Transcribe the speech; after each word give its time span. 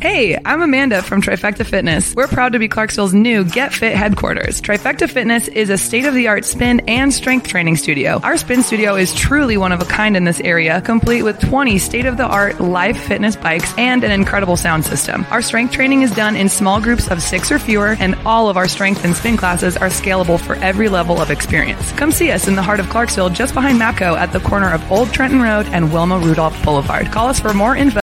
Hey, 0.00 0.34
I'm 0.46 0.62
Amanda 0.62 1.02
from 1.02 1.20
Trifecta 1.20 1.66
Fitness. 1.66 2.14
We're 2.14 2.26
proud 2.26 2.54
to 2.54 2.58
be 2.58 2.68
Clarksville's 2.68 3.12
new 3.12 3.44
Get 3.44 3.74
Fit 3.74 3.94
headquarters. 3.94 4.62
Trifecta 4.62 5.10
Fitness 5.10 5.46
is 5.48 5.68
a 5.68 5.76
state 5.76 6.06
of 6.06 6.14
the 6.14 6.28
art 6.28 6.46
spin 6.46 6.80
and 6.88 7.12
strength 7.12 7.48
training 7.48 7.76
studio. 7.76 8.18
Our 8.22 8.38
spin 8.38 8.62
studio 8.62 8.94
is 8.94 9.14
truly 9.14 9.58
one 9.58 9.72
of 9.72 9.82
a 9.82 9.84
kind 9.84 10.16
in 10.16 10.24
this 10.24 10.40
area, 10.40 10.80
complete 10.80 11.22
with 11.22 11.38
20 11.38 11.76
state 11.76 12.06
of 12.06 12.16
the 12.16 12.24
art 12.24 12.62
live 12.62 12.96
fitness 12.96 13.36
bikes 13.36 13.74
and 13.76 14.02
an 14.02 14.10
incredible 14.10 14.56
sound 14.56 14.86
system. 14.86 15.26
Our 15.30 15.42
strength 15.42 15.74
training 15.74 16.00
is 16.00 16.12
done 16.12 16.34
in 16.34 16.48
small 16.48 16.80
groups 16.80 17.10
of 17.10 17.22
six 17.22 17.52
or 17.52 17.58
fewer, 17.58 17.94
and 18.00 18.14
all 18.24 18.48
of 18.48 18.56
our 18.56 18.68
strength 18.68 19.04
and 19.04 19.14
spin 19.14 19.36
classes 19.36 19.76
are 19.76 19.90
scalable 19.90 20.40
for 20.40 20.54
every 20.54 20.88
level 20.88 21.20
of 21.20 21.30
experience. 21.30 21.92
Come 21.92 22.10
see 22.10 22.30
us 22.30 22.48
in 22.48 22.56
the 22.56 22.62
heart 22.62 22.80
of 22.80 22.88
Clarksville, 22.88 23.28
just 23.28 23.52
behind 23.52 23.78
MAPCO 23.78 24.16
at 24.16 24.32
the 24.32 24.40
corner 24.40 24.72
of 24.72 24.90
Old 24.90 25.12
Trenton 25.12 25.42
Road 25.42 25.66
and 25.66 25.92
Wilma 25.92 26.18
Rudolph 26.18 26.64
Boulevard. 26.64 27.12
Call 27.12 27.28
us 27.28 27.38
for 27.38 27.52
more 27.52 27.76
info. 27.76 27.99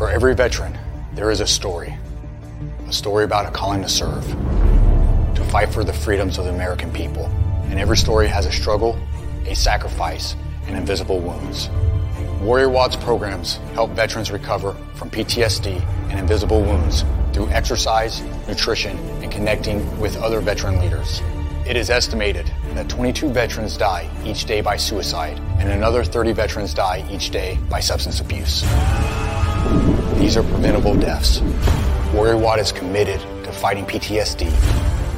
For 0.00 0.08
every 0.08 0.34
veteran, 0.34 0.78
there 1.12 1.30
is 1.30 1.42
a 1.42 1.46
story. 1.46 1.94
A 2.88 2.90
story 2.90 3.24
about 3.24 3.44
a 3.44 3.50
calling 3.50 3.82
to 3.82 3.88
serve, 3.90 4.26
to 5.34 5.44
fight 5.50 5.74
for 5.74 5.84
the 5.84 5.92
freedoms 5.92 6.38
of 6.38 6.46
the 6.46 6.54
American 6.54 6.90
people. 6.90 7.26
And 7.64 7.78
every 7.78 7.98
story 7.98 8.26
has 8.26 8.46
a 8.46 8.50
struggle, 8.50 8.98
a 9.44 9.54
sacrifice, 9.54 10.36
and 10.66 10.74
invisible 10.74 11.20
wounds. 11.20 11.68
Warrior 12.40 12.70
Watts 12.70 12.96
programs 12.96 13.56
help 13.74 13.90
veterans 13.90 14.30
recover 14.30 14.72
from 14.94 15.10
PTSD 15.10 15.82
and 16.08 16.18
invisible 16.18 16.62
wounds 16.62 17.04
through 17.34 17.50
exercise, 17.50 18.22
nutrition, 18.48 18.96
and 19.22 19.30
connecting 19.30 20.00
with 20.00 20.16
other 20.16 20.40
veteran 20.40 20.80
leaders. 20.80 21.20
It 21.70 21.76
is 21.76 21.88
estimated 21.88 22.52
that 22.74 22.88
22 22.88 23.28
veterans 23.28 23.76
die 23.76 24.10
each 24.24 24.44
day 24.44 24.60
by 24.60 24.76
suicide, 24.76 25.38
and 25.60 25.68
another 25.70 26.02
30 26.02 26.32
veterans 26.32 26.74
die 26.74 27.06
each 27.08 27.30
day 27.30 27.60
by 27.68 27.78
substance 27.78 28.20
abuse. 28.20 28.62
These 30.18 30.36
are 30.36 30.42
preventable 30.42 30.96
deaths. 30.96 31.40
Warrior 32.12 32.38
Watt 32.38 32.58
is 32.58 32.72
committed 32.72 33.20
to 33.44 33.52
fighting 33.52 33.84
PTSD 33.84 34.50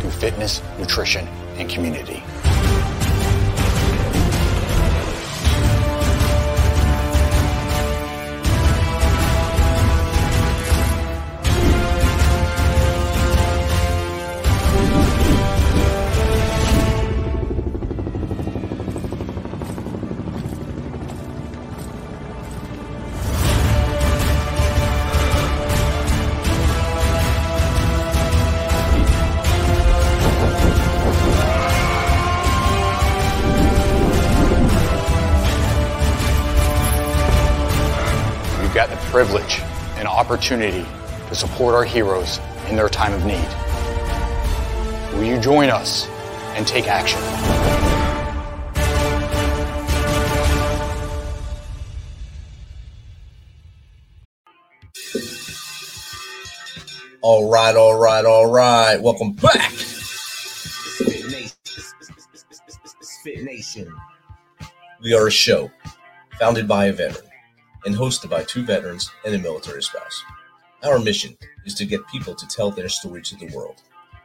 through 0.03 0.11
fitness, 0.11 0.61
nutrition, 0.79 1.27
and 1.57 1.71
community. 1.71 2.23
Opportunity 40.23 40.87
to 41.29 41.35
support 41.35 41.75
our 41.75 41.83
heroes 41.83 42.39
in 42.69 42.77
their 42.77 42.89
time 42.89 43.13
of 43.13 43.25
need. 43.27 43.49
Will 45.15 45.25
you 45.25 45.41
join 45.41 45.69
us 45.69 46.07
and 46.55 46.65
take 46.65 46.87
action? 46.87 47.19
All 57.21 57.51
right, 57.51 57.75
all 57.75 57.99
right, 57.99 58.25
all 58.25 58.49
right. 58.49 59.03
Welcome 59.03 59.33
back. 59.33 59.73
Spit 63.01 63.43
Nation. 63.43 63.93
We 65.03 65.15
are 65.15 65.27
a 65.27 65.33
show 65.33 65.73
founded 66.39 66.69
by 66.69 66.87
a 66.87 66.93
veteran 66.93 67.32
and 67.85 67.95
hosted 67.95 68.31
by 68.31 68.45
two 68.45 68.65
veterans 68.65 69.11
and 69.25 69.35
a 69.35 69.39
military 69.39 69.83
spouse. 69.83 70.23
Our 70.85 70.99
mission 70.99 71.37
is 71.65 71.75
to 71.75 71.87
get 71.87 72.07
people 72.09 72.35
to 72.35 72.47
tell 72.49 72.71
their 72.71 72.89
story 72.89 73.23
to 73.23 73.37
the 73.37 73.55
world. 73.55 73.83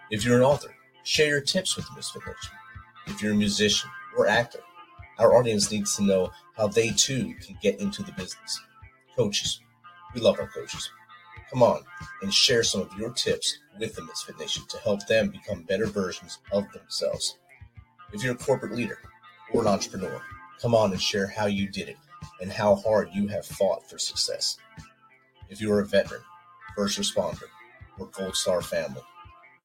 If 0.10 0.26
you're 0.26 0.38
an 0.38 0.44
author, 0.44 0.74
share 1.04 1.28
your 1.28 1.42
tips 1.42 1.76
with 1.76 1.88
the 1.88 1.96
Misfit 1.96 2.24
Nation. 2.26 2.52
If 3.08 3.22
you're 3.22 3.34
a 3.34 3.36
musician 3.36 3.90
or 4.18 4.28
actor, 4.28 4.60
our 5.20 5.36
audience 5.36 5.72
needs 5.72 5.96
to 5.96 6.04
know 6.04 6.32
how 6.56 6.68
they 6.68 6.90
too 6.90 7.36
can 7.42 7.58
get 7.62 7.80
into 7.80 8.04
the 8.04 8.12
business. 8.14 8.60
Coaches, 9.16 9.60
we 10.14 10.22
love 10.22 10.40
our 10.40 10.48
coaches. 10.48 10.90
Come 11.52 11.64
on 11.64 11.82
and 12.22 12.34
share 12.34 12.64
some 12.64 12.82
of 12.82 12.94
your 12.98 13.12
tips 13.12 13.60
with 13.80 13.96
the 13.96 14.04
Misfit 14.04 14.40
Nation 14.40 14.64
to 14.70 14.78
help 14.80 15.06
them 15.08 15.30
become 15.30 15.64
better 15.64 15.86
versions 15.86 16.40
of 16.52 16.72
themselves. 16.72 17.38
If 18.14 18.24
you're 18.24 18.34
a 18.34 18.38
corporate 18.38 18.74
leader 18.74 19.00
or 19.54 19.62
an 19.62 19.68
entrepreneur, 19.68 20.22
come 20.62 20.76
on 20.76 20.92
and 20.92 21.02
share 21.02 21.28
how 21.28 21.46
you 21.46 21.70
did 21.70 21.90
it 21.90 21.98
and 22.42 22.52
how 22.52 22.76
hard 22.76 23.10
you 23.14 23.28
have 23.28 23.46
fought 23.46 23.90
for 23.90 23.98
success. 23.98 24.58
If 25.50 25.62
you're 25.62 25.80
a 25.80 25.86
veteran, 25.86 26.22
first 26.76 27.00
responder, 27.00 27.44
or 27.98 28.08
Gold 28.08 28.36
Star 28.36 28.62
family, 28.62 29.02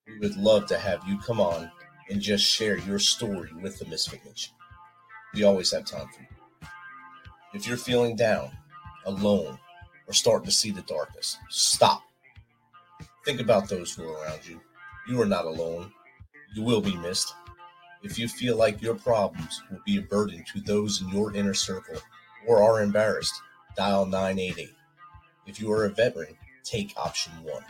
we 0.07 0.19
would 0.19 0.37
love 0.37 0.67
to 0.67 0.79
have 0.79 1.03
you 1.07 1.19
come 1.19 1.41
on 1.41 1.71
and 2.11 2.21
just 2.21 2.45
share 2.45 2.79
your 2.79 2.99
story 2.99 3.51
with 3.61 3.79
the 3.79 3.87
Misfit 3.87 4.25
Nation. 4.25 4.55
We 5.35 5.45
always 5.45 5.73
have 5.73 5.85
time 5.85 6.09
for 6.09 6.21
you. 6.21 6.69
If 7.55 7.67
you're 7.67 7.77
feeling 7.77 8.17
down, 8.17 8.51
alone, 9.07 9.59
or 10.07 10.15
starting 10.15 10.47
to 10.47 10.53
see 10.53 10.71
the 10.71 10.83
darkness, 10.83 11.39
stop. 11.51 12.03
Think 13.25 13.41
about 13.41 13.69
those 13.69 13.95
who 13.95 14.09
are 14.09 14.23
around 14.25 14.47
you. 14.47 14.61
You 15.09 15.21
are 15.21 15.27
not 15.27 15.45
alone. 15.45 15.93
You 16.55 16.62
will 16.62 16.81
be 16.81 16.97
missed. 16.97 17.35
If 18.03 18.19
you 18.19 18.27
feel 18.27 18.57
like 18.57 18.83
your 18.83 18.95
problems 18.95 19.62
will 19.71 19.81
be 19.87 19.99
a 19.99 20.03
burden 20.03 20.45
to 20.53 20.61
those 20.61 21.01
in 21.01 21.09
your 21.11 21.35
inner 21.35 21.55
circle 21.55 22.01
or 22.47 22.63
are 22.63 22.83
embarrassed, 22.83 23.35
dial 23.77 24.07
988. 24.07 24.71
If 25.47 25.61
you 25.61 25.73
are 25.73 25.85
a 25.85 25.91
veteran, 25.91 26.37
take 26.65 26.93
option 26.97 27.33
one. 27.43 27.65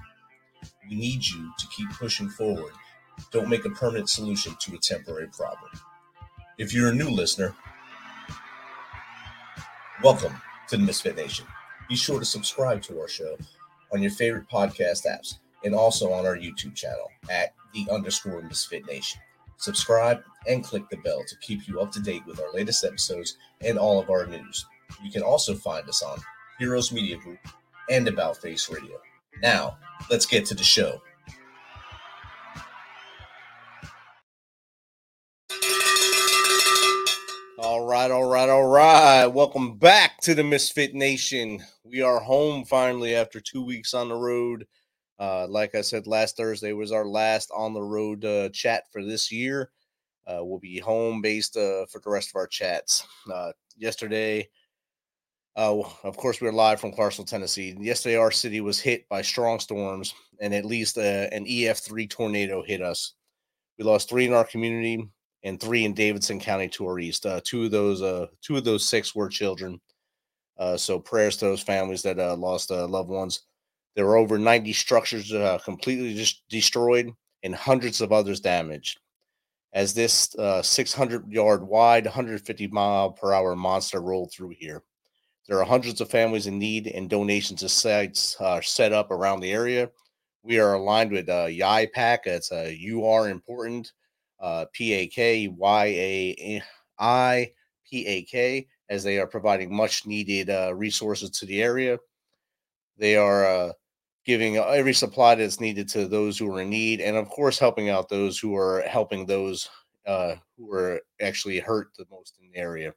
We 0.89 0.97
need 0.97 1.27
you 1.27 1.53
to 1.59 1.67
keep 1.69 1.91
pushing 1.91 2.29
forward. 2.29 2.73
Don't 3.31 3.49
make 3.49 3.65
a 3.65 3.71
permanent 3.71 4.09
solution 4.09 4.55
to 4.61 4.75
a 4.75 4.79
temporary 4.79 5.29
problem. 5.29 5.71
If 6.59 6.75
you're 6.75 6.91
a 6.91 6.95
new 6.95 7.09
listener, 7.09 7.55
welcome 10.03 10.35
to 10.69 10.77
the 10.77 10.83
Misfit 10.83 11.17
Nation. 11.17 11.47
Be 11.89 11.97
sure 11.97 12.19
to 12.19 12.25
subscribe 12.25 12.83
to 12.83 13.01
our 13.01 13.09
show 13.09 13.37
on 13.93 14.03
your 14.03 14.11
favorite 14.11 14.49
podcast 14.49 15.07
apps 15.07 15.39
and 15.65 15.75
also 15.75 16.13
on 16.13 16.27
our 16.27 16.37
YouTube 16.37 16.75
channel 16.75 17.09
at 17.31 17.55
the 17.73 17.87
underscore 17.91 18.43
Misfit 18.43 18.87
Nation. 18.87 19.21
Subscribe 19.57 20.23
and 20.47 20.65
click 20.65 20.89
the 20.91 20.97
bell 20.99 21.23
to 21.27 21.37
keep 21.39 21.67
you 21.69 21.81
up 21.81 21.93
to 21.93 22.01
date 22.01 22.23
with 22.27 22.41
our 22.41 22.53
latest 22.53 22.85
episodes 22.85 23.37
and 23.61 23.79
all 23.79 24.01
of 24.01 24.11
our 24.11 24.27
news. 24.27 24.67
You 25.03 25.11
can 25.11 25.23
also 25.23 25.55
find 25.55 25.89
us 25.89 26.03
on 26.03 26.19
Heroes 26.59 26.93
Media 26.93 27.17
Group 27.17 27.39
and 27.91 28.09
About 28.09 28.37
Face 28.37 28.71
Radio. 28.71 28.99
Now, 29.41 29.79
let's 30.11 30.27
get 30.27 30.47
to 30.47 30.55
the 30.55 30.65
show. 30.65 31.01
All 37.59 37.87
right, 37.87 38.11
all 38.11 38.29
right, 38.29 38.49
all 38.49 38.67
right. 38.67 39.27
Welcome 39.27 39.79
back 39.79 40.21
to 40.23 40.35
the 40.35 40.43
Misfit 40.43 40.95
Nation. 40.95 41.63
We 41.85 42.03
are 42.03 42.19
home 42.19 42.65
finally 42.65 43.15
after 43.15 43.41
two 43.41 43.63
weeks 43.65 43.95
on 43.95 44.09
the 44.09 44.17
road. 44.17 44.67
Uh, 45.19 45.47
like 45.49 45.77
I 45.77 45.83
said, 45.83 46.09
last 46.09 46.37
Thursday 46.37 46.73
was 46.73 46.91
our 46.91 47.07
last 47.07 47.51
on 47.55 47.73
the 47.73 47.83
road 47.83 48.25
uh, 48.25 48.49
chat 48.49 48.85
for 48.93 49.05
this 49.05 49.31
year. 49.31 49.71
Uh, 50.27 50.45
we'll 50.45 50.59
be 50.59 50.79
home 50.79 51.21
based 51.21 51.57
uh, 51.57 51.85
for 51.87 52.01
the 52.01 52.11
rest 52.11 52.31
of 52.31 52.37
our 52.37 52.47
chats. 52.47 53.07
Uh, 53.33 53.53
yesterday, 53.77 54.49
uh, 55.57 55.81
of 56.05 56.17
course, 56.17 56.41
we 56.41 56.47
were 56.47 56.53
live 56.53 56.81
from 56.81 56.93
Clarksville, 56.93 57.25
Tennessee. 57.25 57.77
Yesterday, 57.79 58.17
our 58.17 58.31
city 58.31 58.61
was 58.61 58.81
hit 58.81 59.09
by 59.09 59.21
strong 59.21 59.59
storms, 59.59 60.15
and 60.41 60.55
at 60.55 60.65
least 60.65 60.97
uh, 60.97 61.29
an 61.33 61.45
EF3 61.45 62.09
tornado 62.09 62.63
hit 62.63 62.81
us. 62.81 63.15
We 63.79 63.85
lost 63.85 64.09
three 64.09 64.27
in 64.27 64.33
our 64.33 64.45
community 64.45 65.09
and 65.43 65.61
three 65.61 65.85
in 65.85 65.93
Davidson 65.93 66.39
County 66.39 66.69
to 66.69 66.87
our 66.87 66.99
east. 66.99 67.27
Uh, 67.27 67.41
two 67.45 67.65
of 67.65 67.71
those, 67.71 68.29
two 68.43 68.57
of 68.57 68.65
those 68.65 68.89
six 68.89 69.15
were 69.15 69.29
children. 69.29 69.81
So 70.77 71.01
prayers 71.01 71.37
to 71.39 71.47
those 71.47 71.63
families 71.63 72.03
that 72.03 72.19
lost 72.39 72.71
loved 72.71 73.11
ones. 73.11 73.43
There 73.97 74.07
were 74.07 74.17
over 74.17 74.39
90 74.39 74.73
structures 74.73 75.33
completely 75.65 76.15
just 76.15 76.45
destroyed 76.49 77.11
and 77.43 77.55
hundreds 77.55 78.01
of 78.01 78.13
others 78.13 78.41
damaged. 78.41 79.01
As 79.73 79.95
this 79.95 80.35
uh, 80.37 80.61
600 80.63 81.33
yard 81.33 81.67
wide, 81.67 82.05
150 82.05 82.67
mile 82.69 83.13
per 83.13 83.33
hour 83.33 83.57
monster 83.57 84.01
rolled 84.01 84.33
through 84.33 84.55
here. 84.59 84.83
There 85.49 85.59
are 85.59 85.65
hundreds 85.65 86.01
of 86.01 86.11
families 86.11 86.47
in 86.47 86.59
need, 86.59 86.87
and 86.87 87.11
donations 87.11 87.61
to 87.61 87.69
sites 87.69 88.37
are 88.39 88.63
set 88.63 88.93
up 88.93 89.11
around 89.11 89.41
the 89.41 89.51
area. 89.51 89.91
We 90.43 90.59
are 90.59 90.75
aligned 90.75 91.11
with 91.11 91.29
uh, 91.29 91.47
YAIPAK. 91.47 92.19
It's 92.27 92.53
a 92.53 92.75
You 92.75 93.07
Are 93.07 93.29
Important, 93.29 93.93
uh, 94.41 94.67
P 94.73 94.93
A 94.93 95.07
K 95.07 95.49
Y 95.49 95.87
A 95.87 96.63
I 96.99 97.53
P 97.89 98.07
A 98.07 98.23
K, 98.23 98.67
as 98.89 99.03
they 99.03 99.19
are 99.19 99.27
providing 99.27 99.75
much 99.75 100.07
needed 100.07 100.51
uh, 100.51 100.75
resources 100.75 101.31
to 101.31 101.47
the 101.47 101.63
area. 101.63 101.99
They 102.99 103.17
are 103.17 103.47
uh, 103.47 103.73
giving 104.25 104.57
every 104.57 104.95
supply 104.95 105.35
that's 105.35 105.61
needed 105.61 105.89
to 105.89 106.07
those 106.07 106.39
who 106.39 106.53
are 106.53 106.61
in 106.63 106.71
need, 106.71 107.01
and 107.01 107.17
of 107.17 107.29
course, 107.29 107.59
helping 107.59 107.89
out 107.89 108.09
those 108.09 108.39
who 108.39 108.57
are 108.57 108.83
helping 108.83 109.27
those 109.27 109.69
uh, 110.07 110.35
who 110.57 110.73
are 110.73 111.01
actually 111.21 111.59
hurt 111.59 111.89
the 111.97 112.07
most 112.11 112.39
in 112.41 112.51
the 112.51 112.59
area. 112.59 112.93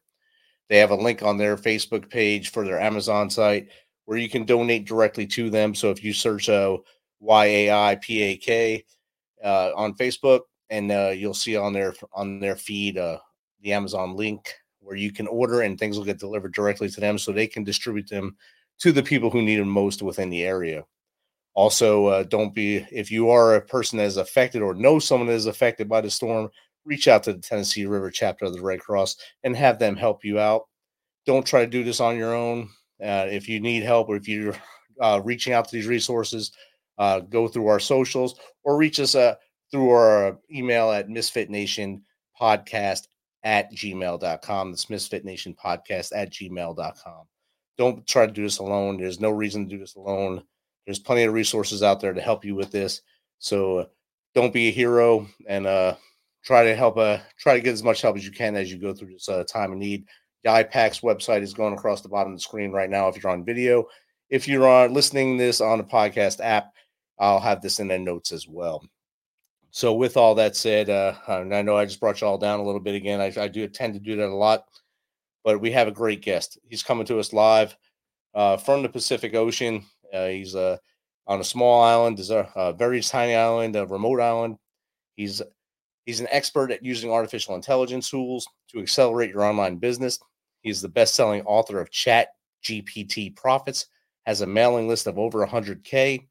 They 0.70 0.78
have 0.78 0.92
a 0.92 0.96
link 0.96 1.22
on 1.22 1.38
their 1.38 1.58
Facebook 1.58 2.10
page 2.10 2.52
for 2.52 2.66
their 2.66 2.80
Amazon 2.80 3.30
site 3.30 3.70
where 4.06 4.18
you 4.18 4.30
can 4.30 4.46
donate 4.46 4.86
directly 4.86 5.26
to 5.28 5.50
them. 5.50 5.76
So 5.76 5.92
if 5.92 6.04
you 6.04 6.14
search 6.14 6.50
uh, 6.50 6.78
YAIPAK 7.22 8.84
uh, 9.44 9.72
on 9.76 9.96
Facebook, 9.96 10.42
and 10.70 10.92
uh, 10.92 11.12
you'll 11.16 11.34
see 11.34 11.56
on 11.56 11.74
their 11.74 11.94
on 12.14 12.40
their 12.40 12.56
feed 12.56 12.98
uh, 12.98 13.20
the 13.62 13.74
Amazon 13.74 14.16
link 14.16 14.52
where 14.80 14.96
you 14.96 15.12
can 15.12 15.28
order 15.28 15.62
and 15.62 15.80
things 15.80 15.98
will 15.98 16.06
get 16.06 16.20
delivered 16.20 16.54
directly 16.54 16.90
to 16.90 17.00
them, 17.00 17.18
so 17.18 17.32
they 17.32 17.48
can 17.48 17.64
distribute 17.64 18.10
them 18.10 18.36
to 18.80 18.92
the 18.92 19.04
people 19.04 19.30
who 19.30 19.42
need 19.42 19.58
them 19.58 19.70
most 19.70 20.02
within 20.02 20.30
the 20.30 20.44
area. 20.44 20.84
Also, 21.56 22.08
uh, 22.08 22.24
don't 22.24 22.54
be 22.54 22.86
if 22.92 23.10
you 23.10 23.30
are 23.30 23.56
a 23.56 23.62
person 23.62 23.98
that 23.98 24.06
is 24.06 24.18
affected 24.18 24.62
or 24.62 24.74
know 24.74 25.00
someone 25.00 25.28
that 25.28 25.34
is 25.34 25.46
affected 25.46 25.88
by 25.88 26.02
the 26.02 26.12
storm, 26.12 26.50
reach 26.84 27.08
out 27.08 27.24
to 27.24 27.34
the 27.34 27.40
Tennessee 27.40 27.86
River 27.86 28.12
chapter 28.12 28.46
of 28.46 28.54
the 28.54 28.62
Red 28.62 28.82
Cross 28.82 29.18
and 29.44 29.56
have 29.56 29.80
them 29.80 29.96
help 29.96 30.24
you 30.24 30.38
out. 30.38 30.64
Don't 31.26 31.46
try 31.46 31.62
to 31.62 31.72
do 31.72 31.84
this 31.84 32.02
on 32.02 32.18
your 32.18 32.36
own. 32.36 32.70
Uh, 33.02 33.26
if 33.30 33.50
you 33.50 33.60
need 33.60 33.84
help 33.84 34.10
or 34.10 34.18
if 34.18 34.28
you're 34.28 34.56
uh, 35.02 35.22
reaching 35.24 35.54
out 35.54 35.68
to 35.68 35.76
these 35.76 35.88
resources, 35.88 36.52
uh, 36.98 37.22
go 37.22 37.48
through 37.48 37.68
our 37.68 37.80
socials 37.80 38.36
or 38.64 38.78
reach 38.78 39.00
us 39.00 39.16
uh, 39.16 39.36
through 39.72 39.90
our 39.90 40.38
email 40.52 40.92
at 40.92 41.08
misfitnationpodcast 41.08 43.08
at 43.44 43.72
gmail.com. 43.74 44.72
That's 44.72 44.86
misfitnationpodcast 44.86 46.12
at 46.16 46.32
gmail.com. 46.32 47.26
Don't 47.78 48.08
try 48.08 48.26
to 48.26 48.32
do 48.32 48.44
this 48.44 48.60
alone. 48.60 48.98
There's 48.98 49.20
no 49.20 49.32
reason 49.32 49.64
to 49.64 49.70
do 49.70 49.80
this 49.80 49.96
alone. 49.96 50.44
There's 50.86 51.00
plenty 51.00 51.24
of 51.24 51.34
resources 51.34 51.84
out 51.84 52.00
there 52.00 52.14
to 52.14 52.22
help 52.22 52.46
you 52.46 52.56
with 52.56 52.72
this. 52.72 53.02
So 53.40 53.78
uh, 53.80 53.86
don't 54.34 54.54
be 54.54 54.68
a 54.68 54.72
hero 54.72 55.28
and 55.48 55.66
uh, 55.66 55.96
try 56.44 56.64
to 56.64 56.76
help 56.76 56.98
uh, 56.98 57.18
try 57.40 57.56
to 57.56 57.62
get 57.62 57.74
as 57.74 57.84
much 57.84 58.02
help 58.02 58.16
as 58.16 58.26
you 58.26 58.32
can 58.32 58.56
as 58.56 58.72
you 58.72 58.78
go 58.78 58.94
through 58.94 59.14
this 59.14 59.30
uh, 59.30 59.44
time 59.46 59.72
of 59.72 59.78
need. 59.78 60.06
The 60.44 60.52
IPAC's 60.52 61.02
website 61.02 61.42
is 61.42 61.54
going 61.54 61.74
across 61.74 62.02
the 62.02 62.10
bottom 62.10 62.34
of 62.34 62.38
the 62.38 62.44
screen 62.44 62.72
right 62.72 62.90
now 62.90 63.08
if 63.08 63.22
you're 63.22 63.32
on 63.32 63.44
video. 63.44 63.86
If 64.30 64.48
you're 64.48 64.68
on 64.68 64.94
listening 64.94 65.38
this 65.38 65.62
on 65.62 65.80
a 65.80 65.84
podcast 65.84 66.40
app, 66.44 66.74
I'll 67.20 67.40
have 67.40 67.62
this 67.62 67.80
in 67.80 67.88
the 67.88 67.98
notes 67.98 68.32
as 68.32 68.48
well. 68.48 68.84
So, 69.72 69.94
with 69.94 70.18
all 70.18 70.36
that 70.36 70.56
said, 70.56 70.90
uh, 70.90 71.16
I 71.28 71.62
know 71.62 71.76
I 71.76 71.86
just 71.86 72.00
brought 72.00 72.22
you 72.22 72.28
all 72.28 72.38
down 72.38 72.60
a 72.60 72.64
little 72.64 72.80
bit 72.80 72.96
again. 72.96 73.20
I, 73.20 73.34
I 73.38 73.48
do 73.48 73.68
tend 73.68 73.94
to 73.94 74.00
do 74.00 74.16
that 74.16 74.30
a 74.30 74.34
lot, 74.34 74.66
but 75.44 75.60
we 75.60 75.72
have 75.72 75.88
a 75.88 75.92
great 75.92 76.22
guest. 76.22 76.58
He's 76.70 76.84
coming 76.84 77.06
to 77.08 77.20
us 77.20 77.34
live 77.34 77.76
uh, 78.34 78.58
from 78.58 78.84
the 78.84 78.90
Pacific 78.90 79.36
Ocean. 79.36 79.84
Uh, 80.16 80.28
he's 80.28 80.56
uh, 80.56 80.78
on 81.28 81.40
a 81.40 81.44
small 81.44 81.84
island, 81.84 82.20
is 82.20 82.32
a, 82.32 82.50
a 82.56 82.74
very 82.74 83.02
tiny 83.02 83.36
island, 83.36 83.76
a 83.76 83.86
remote 83.86 84.22
island. 84.22 84.58
He's 85.16 85.42
he's 86.06 86.20
an 86.20 86.28
expert 86.32 86.72
at 86.72 86.84
using 86.84 87.12
artificial 87.12 87.56
intelligence 87.56 88.10
tools 88.10 88.48
to 88.70 88.80
accelerate 88.80 89.32
your 89.32 89.44
online 89.44 89.78
business. 89.78 90.20
He's 90.62 90.82
the 90.82 90.90
best-selling 90.90 91.42
author 91.44 91.80
of 91.80 91.92
Chat 91.92 92.30
GPT 92.64 93.36
Profits, 93.36 93.88
has 94.26 94.42
a 94.42 94.48
mailing 94.48 94.88
list 94.88 95.08
of 95.08 95.20
over 95.20 95.46
100k 95.46 96.26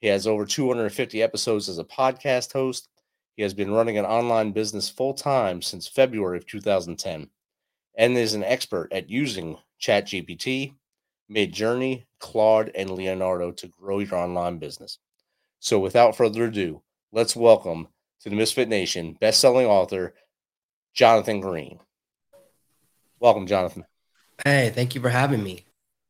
he 0.00 0.08
has 0.08 0.26
over 0.26 0.46
250 0.46 1.22
episodes 1.22 1.68
as 1.68 1.78
a 1.78 1.84
podcast 1.84 2.52
host. 2.52 2.88
He 3.36 3.42
has 3.42 3.54
been 3.54 3.70
running 3.70 3.98
an 3.98 4.06
online 4.06 4.52
business 4.52 4.88
full 4.88 5.14
time 5.14 5.62
since 5.62 5.86
February 5.86 6.38
of 6.38 6.46
2010 6.46 7.28
and 7.96 8.16
is 8.16 8.34
an 8.34 8.44
expert 8.44 8.88
at 8.92 9.10
using 9.10 9.58
ChatGPT, 9.80 10.74
Midjourney, 11.30 12.04
Claude, 12.18 12.70
and 12.74 12.90
Leonardo 12.90 13.52
to 13.52 13.68
grow 13.68 14.00
your 14.00 14.16
online 14.16 14.58
business. 14.58 14.98
So, 15.60 15.78
without 15.78 16.16
further 16.16 16.46
ado, 16.46 16.82
let's 17.12 17.36
welcome 17.36 17.88
to 18.22 18.30
the 18.30 18.36
Misfit 18.36 18.68
Nation 18.68 19.16
best-selling 19.20 19.66
author 19.66 20.14
Jonathan 20.94 21.40
Green. 21.40 21.78
Welcome, 23.20 23.46
Jonathan. 23.46 23.84
Hey, 24.44 24.72
thank 24.74 24.94
you 24.94 25.00
for 25.00 25.10
having 25.10 25.42
me. 25.42 25.66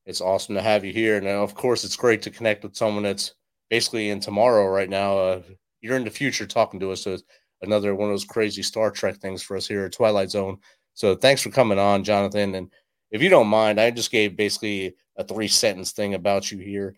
It's 0.07 0.21
awesome 0.21 0.55
to 0.55 0.63
have 0.63 0.85
you 0.85 0.93
here, 0.93 1.17
and 1.17 1.27
of 1.27 1.55
course, 1.55 1.85
it's 1.85 1.97
great 1.97 2.23
to 2.23 2.31
connect 2.31 2.63
with 2.63 2.77
someone 2.77 3.03
that's 3.03 3.35
basically 3.69 4.11
in 4.11 4.21
tomorrow 4.21 4.67
right 4.67 4.89
now. 4.89 5.19
Uh, 5.19 5.43
you're 5.81 5.97
in 5.97 6.05
the 6.05 6.11
future 6.11 6.47
talking 6.47 6.81
to 6.81 6.93
us. 6.93 7.05
So 7.05 7.17
another 7.63 7.95
one 7.95 8.09
of 8.09 8.13
those 8.13 8.25
crazy 8.25 8.63
Star 8.63 8.91
Trek 8.91 9.17
things 9.17 9.43
for 9.43 9.57
us 9.57 9.67
here 9.67 9.85
at 9.85 9.93
Twilight 9.93 10.31
Zone. 10.31 10.59
So 10.95 11.15
thanks 11.15 11.41
for 11.41 11.51
coming 11.51 11.79
on, 11.79 12.05
Jonathan. 12.05 12.55
And 12.55 12.71
if 13.11 13.23
you 13.23 13.29
don't 13.29 13.47
mind, 13.47 13.81
I 13.81 13.91
just 13.91 14.11
gave 14.11 14.37
basically 14.37 14.95
a 15.21 15.25
three 15.25 15.49
sentence 15.49 15.93
thing 15.93 16.15
about 16.15 16.51
you 16.51 16.59
here. 16.59 16.97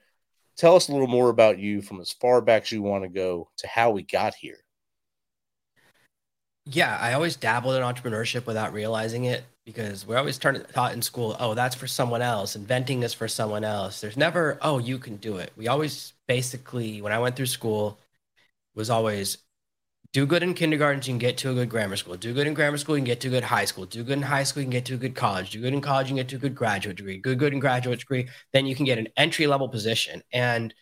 Tell 0.57 0.77
us 0.77 0.89
a 0.89 0.93
little 0.93 1.09
more 1.09 1.29
about 1.29 1.59
you 1.59 1.83
from 1.83 2.01
as 2.01 2.13
far 2.13 2.41
back 2.41 2.63
as 2.63 2.73
you 2.73 2.83
want 2.83 3.05
to 3.05 3.09
go 3.09 3.51
to 3.59 3.67
how 3.67 3.91
we 3.91 4.03
got 4.03 4.35
here. 4.35 4.59
Yeah, 6.65 6.97
I 7.01 7.15
always 7.15 7.37
dabbled 7.37 7.75
in 7.75 7.83
entrepreneurship 7.83 8.47
without 8.47 8.73
realizing 8.73 9.25
it 9.25 9.45
because 9.65 10.07
we're 10.07 10.19
always 10.19 10.39
taught 10.39 10.93
in 10.93 11.03
school, 11.03 11.37
oh, 11.41 11.55
that's 11.55 11.75
for 11.75 11.87
someone 11.89 12.23
else. 12.23 12.55
Inventing 12.55 13.03
is 13.03 13.15
for 13.15 13.27
someone 13.27 13.65
else. 13.65 14.01
There's 14.01 14.17
never, 14.17 14.59
oh, 14.63 14.79
you 14.79 14.99
can 14.99 15.17
do 15.17 15.39
it. 15.39 15.53
We 15.57 15.67
always 15.69 16.13
basically, 16.29 17.03
when 17.03 17.13
I 17.13 17.19
went 17.19 17.35
through 17.35 17.47
school, 17.47 17.99
was 18.75 18.91
always 18.91 19.39
do 20.13 20.27
good 20.27 20.43
in 20.43 20.53
kindergarten, 20.53 20.99
you 20.99 21.13
can 21.13 21.19
get 21.19 21.39
to 21.39 21.51
a 21.51 21.55
good 21.55 21.71
grammar 21.71 21.97
school. 21.97 22.17
Do 22.17 22.35
good 22.35 22.47
in 22.47 22.53
grammar 22.53 22.77
school, 22.77 22.97
you 22.97 23.01
can 23.01 23.07
get 23.07 23.21
to 23.21 23.29
a 23.29 23.31
good 23.31 23.45
high 23.45 23.65
school. 23.65 23.87
Do 23.87 24.05
good 24.05 24.19
in 24.19 24.23
high 24.23 24.43
school, 24.43 24.61
you 24.63 24.67
can 24.67 24.73
get 24.73 24.85
to 24.87 24.95
a 24.95 24.99
good 24.99 25.15
college. 25.15 25.51
Do 25.51 25.61
good 25.61 25.73
in 25.73 25.81
college, 25.81 26.07
you 26.07 26.11
can 26.11 26.17
get 26.17 26.29
to 26.29 26.37
a 26.37 26.39
good 26.39 26.55
graduate 26.55 26.97
degree. 26.97 27.17
Good, 27.17 27.39
good 27.39 27.55
in 27.55 27.61
graduate 27.61 28.01
degree, 28.01 28.29
then 28.53 28.67
you 28.67 28.75
can 28.75 28.85
get 28.85 28.99
an 28.99 29.09
entry 29.17 29.47
level 29.47 29.69
position. 29.69 30.23
And 30.33 30.75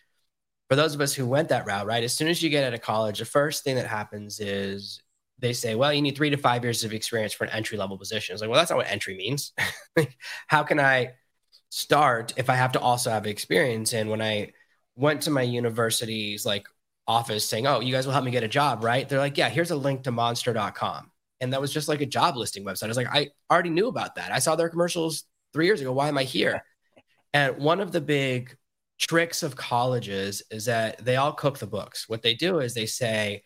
for 0.67 0.75
those 0.75 0.95
of 0.95 1.01
us 1.01 1.13
who 1.13 1.25
went 1.25 1.49
that 1.49 1.65
route, 1.65 1.85
right, 1.85 2.03
as 2.03 2.13
soon 2.13 2.27
as 2.27 2.43
you 2.43 2.49
get 2.49 2.65
out 2.65 2.73
of 2.73 2.81
college, 2.81 3.19
the 3.19 3.25
first 3.25 3.63
thing 3.63 3.75
that 3.77 3.87
happens 3.87 4.41
is 4.41 5.01
they 5.39 5.53
say, 5.53 5.75
well, 5.75 5.93
you 5.93 6.01
need 6.01 6.17
three 6.17 6.29
to 6.29 6.37
five 6.37 6.63
years 6.63 6.83
of 6.83 6.93
experience 6.93 7.33
for 7.33 7.45
an 7.45 7.51
entry 7.51 7.77
level 7.77 7.97
position. 7.97 8.33
It's 8.33 8.41
like, 8.41 8.49
well, 8.49 8.59
that's 8.59 8.69
not 8.69 8.77
what 8.77 8.87
entry 8.87 9.15
means. 9.15 9.53
How 10.47 10.63
can 10.63 10.79
I 10.79 11.13
start 11.69 12.33
if 12.35 12.49
I 12.49 12.55
have 12.55 12.73
to 12.73 12.79
also 12.79 13.09
have 13.09 13.25
experience? 13.25 13.93
And 13.93 14.09
when 14.09 14.21
I 14.21 14.51
went 14.95 15.21
to 15.23 15.31
my 15.31 15.41
university's 15.41 16.45
like 16.45 16.67
office 17.11 17.47
saying, 17.47 17.67
oh, 17.67 17.79
you 17.79 17.93
guys 17.93 18.05
will 18.05 18.13
help 18.13 18.25
me 18.25 18.31
get 18.31 18.43
a 18.43 18.47
job, 18.47 18.83
right? 18.83 19.07
They're 19.07 19.19
like, 19.19 19.37
yeah, 19.37 19.49
here's 19.49 19.71
a 19.71 19.75
link 19.75 20.03
to 20.03 20.11
monster.com. 20.11 21.11
And 21.39 21.53
that 21.53 21.61
was 21.61 21.73
just 21.73 21.87
like 21.87 22.01
a 22.01 22.05
job 22.05 22.37
listing 22.37 22.63
website. 22.63 22.85
I 22.85 22.87
was 22.87 22.97
like, 22.97 23.07
I 23.11 23.29
already 23.51 23.69
knew 23.69 23.87
about 23.87 24.15
that. 24.15 24.31
I 24.31 24.39
saw 24.39 24.55
their 24.55 24.69
commercials 24.69 25.25
three 25.53 25.65
years 25.65 25.81
ago. 25.81 25.91
Why 25.91 26.07
am 26.07 26.17
I 26.17 26.23
here? 26.23 26.63
And 27.33 27.57
one 27.57 27.79
of 27.79 27.91
the 27.91 28.01
big 28.01 28.55
tricks 28.99 29.41
of 29.43 29.55
colleges 29.55 30.43
is 30.51 30.65
that 30.65 31.03
they 31.03 31.15
all 31.15 31.33
cook 31.33 31.57
the 31.57 31.67
books. 31.67 32.07
What 32.07 32.21
they 32.21 32.35
do 32.35 32.59
is 32.59 32.73
they 32.73 32.85
say, 32.85 33.43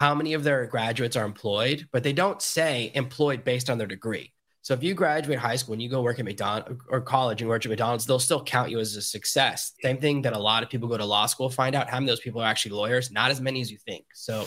how 0.00 0.14
many 0.14 0.34
of 0.34 0.44
their 0.44 0.66
graduates 0.66 1.16
are 1.16 1.24
employed, 1.24 1.88
but 1.92 2.02
they 2.02 2.12
don't 2.12 2.40
say 2.40 2.92
employed 2.94 3.44
based 3.44 3.68
on 3.70 3.78
their 3.78 3.86
degree. 3.86 4.32
So 4.68 4.74
if 4.74 4.82
you 4.82 4.92
graduate 4.92 5.38
high 5.38 5.56
school 5.56 5.72
and 5.72 5.80
you 5.80 5.88
go 5.88 6.02
work 6.02 6.18
at 6.18 6.26
McDonald's 6.26 6.82
or 6.90 7.00
college 7.00 7.40
and 7.40 7.48
work 7.48 7.64
at 7.64 7.70
McDonald's, 7.70 8.04
they'll 8.04 8.18
still 8.18 8.44
count 8.44 8.70
you 8.70 8.78
as 8.78 8.96
a 8.96 9.00
success. 9.00 9.72
Same 9.80 9.96
thing 9.96 10.20
that 10.20 10.34
a 10.34 10.38
lot 10.38 10.62
of 10.62 10.68
people 10.68 10.90
go 10.90 10.98
to 10.98 11.06
law 11.06 11.24
school, 11.24 11.48
find 11.48 11.74
out 11.74 11.88
how 11.88 11.96
many 11.96 12.10
of 12.10 12.18
those 12.18 12.20
people 12.20 12.42
are 12.42 12.46
actually 12.46 12.72
lawyers, 12.72 13.10
not 13.10 13.30
as 13.30 13.40
many 13.40 13.62
as 13.62 13.70
you 13.70 13.78
think. 13.78 14.04
So 14.12 14.44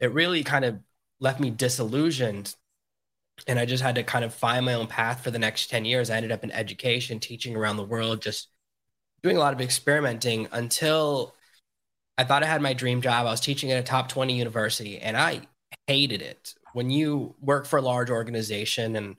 it 0.00 0.12
really 0.12 0.44
kind 0.44 0.66
of 0.66 0.80
left 1.18 1.40
me 1.40 1.48
disillusioned. 1.48 2.54
And 3.46 3.58
I 3.58 3.64
just 3.64 3.82
had 3.82 3.94
to 3.94 4.02
kind 4.02 4.22
of 4.22 4.34
find 4.34 4.66
my 4.66 4.74
own 4.74 4.86
path 4.86 5.24
for 5.24 5.30
the 5.30 5.38
next 5.38 5.70
10 5.70 5.86
years. 5.86 6.10
I 6.10 6.16
ended 6.16 6.30
up 6.30 6.44
in 6.44 6.50
education, 6.50 7.18
teaching 7.18 7.56
around 7.56 7.78
the 7.78 7.84
world, 7.84 8.20
just 8.20 8.48
doing 9.22 9.38
a 9.38 9.40
lot 9.40 9.54
of 9.54 9.62
experimenting 9.62 10.46
until 10.52 11.34
I 12.18 12.24
thought 12.24 12.42
I 12.42 12.48
had 12.48 12.60
my 12.60 12.74
dream 12.74 13.00
job. 13.00 13.26
I 13.26 13.30
was 13.30 13.40
teaching 13.40 13.72
at 13.72 13.80
a 13.80 13.82
top 13.82 14.10
20 14.10 14.36
university 14.36 14.98
and 14.98 15.16
I 15.16 15.40
hated 15.86 16.20
it. 16.20 16.52
When 16.74 16.90
you 16.90 17.34
work 17.40 17.64
for 17.64 17.78
a 17.78 17.82
large 17.82 18.10
organization 18.10 18.96
and 18.96 19.16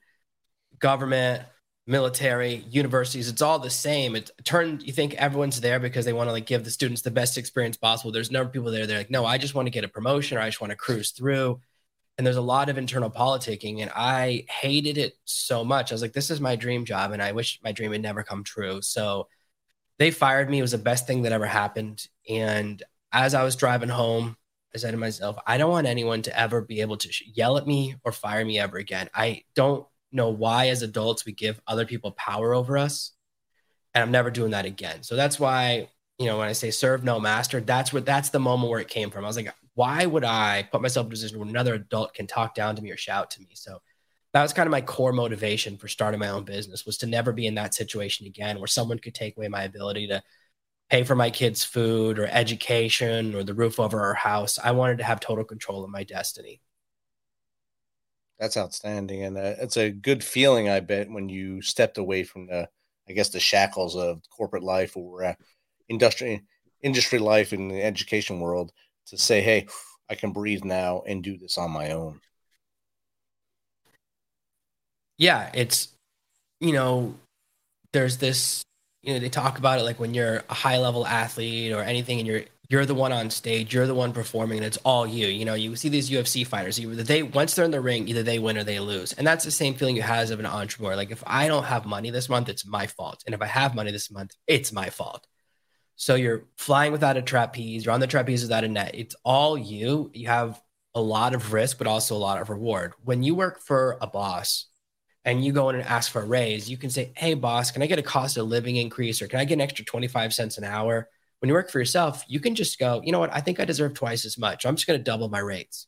government, 0.83 1.43
military, 1.87 2.55
universities, 2.69 3.29
it's 3.29 3.41
all 3.41 3.57
the 3.57 3.69
same. 3.69 4.17
It 4.17 4.29
turned 4.43 4.83
you 4.83 4.91
think 4.91 5.13
everyone's 5.13 5.61
there 5.61 5.79
because 5.79 6.03
they 6.03 6.11
want 6.11 6.27
to 6.27 6.33
like 6.33 6.45
give 6.45 6.65
the 6.65 6.69
students 6.69 7.01
the 7.01 7.09
best 7.09 7.37
experience 7.37 7.77
possible. 7.77 8.11
There's 8.11 8.29
never 8.29 8.49
people 8.49 8.69
there. 8.69 8.85
They're 8.85 8.97
like, 8.97 9.09
no, 9.09 9.25
I 9.25 9.37
just 9.37 9.55
want 9.55 9.65
to 9.67 9.71
get 9.71 9.85
a 9.85 9.87
promotion 9.87 10.37
or 10.37 10.41
I 10.41 10.49
just 10.49 10.59
want 10.59 10.71
to 10.71 10.77
cruise 10.77 11.11
through. 11.11 11.61
And 12.17 12.27
there's 12.27 12.35
a 12.35 12.41
lot 12.41 12.67
of 12.67 12.77
internal 12.77 13.09
politicking. 13.09 13.81
And 13.81 13.91
I 13.95 14.45
hated 14.49 14.97
it 14.97 15.13
so 15.23 15.63
much. 15.63 15.91
I 15.91 15.95
was 15.95 16.01
like, 16.01 16.11
this 16.11 16.29
is 16.29 16.41
my 16.41 16.57
dream 16.57 16.83
job. 16.83 17.13
And 17.13 17.23
I 17.23 17.31
wish 17.31 17.59
my 17.63 17.71
dream 17.71 17.93
had 17.93 18.01
never 18.01 18.23
come 18.23 18.43
true. 18.43 18.81
So 18.81 19.29
they 19.99 20.11
fired 20.11 20.49
me. 20.49 20.59
It 20.59 20.63
was 20.63 20.71
the 20.71 20.77
best 20.77 21.07
thing 21.07 21.21
that 21.21 21.31
ever 21.31 21.45
happened. 21.45 22.05
And 22.29 22.83
as 23.13 23.33
I 23.33 23.43
was 23.43 23.55
driving 23.55 23.89
home, 23.89 24.35
I 24.75 24.79
said 24.79 24.91
to 24.91 24.97
myself, 24.97 25.37
I 25.47 25.57
don't 25.57 25.71
want 25.71 25.87
anyone 25.87 26.23
to 26.23 26.37
ever 26.37 26.61
be 26.61 26.81
able 26.81 26.97
to 26.97 27.09
yell 27.33 27.57
at 27.57 27.65
me 27.65 27.95
or 28.03 28.11
fire 28.11 28.43
me 28.43 28.59
ever 28.59 28.77
again. 28.77 29.09
I 29.13 29.43
don't 29.55 29.87
know 30.13 30.29
why, 30.29 30.69
as 30.69 30.81
adults, 30.81 31.25
we 31.25 31.31
give 31.31 31.61
other 31.67 31.85
people 31.85 32.11
power 32.11 32.53
over 32.53 32.77
us. 32.77 33.11
And 33.93 34.03
I'm 34.03 34.11
never 34.11 34.31
doing 34.31 34.51
that 34.51 34.65
again. 34.65 35.03
So 35.03 35.15
that's 35.15 35.39
why, 35.39 35.89
you 36.17 36.25
know, 36.25 36.39
when 36.39 36.47
I 36.47 36.53
say 36.53 36.71
serve 36.71 37.03
no 37.03 37.19
master, 37.19 37.61
that's 37.61 37.93
what 37.93 38.05
that's 38.05 38.29
the 38.29 38.39
moment 38.39 38.69
where 38.69 38.79
it 38.79 38.87
came 38.87 39.11
from. 39.11 39.23
I 39.23 39.27
was 39.27 39.35
like, 39.35 39.53
why 39.75 40.05
would 40.05 40.23
I 40.23 40.67
put 40.71 40.81
myself 40.81 41.05
in 41.05 41.09
a 41.09 41.11
position 41.11 41.39
where 41.39 41.47
another 41.47 41.75
adult 41.75 42.13
can 42.13 42.27
talk 42.27 42.55
down 42.55 42.75
to 42.75 42.81
me 42.81 42.91
or 42.91 42.97
shout 42.97 43.31
to 43.31 43.41
me? 43.41 43.49
So 43.53 43.81
that 44.33 44.41
was 44.41 44.53
kind 44.53 44.67
of 44.67 44.71
my 44.71 44.81
core 44.81 45.13
motivation 45.13 45.77
for 45.77 45.87
starting 45.87 46.19
my 46.19 46.29
own 46.29 46.43
business 46.43 46.85
was 46.85 46.97
to 46.97 47.07
never 47.07 47.31
be 47.31 47.47
in 47.47 47.55
that 47.55 47.73
situation 47.73 48.27
again 48.27 48.57
where 48.57 48.67
someone 48.67 48.99
could 48.99 49.15
take 49.15 49.37
away 49.37 49.47
my 49.47 49.63
ability 49.63 50.07
to 50.07 50.21
pay 50.89 51.03
for 51.03 51.15
my 51.15 51.29
kids 51.29 51.63
food 51.63 52.19
or 52.19 52.27
education 52.27 53.33
or 53.35 53.43
the 53.43 53.53
roof 53.53 53.79
over 53.79 54.01
our 54.01 54.13
house 54.13 54.59
i 54.63 54.71
wanted 54.71 54.97
to 54.97 55.03
have 55.03 55.19
total 55.19 55.45
control 55.45 55.83
of 55.83 55.89
my 55.89 56.03
destiny 56.03 56.59
that's 58.43 58.57
outstanding 58.57 59.23
and 59.23 59.37
uh, 59.37 59.55
it's 59.57 59.77
a 59.77 59.89
good 59.89 60.21
feeling 60.21 60.67
i 60.67 60.81
bet 60.81 61.09
when 61.09 61.29
you 61.29 61.61
stepped 61.61 61.97
away 61.97 62.25
from 62.25 62.45
the 62.47 62.67
i 63.07 63.13
guess 63.13 63.29
the 63.29 63.39
shackles 63.39 63.95
of 63.95 64.21
corporate 64.29 64.63
life 64.63 64.97
or 64.97 65.23
uh, 65.23 65.33
industry 65.87 66.43
industry 66.81 67.19
life 67.19 67.53
in 67.53 67.69
the 67.69 67.81
education 67.81 68.41
world 68.41 68.73
to 69.05 69.17
say 69.17 69.39
hey 69.39 69.65
i 70.09 70.15
can 70.15 70.33
breathe 70.33 70.65
now 70.65 71.01
and 71.07 71.23
do 71.23 71.37
this 71.37 71.57
on 71.57 71.71
my 71.71 71.91
own. 71.91 72.19
Yeah, 75.17 75.49
it's 75.53 75.87
you 76.59 76.73
know, 76.73 77.15
there's 77.93 78.17
this 78.17 78.63
you 79.03 79.13
know 79.13 79.19
they 79.19 79.29
talk 79.29 79.57
about 79.57 79.79
it 79.79 79.83
like 79.83 79.99
when 79.99 80.13
you're 80.13 80.43
a 80.49 80.53
high 80.53 80.79
level 80.79 81.07
athlete 81.07 81.71
or 81.71 81.81
anything 81.81 82.19
and 82.19 82.27
you're 82.27 82.43
you're 82.73 82.87
the 82.87 82.95
one 82.95 83.11
on 83.11 83.29
stage 83.29 83.71
you're 83.71 83.85
the 83.85 83.93
one 83.93 84.11
performing 84.11 84.57
and 84.57 84.65
it's 84.65 84.77
all 84.77 85.05
you. 85.05 85.27
You 85.27 85.45
know 85.45 85.53
you 85.53 85.75
see 85.75 85.89
these 85.89 86.09
ufc 86.09 86.47
fighters 86.47 86.79
either 86.79 87.03
they 87.03 87.21
once 87.21 87.53
they're 87.53 87.65
in 87.65 87.69
the 87.69 87.79
ring 87.79 88.07
either 88.07 88.23
they 88.23 88.39
win 88.39 88.57
or 88.57 88.63
they 88.63 88.79
lose. 88.79 89.13
And 89.13 89.27
that's 89.27 89.45
the 89.45 89.51
same 89.51 89.75
feeling 89.75 89.95
you 89.95 90.01
have 90.01 90.23
as 90.23 90.31
an 90.31 90.43
entrepreneur. 90.43 90.95
Like 90.95 91.11
if 91.11 91.23
i 91.27 91.47
don't 91.47 91.65
have 91.65 91.85
money 91.85 92.09
this 92.09 92.29
month 92.29 92.49
it's 92.49 92.65
my 92.65 92.87
fault. 92.87 93.21
And 93.27 93.35
if 93.35 93.43
i 93.43 93.45
have 93.45 93.75
money 93.75 93.91
this 93.91 94.09
month 94.09 94.31
it's 94.47 94.71
my 94.71 94.89
fault. 94.89 95.27
So 95.97 96.15
you're 96.15 96.45
flying 96.57 96.91
without 96.91 97.15
a 97.15 97.21
trapeze 97.21 97.85
you're 97.85 97.93
on 97.93 97.99
the 97.99 98.07
trapeze 98.07 98.41
without 98.41 98.63
a 98.63 98.67
net. 98.67 98.95
It's 98.95 99.15
all 99.23 99.55
you. 99.55 100.09
You 100.15 100.29
have 100.29 100.59
a 100.95 101.01
lot 101.01 101.35
of 101.35 101.53
risk 101.53 101.77
but 101.77 101.85
also 101.85 102.15
a 102.15 102.25
lot 102.27 102.41
of 102.41 102.49
reward. 102.49 102.93
When 103.03 103.21
you 103.21 103.35
work 103.35 103.61
for 103.61 103.99
a 104.01 104.07
boss 104.07 104.65
and 105.25 105.45
you 105.45 105.51
go 105.51 105.69
in 105.69 105.75
and 105.75 105.85
ask 105.85 106.11
for 106.11 106.23
a 106.23 106.25
raise, 106.25 106.67
you 106.67 106.77
can 106.77 106.89
say, 106.89 107.11
Hey, 107.15 107.35
boss, 107.35 107.69
can 107.69 107.83
I 107.83 107.85
get 107.85 107.99
a 107.99 108.09
cost 108.15 108.35
of 108.37 108.47
living 108.47 108.77
increase 108.77 109.21
or 109.21 109.27
can 109.27 109.39
I 109.39 109.45
get 109.45 109.53
an 109.53 109.61
extra 109.61 109.85
25 109.85 110.33
cents 110.33 110.57
an 110.57 110.63
hour? 110.63 111.07
When 111.43 111.49
you 111.49 111.55
work 111.55 111.69
for 111.69 111.79
yourself, 111.79 112.23
you 112.25 112.39
can 112.39 112.55
just 112.55 112.79
go, 112.79 113.01
You 113.03 113.11
know 113.11 113.19
what? 113.19 113.35
I 113.35 113.41
think 113.41 113.59
I 113.59 113.65
deserve 113.65 113.95
twice 113.95 114.23
as 114.23 114.37
much. 114.37 114.65
I'm 114.65 114.77
just 114.77 114.87
going 114.87 114.97
to 114.97 115.03
double 115.03 115.27
my 115.27 115.39
rates. 115.39 115.87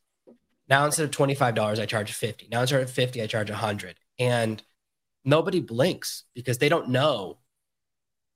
Now, 0.67 0.85
instead 0.85 1.05
of 1.05 1.11
$25, 1.11 1.79
I 1.79 1.85
charge 1.85 2.11
50. 2.11 2.49
Now, 2.51 2.59
instead 2.59 2.81
of 2.81 2.91
50, 2.91 3.21
I 3.21 3.27
charge 3.27 3.49
100. 3.49 3.95
And 4.19 4.61
nobody 5.23 5.61
blinks 5.61 6.23
because 6.33 6.57
they 6.57 6.67
don't 6.67 6.89
know, 6.89 7.37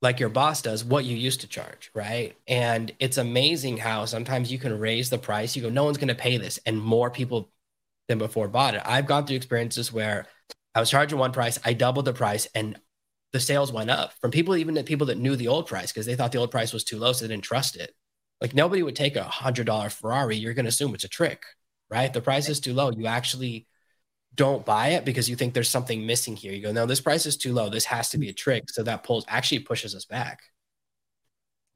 like 0.02 0.22
your 0.22 0.30
boss 0.30 0.62
does, 0.62 0.86
what 0.86 1.04
you 1.04 1.18
used 1.18 1.42
to 1.42 1.48
charge. 1.50 1.92
Right. 1.94 2.38
And 2.48 2.96
it's 3.00 3.18
amazing 3.18 3.76
how 3.76 4.06
sometimes 4.06 4.50
you 4.50 4.58
can 4.58 4.80
raise 4.80 5.10
the 5.10 5.18
price. 5.18 5.58
You 5.58 5.64
go, 5.64 5.70
No 5.70 5.84
one's 5.84 5.98
going 5.98 6.08
to 6.08 6.16
pay 6.16 6.38
this. 6.38 6.58
And 6.66 6.82
more 6.82 7.12
people 7.12 7.52
than 8.08 8.18
before 8.18 8.48
bought 8.48 8.76
it. 8.76 8.82
I've 8.86 9.08
gone 9.08 9.28
through 9.28 9.36
experiences 9.36 9.92
where 9.92 10.26
I 10.74 10.80
was 10.80 10.90
charging 10.90 11.20
one 11.20 11.34
price, 11.34 11.60
I 11.66 11.74
doubled 11.74 12.06
the 12.06 12.14
price, 12.14 12.48
and 12.56 12.80
the 13.32 13.40
sales 13.40 13.72
went 13.72 13.90
up 13.90 14.14
from 14.20 14.32
people, 14.32 14.56
even 14.56 14.74
the 14.74 14.84
people 14.84 15.08
that 15.08 15.18
knew 15.18 15.36
the 15.36 15.48
old 15.48 15.68
price 15.68 15.92
because 15.92 16.06
they 16.06 16.16
thought 16.16 16.32
the 16.32 16.40
old 16.40 16.52
price 16.52 16.74
was 16.74 16.84
too 16.84 16.98
low, 16.98 17.14
so 17.14 17.26
they 17.26 17.34
didn't 17.34 17.44
trust 17.44 17.76
it. 17.76 17.94
Like 18.42 18.54
nobody 18.54 18.84
would 18.84 18.96
take 18.96 19.16
a 19.16 19.24
hundred 19.24 19.66
dollar 19.66 19.90
Ferrari. 19.90 20.38
You're 20.38 20.54
going 20.54 20.66
to 20.66 20.70
assume 20.70 20.94
it's 20.94 21.04
a 21.04 21.10
trick, 21.10 21.44
right? 21.90 22.12
The 22.12 22.22
price 22.22 22.50
is 22.50 22.60
too 22.60 22.74
low. 22.74 22.92
You 22.92 23.06
actually 23.06 23.68
don't 24.36 24.66
buy 24.66 24.90
it 24.90 25.06
because 25.06 25.30
you 25.30 25.36
think 25.36 25.54
there's 25.54 25.70
something 25.70 26.06
missing 26.06 26.36
here. 26.36 26.54
You 26.54 26.62
go, 26.62 26.72
no, 26.72 26.86
this 26.86 27.02
price 27.02 27.26
is 27.26 27.38
too 27.38 27.54
low. 27.54 27.70
This 27.70 27.86
has 27.86 28.10
to 28.12 28.18
be 28.18 28.30
a 28.30 28.34
trick. 28.34 28.70
So 28.70 28.84
that 28.84 29.04
pulls 29.04 29.26
actually 29.28 29.60
pushes 29.60 29.94
us 29.94 30.06
back. 30.06 30.40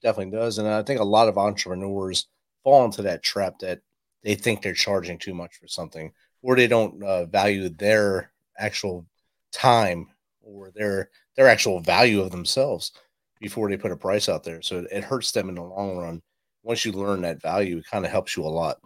Definitely 0.01 0.37
does. 0.37 0.57
And 0.57 0.67
I 0.67 0.83
think 0.83 0.99
a 0.99 1.05
lot 1.05 1.27
of 1.27 1.37
entrepreneurs 1.37 2.27
fall 2.63 2.85
into 2.85 3.01
that 3.03 3.23
trap 3.23 3.59
that 3.59 3.79
they 4.23 4.35
think 4.35 4.61
they're 4.61 4.73
charging 4.73 5.17
too 5.17 5.33
much 5.33 5.55
for 5.55 5.67
something 5.67 6.11
or 6.41 6.55
they 6.55 6.67
don't 6.67 7.01
uh, 7.03 7.25
value 7.25 7.69
their 7.69 8.31
actual 8.57 9.05
time 9.51 10.07
or 10.43 10.71
their 10.75 11.09
their 11.35 11.47
actual 11.47 11.79
value 11.79 12.21
of 12.21 12.31
themselves 12.31 12.91
before 13.39 13.69
they 13.69 13.77
put 13.77 13.91
a 13.91 13.97
price 13.97 14.29
out 14.29 14.43
there. 14.43 14.61
So 14.61 14.85
it, 14.89 15.03
hurts 15.03 15.31
them 15.31 15.49
in 15.49 15.55
the 15.55 15.63
long 15.63 15.97
run. 15.97 16.21
Once 16.63 16.85
you 16.85 16.93
learn 16.93 17.21
that 17.23 17.41
value, 17.41 17.77
it 17.77 17.85
kind 17.91 18.05
of 18.05 18.11
helps 18.11 18.37
you 18.37 18.43
a 18.43 18.47
lot. 18.47 18.77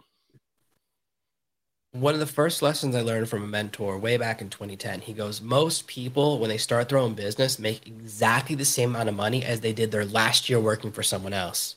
One 1.92 2.12
of 2.12 2.20
the 2.20 2.26
first 2.26 2.60
lessons 2.60 2.94
I 2.94 3.02
learned 3.02 3.28
from 3.28 3.44
a 3.44 3.46
mentor 3.46 3.98
way 3.98 4.16
back 4.16 4.40
in 4.40 4.50
2010, 4.50 5.02
he 5.02 5.12
goes, 5.12 5.40
Most 5.40 5.86
people, 5.86 6.38
when 6.38 6.50
they 6.50 6.58
start 6.58 6.88
their 6.88 6.98
own 6.98 7.14
business, 7.14 7.58
make 7.58 7.86
exactly 7.86 8.56
the 8.56 8.64
same 8.64 8.90
amount 8.90 9.08
of 9.08 9.14
money 9.14 9.44
as 9.44 9.60
they 9.60 9.72
did 9.72 9.90
their 9.90 10.04
last 10.04 10.50
year 10.50 10.60
working 10.60 10.92
for 10.92 11.02
someone 11.02 11.32
else. 11.32 11.76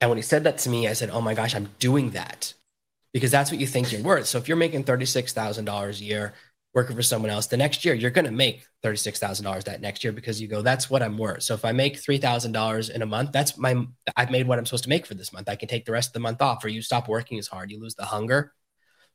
And 0.00 0.10
when 0.10 0.18
he 0.18 0.22
said 0.22 0.44
that 0.44 0.58
to 0.58 0.70
me, 0.70 0.88
I 0.88 0.94
said, 0.94 1.10
Oh 1.10 1.20
my 1.20 1.34
gosh, 1.34 1.54
I'm 1.54 1.68
doing 1.78 2.10
that 2.10 2.54
because 3.12 3.30
that's 3.30 3.50
what 3.50 3.60
you 3.60 3.66
think 3.66 3.92
you're 3.92 4.02
worth. 4.02 4.26
So 4.26 4.38
if 4.38 4.48
you're 4.48 4.56
making 4.56 4.84
$36,000 4.84 6.00
a 6.00 6.04
year, 6.04 6.34
working 6.74 6.96
for 6.96 7.02
someone 7.02 7.30
else, 7.30 7.46
the 7.46 7.56
next 7.56 7.84
year 7.84 7.94
you're 7.94 8.10
going 8.10 8.24
to 8.24 8.30
make 8.30 8.64
$36,000 8.82 9.64
that 9.64 9.80
next 9.80 10.02
year 10.02 10.12
because 10.12 10.40
you 10.40 10.48
go, 10.48 10.62
that's 10.62 10.88
what 10.88 11.02
I'm 11.02 11.18
worth. 11.18 11.42
So 11.42 11.54
if 11.54 11.64
I 11.64 11.72
make 11.72 11.96
$3,000 12.00 12.90
in 12.90 13.02
a 13.02 13.06
month, 13.06 13.32
that's 13.32 13.58
my, 13.58 13.86
I've 14.16 14.30
made 14.30 14.46
what 14.46 14.58
I'm 14.58 14.66
supposed 14.66 14.84
to 14.84 14.90
make 14.90 15.06
for 15.06 15.14
this 15.14 15.32
month. 15.32 15.48
I 15.48 15.56
can 15.56 15.68
take 15.68 15.84
the 15.84 15.92
rest 15.92 16.10
of 16.10 16.12
the 16.14 16.20
month 16.20 16.40
off 16.40 16.64
or 16.64 16.68
you 16.68 16.80
stop 16.80 17.08
working 17.08 17.38
as 17.38 17.46
hard, 17.46 17.70
you 17.70 17.80
lose 17.80 17.94
the 17.94 18.04
hunger. 18.04 18.52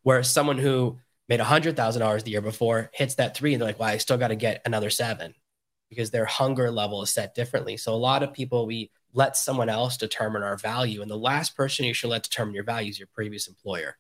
Whereas 0.04 0.30
someone 0.30 0.60
who 0.60 1.00
made 1.28 1.40
$100,000 1.40 2.24
the 2.24 2.32
year 2.32 2.42
before 2.42 2.92
hits 2.94 3.16
that 3.16 3.36
three 3.36 3.54
and 3.54 3.62
they're 3.62 3.70
like, 3.70 3.80
well, 3.80 3.90
I 3.90 3.98
still 3.98 4.18
got 4.18 4.30
to 4.30 4.36
get 4.36 4.62
another 4.66 4.90
seven 4.90 5.34
because 5.90 6.12
their 6.12 6.26
hunger 6.26 6.70
level 6.70 7.02
is 7.02 7.10
set 7.10 7.34
differently. 7.34 7.76
So 7.78 7.94
a 7.94 7.96
lot 7.96 8.22
of 8.22 8.34
people, 8.34 8.68
we 8.68 8.92
let 9.14 9.36
someone 9.36 9.70
else 9.70 9.98
determine 9.98 10.44
our 10.44 10.58
value. 10.58 11.02
And 11.02 11.10
the 11.10 11.18
last 11.18 11.56
person 11.56 11.86
you 11.86 11.94
should 11.94 12.10
let 12.10 12.24
determine 12.24 12.54
your 12.54 12.64
value 12.64 12.90
is 12.90 13.00
your 13.00 13.10
previous 13.14 13.48
employer 13.48 13.98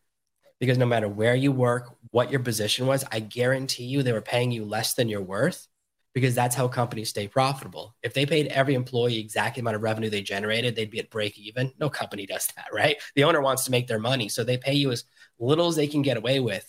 because 0.59 0.77
no 0.77 0.85
matter 0.85 1.07
where 1.07 1.35
you 1.35 1.51
work, 1.51 1.95
what 2.11 2.31
your 2.31 2.39
position 2.39 2.87
was, 2.87 3.03
I 3.11 3.19
guarantee 3.19 3.85
you 3.85 4.03
they 4.03 4.13
were 4.13 4.21
paying 4.21 4.51
you 4.51 4.65
less 4.65 4.93
than 4.93 5.09
you're 5.09 5.21
worth 5.21 5.67
because 6.13 6.33
that's 6.33 6.55
how 6.55 6.67
companies 6.67 7.09
stay 7.09 7.27
profitable. 7.27 7.95
If 8.01 8.13
they 8.13 8.25
paid 8.25 8.47
every 8.47 8.73
employee 8.73 9.19
exactly 9.19 9.61
amount 9.61 9.75
of 9.75 9.83
revenue 9.83 10.09
they 10.09 10.21
generated, 10.21 10.75
they'd 10.75 10.89
be 10.89 10.99
at 10.99 11.11
break 11.11 11.37
even. 11.37 11.71
No 11.79 11.89
company 11.89 12.25
does 12.25 12.47
that, 12.55 12.67
right? 12.73 12.97
The 13.15 13.23
owner 13.23 13.41
wants 13.41 13.65
to 13.65 13.71
make 13.71 13.87
their 13.87 13.99
money. 13.99 14.29
So 14.29 14.43
they 14.43 14.57
pay 14.57 14.73
you 14.73 14.91
as 14.91 15.03
little 15.37 15.67
as 15.67 15.75
they 15.75 15.85
can 15.85 16.01
get 16.01 16.17
away 16.17 16.39
with 16.39 16.67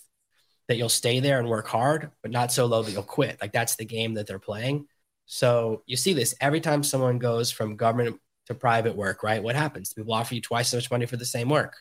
that 0.66 0.76
you'll 0.76 0.90
stay 0.90 1.20
there 1.20 1.38
and 1.38 1.48
work 1.48 1.66
hard, 1.66 2.10
but 2.20 2.30
not 2.30 2.52
so 2.52 2.66
low 2.66 2.82
that 2.82 2.90
you'll 2.92 3.02
quit. 3.02 3.38
Like 3.40 3.52
that's 3.52 3.76
the 3.76 3.86
game 3.86 4.14
that 4.14 4.26
they're 4.26 4.38
playing. 4.38 4.86
So 5.24 5.82
you 5.86 5.96
see 5.96 6.12
this 6.12 6.34
every 6.42 6.60
time 6.60 6.82
someone 6.82 7.18
goes 7.18 7.50
from 7.50 7.76
government 7.76 8.20
to 8.46 8.54
private 8.54 8.96
work, 8.96 9.22
right? 9.22 9.42
What 9.42 9.56
happens? 9.56 9.94
People 9.94 10.12
offer 10.12 10.34
you 10.34 10.42
twice 10.42 10.74
as 10.74 10.82
much 10.82 10.90
money 10.90 11.06
for 11.06 11.16
the 11.16 11.24
same 11.24 11.48
work 11.48 11.74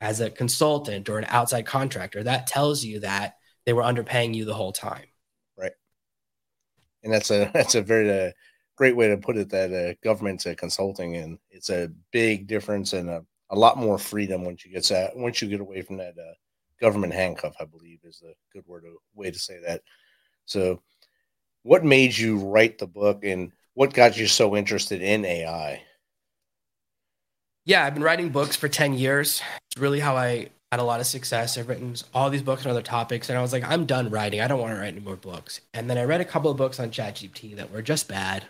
as 0.00 0.20
a 0.20 0.30
consultant 0.30 1.08
or 1.08 1.18
an 1.18 1.26
outside 1.28 1.66
contractor, 1.66 2.22
that 2.22 2.46
tells 2.46 2.82
you 2.84 3.00
that 3.00 3.34
they 3.66 3.72
were 3.72 3.82
underpaying 3.82 4.34
you 4.34 4.44
the 4.44 4.54
whole 4.54 4.72
time. 4.72 5.04
Right. 5.56 5.72
And 7.02 7.12
that's 7.12 7.30
a 7.30 7.50
that's 7.54 7.74
a 7.74 7.82
very 7.82 8.28
uh, 8.28 8.30
great 8.76 8.96
way 8.96 9.08
to 9.08 9.16
put 9.16 9.36
it. 9.36 9.50
That 9.50 9.72
uh, 9.72 9.94
government's 10.02 10.46
a 10.46 10.54
consulting, 10.54 11.16
and 11.16 11.38
it's 11.50 11.70
a 11.70 11.90
big 12.12 12.46
difference 12.46 12.92
and 12.92 13.10
a, 13.10 13.24
a 13.50 13.56
lot 13.56 13.76
more 13.76 13.98
freedom 13.98 14.44
once 14.44 14.64
you 14.64 14.72
get 14.72 14.84
that 14.84 15.16
once 15.16 15.42
you 15.42 15.48
get 15.48 15.60
away 15.60 15.82
from 15.82 15.98
that 15.98 16.14
uh, 16.18 16.34
government 16.80 17.12
handcuff. 17.12 17.54
I 17.60 17.64
believe 17.64 18.00
is 18.04 18.22
a 18.24 18.32
good 18.52 18.66
word 18.66 18.82
to, 18.82 18.96
way 19.14 19.30
to 19.30 19.38
say 19.38 19.58
that. 19.66 19.82
So, 20.46 20.82
what 21.62 21.84
made 21.84 22.16
you 22.16 22.38
write 22.38 22.78
the 22.78 22.86
book, 22.86 23.24
and 23.24 23.52
what 23.74 23.92
got 23.94 24.16
you 24.16 24.26
so 24.26 24.56
interested 24.56 25.02
in 25.02 25.24
AI? 25.24 25.82
Yeah, 27.70 27.84
I've 27.84 27.94
been 27.94 28.02
writing 28.02 28.30
books 28.30 28.56
for 28.56 28.68
10 28.68 28.94
years. 28.94 29.40
It's 29.70 29.80
really 29.80 30.00
how 30.00 30.16
I 30.16 30.48
had 30.72 30.80
a 30.80 30.82
lot 30.82 30.98
of 30.98 31.06
success. 31.06 31.56
I've 31.56 31.68
written 31.68 31.94
all 32.12 32.28
these 32.28 32.42
books 32.42 32.66
on 32.66 32.72
other 32.72 32.82
topics, 32.82 33.28
and 33.28 33.38
I 33.38 33.42
was 33.42 33.52
like, 33.52 33.62
I'm 33.62 33.86
done 33.86 34.10
writing. 34.10 34.40
I 34.40 34.48
don't 34.48 34.58
want 34.58 34.74
to 34.74 34.80
write 34.80 34.88
any 34.88 34.98
more 34.98 35.14
books. 35.14 35.60
And 35.72 35.88
then 35.88 35.96
I 35.96 36.02
read 36.02 36.20
a 36.20 36.24
couple 36.24 36.50
of 36.50 36.56
books 36.56 36.80
on 36.80 36.90
ChatGPT 36.90 37.54
that 37.54 37.70
were 37.70 37.80
just 37.80 38.08
bad. 38.08 38.44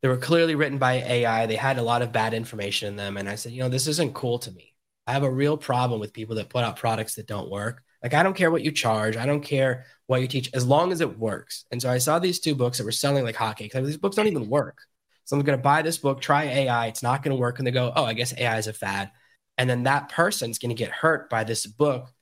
They 0.00 0.06
were 0.06 0.16
clearly 0.16 0.54
written 0.54 0.78
by 0.78 0.92
AI. 0.92 1.46
They 1.46 1.56
had 1.56 1.78
a 1.78 1.82
lot 1.82 2.02
of 2.02 2.12
bad 2.12 2.34
information 2.34 2.86
in 2.86 2.94
them. 2.94 3.16
And 3.16 3.28
I 3.28 3.34
said, 3.34 3.50
you 3.50 3.64
know, 3.64 3.68
this 3.68 3.88
isn't 3.88 4.14
cool 4.14 4.38
to 4.38 4.52
me. 4.52 4.74
I 5.08 5.12
have 5.12 5.24
a 5.24 5.30
real 5.30 5.56
problem 5.56 5.98
with 5.98 6.12
people 6.12 6.36
that 6.36 6.48
put 6.48 6.62
out 6.62 6.76
products 6.76 7.16
that 7.16 7.26
don't 7.26 7.50
work. 7.50 7.82
Like, 8.00 8.14
I 8.14 8.22
don't 8.22 8.36
care 8.36 8.52
what 8.52 8.62
you 8.62 8.70
charge. 8.70 9.16
I 9.16 9.26
don't 9.26 9.42
care 9.42 9.86
what 10.06 10.20
you 10.20 10.28
teach, 10.28 10.50
as 10.54 10.64
long 10.64 10.92
as 10.92 11.00
it 11.00 11.18
works. 11.18 11.64
And 11.72 11.82
so 11.82 11.90
I 11.90 11.98
saw 11.98 12.20
these 12.20 12.38
two 12.38 12.54
books 12.54 12.78
that 12.78 12.84
were 12.84 12.92
selling 12.92 13.24
like 13.24 13.34
hotcakes. 13.34 13.74
Like, 13.74 13.82
these 13.82 13.96
books 13.96 14.14
don't 14.14 14.28
even 14.28 14.48
work. 14.48 14.78
Someone's 15.26 15.46
going 15.46 15.58
to 15.58 15.62
buy 15.62 15.82
this 15.82 15.98
book, 15.98 16.20
try 16.20 16.44
AI. 16.44 16.86
It's 16.86 17.02
not 17.02 17.22
going 17.22 17.36
to 17.36 17.40
work. 17.40 17.58
And 17.58 17.66
they 17.66 17.72
go, 17.72 17.92
oh, 17.94 18.04
I 18.04 18.14
guess 18.14 18.32
AI 18.38 18.58
is 18.58 18.68
a 18.68 18.72
fad. 18.72 19.10
And 19.58 19.68
then 19.68 19.82
that 19.82 20.08
person's 20.08 20.58
going 20.58 20.74
to 20.74 20.80
get 20.80 20.92
hurt 20.92 21.28
by 21.28 21.42
this 21.42 21.66
book. 21.66 22.12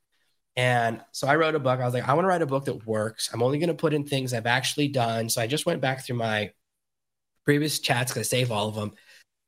And 0.57 1.01
so 1.13 1.27
I 1.27 1.37
wrote 1.37 1.55
a 1.55 1.59
book. 1.59 1.81
I 1.81 1.85
was 1.85 1.93
like, 1.93 2.09
I 2.09 2.15
want 2.15 2.25
to 2.25 2.29
write 2.29 2.41
a 2.41 2.47
book 2.47 2.65
that 2.65 2.87
works. 2.87 3.29
I'm 3.33 3.43
only 3.43 3.59
going 3.59 3.69
to 3.69 3.75
put 3.75 3.93
in 3.93 4.05
things 4.05 4.33
I've 4.33 4.47
actually 4.47 4.89
done. 4.89 5.29
So 5.29 5.43
I 5.43 5.47
just 5.47 5.67
went 5.67 5.83
back 5.83 6.05
through 6.05 6.17
my 6.17 6.53
previous 7.45 7.79
chats 7.79 8.11
because 8.11 8.27
I 8.27 8.31
save 8.31 8.51
all 8.51 8.69
of 8.69 8.75
them. 8.75 8.93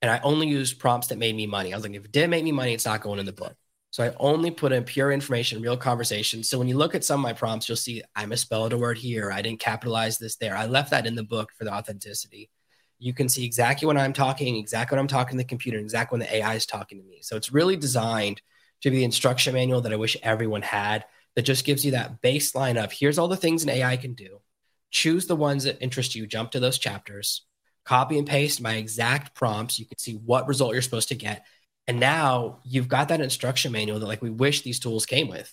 And 0.03 0.11
I 0.11 0.21
only 0.23 0.49
used 0.49 0.79
prompts 0.79 1.07
that 1.07 1.19
made 1.19 1.35
me 1.35 1.47
money. 1.47 1.73
I 1.73 1.77
was 1.77 1.85
like, 1.85 1.95
if 1.95 2.05
it 2.05 2.13
didn't 2.13 2.31
make 2.31 2.45
me 2.45 2.53
money, 2.53 2.75
it's 2.75 2.85
not 2.85 3.01
going 3.01 3.21
in 3.21 3.27
the 3.27 3.33
book. 3.33 3.55
So 3.91 4.05
I 4.05 4.13
only 4.19 4.51
put 4.51 4.73
in 4.73 4.85
pure 4.85 5.13
information, 5.13 5.63
real 5.63 5.79
conversation. 5.79 6.43
So 6.43 6.59
when 6.59 6.69
you 6.69 6.77
look 6.77 6.95
at 6.95 7.05
some 7.05 7.21
of 7.21 7.23
my 7.23 7.33
prompts, 7.33 7.69
you'll 7.69 7.77
see 7.77 8.03
I 8.15 8.27
misspelled 8.27 8.75
a 8.75 8.79
word 8.79 8.99
here. 8.99 9.33
I 9.33 9.41
didn't 9.41 9.61
capitalize 9.61 10.19
this 10.19 10.37
there. 10.37 10.55
I 10.55 10.67
left 10.67 10.91
that 10.91 11.07
in 11.07 11.15
the 11.15 11.23
book 11.23 11.53
for 11.57 11.65
the 11.65 11.73
authenticity 11.73 12.51
you 12.99 13.13
can 13.13 13.29
see 13.29 13.45
exactly 13.45 13.87
when 13.87 13.99
I'm 13.99 14.13
talking, 14.13 14.57
exactly 14.57 14.97
when 14.97 15.01
I'm 15.01 15.09
talking 15.09 15.37
to 15.37 15.43
the 15.43 15.49
computer, 15.49 15.79
exactly 15.79 16.19
when 16.19 16.27
the 16.27 16.37
AI 16.37 16.55
is 16.55 16.67
talking 16.67 16.99
to 16.99 17.05
me. 17.05 17.19
So 17.23 17.37
it's 17.37 17.53
really 17.53 17.77
designed 17.77 18.41
to 18.83 18.91
be 18.91 18.99
the 18.99 19.05
instruction 19.05 19.55
manual 19.55 19.81
that 19.83 19.93
I 19.93 19.97
wish 19.97 20.17
everyone 20.23 20.63
had 20.63 21.05
that 21.35 21.43
just 21.43 21.65
gives 21.65 21.85
you 21.85 21.93
that 21.93 22.23
baseline 22.23 22.83
of 22.83 22.93
here's 22.93 23.19
all 23.19 23.29
the 23.29 23.37
things 23.37 23.63
an 23.63 23.69
AI 23.69 23.97
can 23.97 24.15
do. 24.15 24.41
Choose 24.91 25.27
the 25.27 25.37
ones 25.37 25.65
that 25.65 25.83
interest 25.83 26.15
you, 26.15 26.27
jump 26.27 26.53
to 26.53 26.61
those 26.61 26.79
chapters, 26.79 27.43
copy 27.85 28.19
and 28.19 28.27
paste 28.27 28.61
my 28.61 28.75
exact 28.75 29.35
prompts. 29.35 29.79
You 29.79 29.87
can 29.87 29.99
see 29.99 30.15
what 30.15 30.49
result 30.49 30.73
you're 30.73 30.83
supposed 30.83 31.09
to 31.09 31.15
get. 31.15 31.45
And 31.87 32.01
now 32.01 32.61
you've 32.65 32.89
got 32.89 33.09
that 33.09 33.21
instruction 33.21 33.73
manual 33.73 34.01
that 34.01 34.07
like 34.07 34.23
we 34.23 34.31
wish 34.31 34.63
these 34.63 34.81
tools 34.81 35.07
came 35.07 35.29
with. 35.29 35.53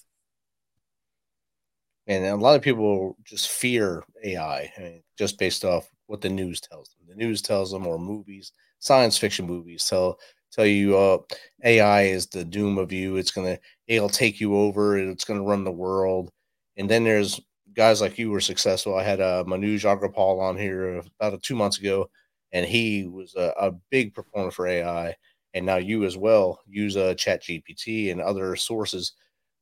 And 2.08 2.26
a 2.26 2.36
lot 2.36 2.56
of 2.56 2.62
people 2.62 3.18
just 3.24 3.48
fear 3.48 4.04
AI 4.24 5.02
just 5.18 5.38
based 5.40 5.64
off 5.64 5.90
what 6.14 6.22
the 6.22 6.30
news 6.30 6.62
tells 6.62 6.90
them. 6.90 7.08
The 7.10 7.16
news 7.16 7.42
tells 7.42 7.72
them, 7.72 7.88
or 7.88 7.98
movies, 7.98 8.52
science 8.78 9.18
fiction 9.18 9.48
movies 9.48 9.90
tell 9.90 10.20
tell 10.52 10.68
you 10.68 10.96
uh, 10.96 11.18
AI 11.64 12.04
is 12.04 12.28
the 12.28 12.46
doom 12.46 12.78
of 12.78 12.92
you. 12.92 13.16
It's 13.18 13.32
gonna 13.32 13.58
it'll 13.88 14.10
take 14.10 14.40
you 14.40 14.56
over. 14.56 14.96
It's 15.00 15.26
gonna 15.26 15.42
run 15.42 15.64
the 15.64 15.72
world. 15.72 16.30
And 16.78 16.88
then 16.88 17.04
there's 17.04 17.42
guys 17.74 18.00
like 18.00 18.20
you 18.20 18.30
were 18.30 18.42
successful. 18.42 18.96
I 18.96 19.02
had 19.02 19.22
uh, 19.22 19.44
Manoj 19.48 19.82
Agrawal 19.86 20.40
on 20.40 20.56
here 20.56 21.02
about 21.20 21.42
two 21.42 21.56
months 21.56 21.80
ago, 21.80 22.08
and 22.52 22.64
he 22.64 23.08
was 23.08 23.34
a, 23.36 23.52
a 23.60 23.72
big 23.90 24.14
proponent 24.14 24.54
for 24.54 24.68
AI. 24.68 25.16
And 25.56 25.66
now 25.66 25.78
you 25.78 26.06
as 26.06 26.16
well 26.16 26.60
use 26.68 26.96
uh, 26.96 27.16
Chat 27.16 27.42
GPT 27.42 28.12
and 28.12 28.22
other 28.22 28.56
sources 28.56 29.14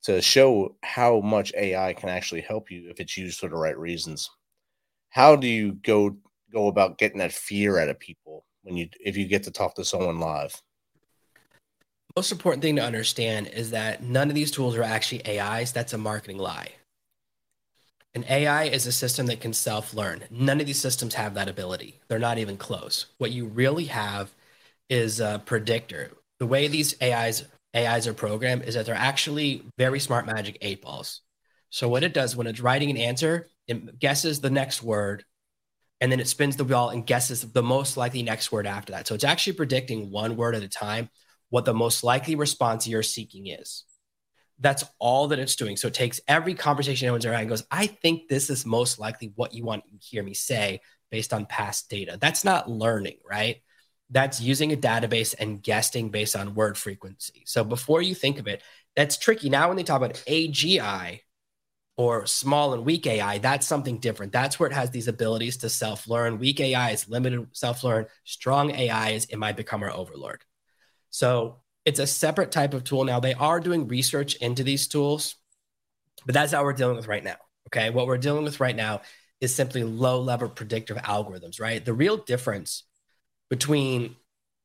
to 0.03 0.21
show 0.21 0.75
how 0.83 1.21
much 1.21 1.53
AI 1.55 1.93
can 1.93 2.09
actually 2.09 2.41
help 2.41 2.69
you 2.69 2.89
if 2.89 2.99
it's 2.99 3.15
used 3.15 3.39
for 3.39 3.47
the 3.47 3.55
right 3.55 3.77
reasons. 3.77 4.29
How 5.09 5.35
do 5.35 5.47
you 5.47 5.73
go 5.73 6.17
go 6.51 6.67
about 6.67 6.97
getting 6.97 7.19
that 7.19 7.33
fear 7.33 7.79
out 7.79 7.89
of 7.89 7.99
people 7.99 8.45
when 8.63 8.77
you 8.77 8.89
if 8.99 9.17
you 9.17 9.27
get 9.27 9.43
to 9.43 9.51
talk 9.51 9.75
to 9.75 9.85
someone 9.85 10.19
live? 10.19 10.61
Most 12.15 12.31
important 12.31 12.61
thing 12.61 12.75
to 12.75 12.83
understand 12.83 13.47
is 13.47 13.71
that 13.71 14.03
none 14.03 14.29
of 14.29 14.35
these 14.35 14.51
tools 14.51 14.75
are 14.75 14.83
actually 14.83 15.39
AIs. 15.39 15.71
That's 15.71 15.93
a 15.93 15.97
marketing 15.97 16.37
lie. 16.37 16.71
An 18.13 18.25
AI 18.29 18.65
is 18.65 18.85
a 18.85 18.91
system 18.91 19.27
that 19.27 19.39
can 19.39 19.53
self 19.53 19.93
learn. 19.93 20.23
None 20.29 20.59
of 20.59 20.65
these 20.65 20.79
systems 20.79 21.13
have 21.13 21.33
that 21.35 21.47
ability. 21.47 21.99
They're 22.09 22.19
not 22.19 22.37
even 22.37 22.57
close. 22.57 23.05
What 23.17 23.31
you 23.31 23.45
really 23.45 23.85
have 23.85 24.31
is 24.89 25.21
a 25.21 25.41
predictor. 25.45 26.11
The 26.39 26.45
way 26.45 26.67
these 26.67 27.01
AIs 27.01 27.45
AIs 27.75 28.07
are 28.07 28.13
programmed 28.13 28.63
is 28.63 28.75
that 28.75 28.85
they're 28.85 28.95
actually 28.95 29.63
very 29.77 29.99
smart 29.99 30.25
magic 30.25 30.57
eight 30.61 30.81
balls. 30.81 31.21
So 31.69 31.87
what 31.87 32.03
it 32.03 32.13
does 32.13 32.35
when 32.35 32.47
it's 32.47 32.59
writing 32.59 32.89
an 32.89 32.97
answer, 32.97 33.47
it 33.67 33.97
guesses 33.99 34.41
the 34.41 34.49
next 34.49 34.83
word, 34.83 35.23
and 36.01 36.11
then 36.11 36.19
it 36.19 36.27
spins 36.27 36.57
the 36.57 36.65
ball 36.65 36.89
and 36.89 37.05
guesses 37.05 37.41
the 37.41 37.63
most 37.63 37.95
likely 37.95 38.23
next 38.23 38.51
word 38.51 38.67
after 38.67 38.91
that. 38.91 39.07
So 39.07 39.15
it's 39.15 39.23
actually 39.23 39.53
predicting 39.53 40.11
one 40.11 40.35
word 40.35 40.55
at 40.55 40.63
a 40.63 40.67
time 40.67 41.09
what 41.49 41.65
the 41.65 41.73
most 41.73 42.03
likely 42.03 42.35
response 42.35 42.87
you're 42.87 43.03
seeking 43.03 43.47
is. 43.47 43.83
That's 44.59 44.83
all 44.99 45.29
that 45.29 45.39
it's 45.39 45.55
doing. 45.55 45.77
So 45.77 45.87
it 45.87 45.93
takes 45.93 46.19
every 46.27 46.53
conversation 46.53 47.05
anyone's 47.05 47.25
around 47.25 47.41
and 47.41 47.49
goes, 47.49 47.65
I 47.71 47.87
think 47.87 48.27
this 48.27 48.49
is 48.49 48.65
most 48.65 48.99
likely 48.99 49.31
what 49.35 49.53
you 49.53 49.63
want 49.63 49.83
to 49.85 49.91
hear 50.05 50.23
me 50.23 50.33
say 50.33 50.81
based 51.09 51.33
on 51.33 51.45
past 51.45 51.89
data. 51.89 52.17
That's 52.19 52.43
not 52.43 52.69
learning, 52.69 53.17
right? 53.29 53.57
that's 54.11 54.41
using 54.41 54.73
a 54.73 54.77
database 54.77 55.33
and 55.39 55.63
guessing 55.63 56.09
based 56.09 56.35
on 56.35 56.53
word 56.53 56.77
frequency. 56.77 57.43
So 57.45 57.63
before 57.63 58.01
you 58.01 58.13
think 58.13 58.39
of 58.39 58.47
it, 58.47 58.61
that's 58.95 59.17
tricky. 59.17 59.49
Now, 59.49 59.69
when 59.69 59.77
they 59.77 59.83
talk 59.83 59.97
about 59.97 60.21
AGI 60.27 61.21
or 62.01 62.25
small 62.25 62.73
and 62.73 62.83
weak 62.83 63.05
AI, 63.05 63.37
that's 63.37 63.67
something 63.67 63.99
different. 63.99 64.31
That's 64.31 64.59
where 64.59 64.67
it 64.67 64.73
has 64.73 64.89
these 64.89 65.07
abilities 65.07 65.57
to 65.57 65.69
self 65.69 66.07
learn. 66.07 66.39
Weak 66.39 66.59
AI 66.59 66.89
is 66.89 67.07
limited 67.07 67.47
self 67.51 67.83
learn. 67.83 68.07
Strong 68.23 68.71
AI 68.71 69.11
is 69.11 69.25
it 69.25 69.37
might 69.37 69.55
become 69.55 69.83
our 69.83 69.91
overlord. 69.91 70.43
So 71.11 71.57
it's 71.85 71.99
a 71.99 72.07
separate 72.07 72.51
type 72.51 72.73
of 72.73 72.83
tool. 72.83 73.03
Now, 73.03 73.19
they 73.19 73.35
are 73.35 73.59
doing 73.59 73.87
research 73.87 74.33
into 74.35 74.63
these 74.63 74.87
tools, 74.87 75.35
but 76.25 76.33
that's 76.33 76.53
how 76.53 76.63
we're 76.63 76.73
dealing 76.73 76.95
with 76.95 77.07
right 77.07 77.23
now. 77.23 77.37
Okay. 77.67 77.91
What 77.91 78.07
we're 78.07 78.17
dealing 78.17 78.45
with 78.45 78.59
right 78.59 78.75
now 78.75 79.01
is 79.39 79.53
simply 79.53 79.83
low 79.83 80.21
level 80.21 80.49
predictive 80.49 80.97
algorithms, 80.97 81.61
right? 81.61 81.85
The 81.85 81.93
real 81.93 82.17
difference 82.17 82.83
between 83.51 84.15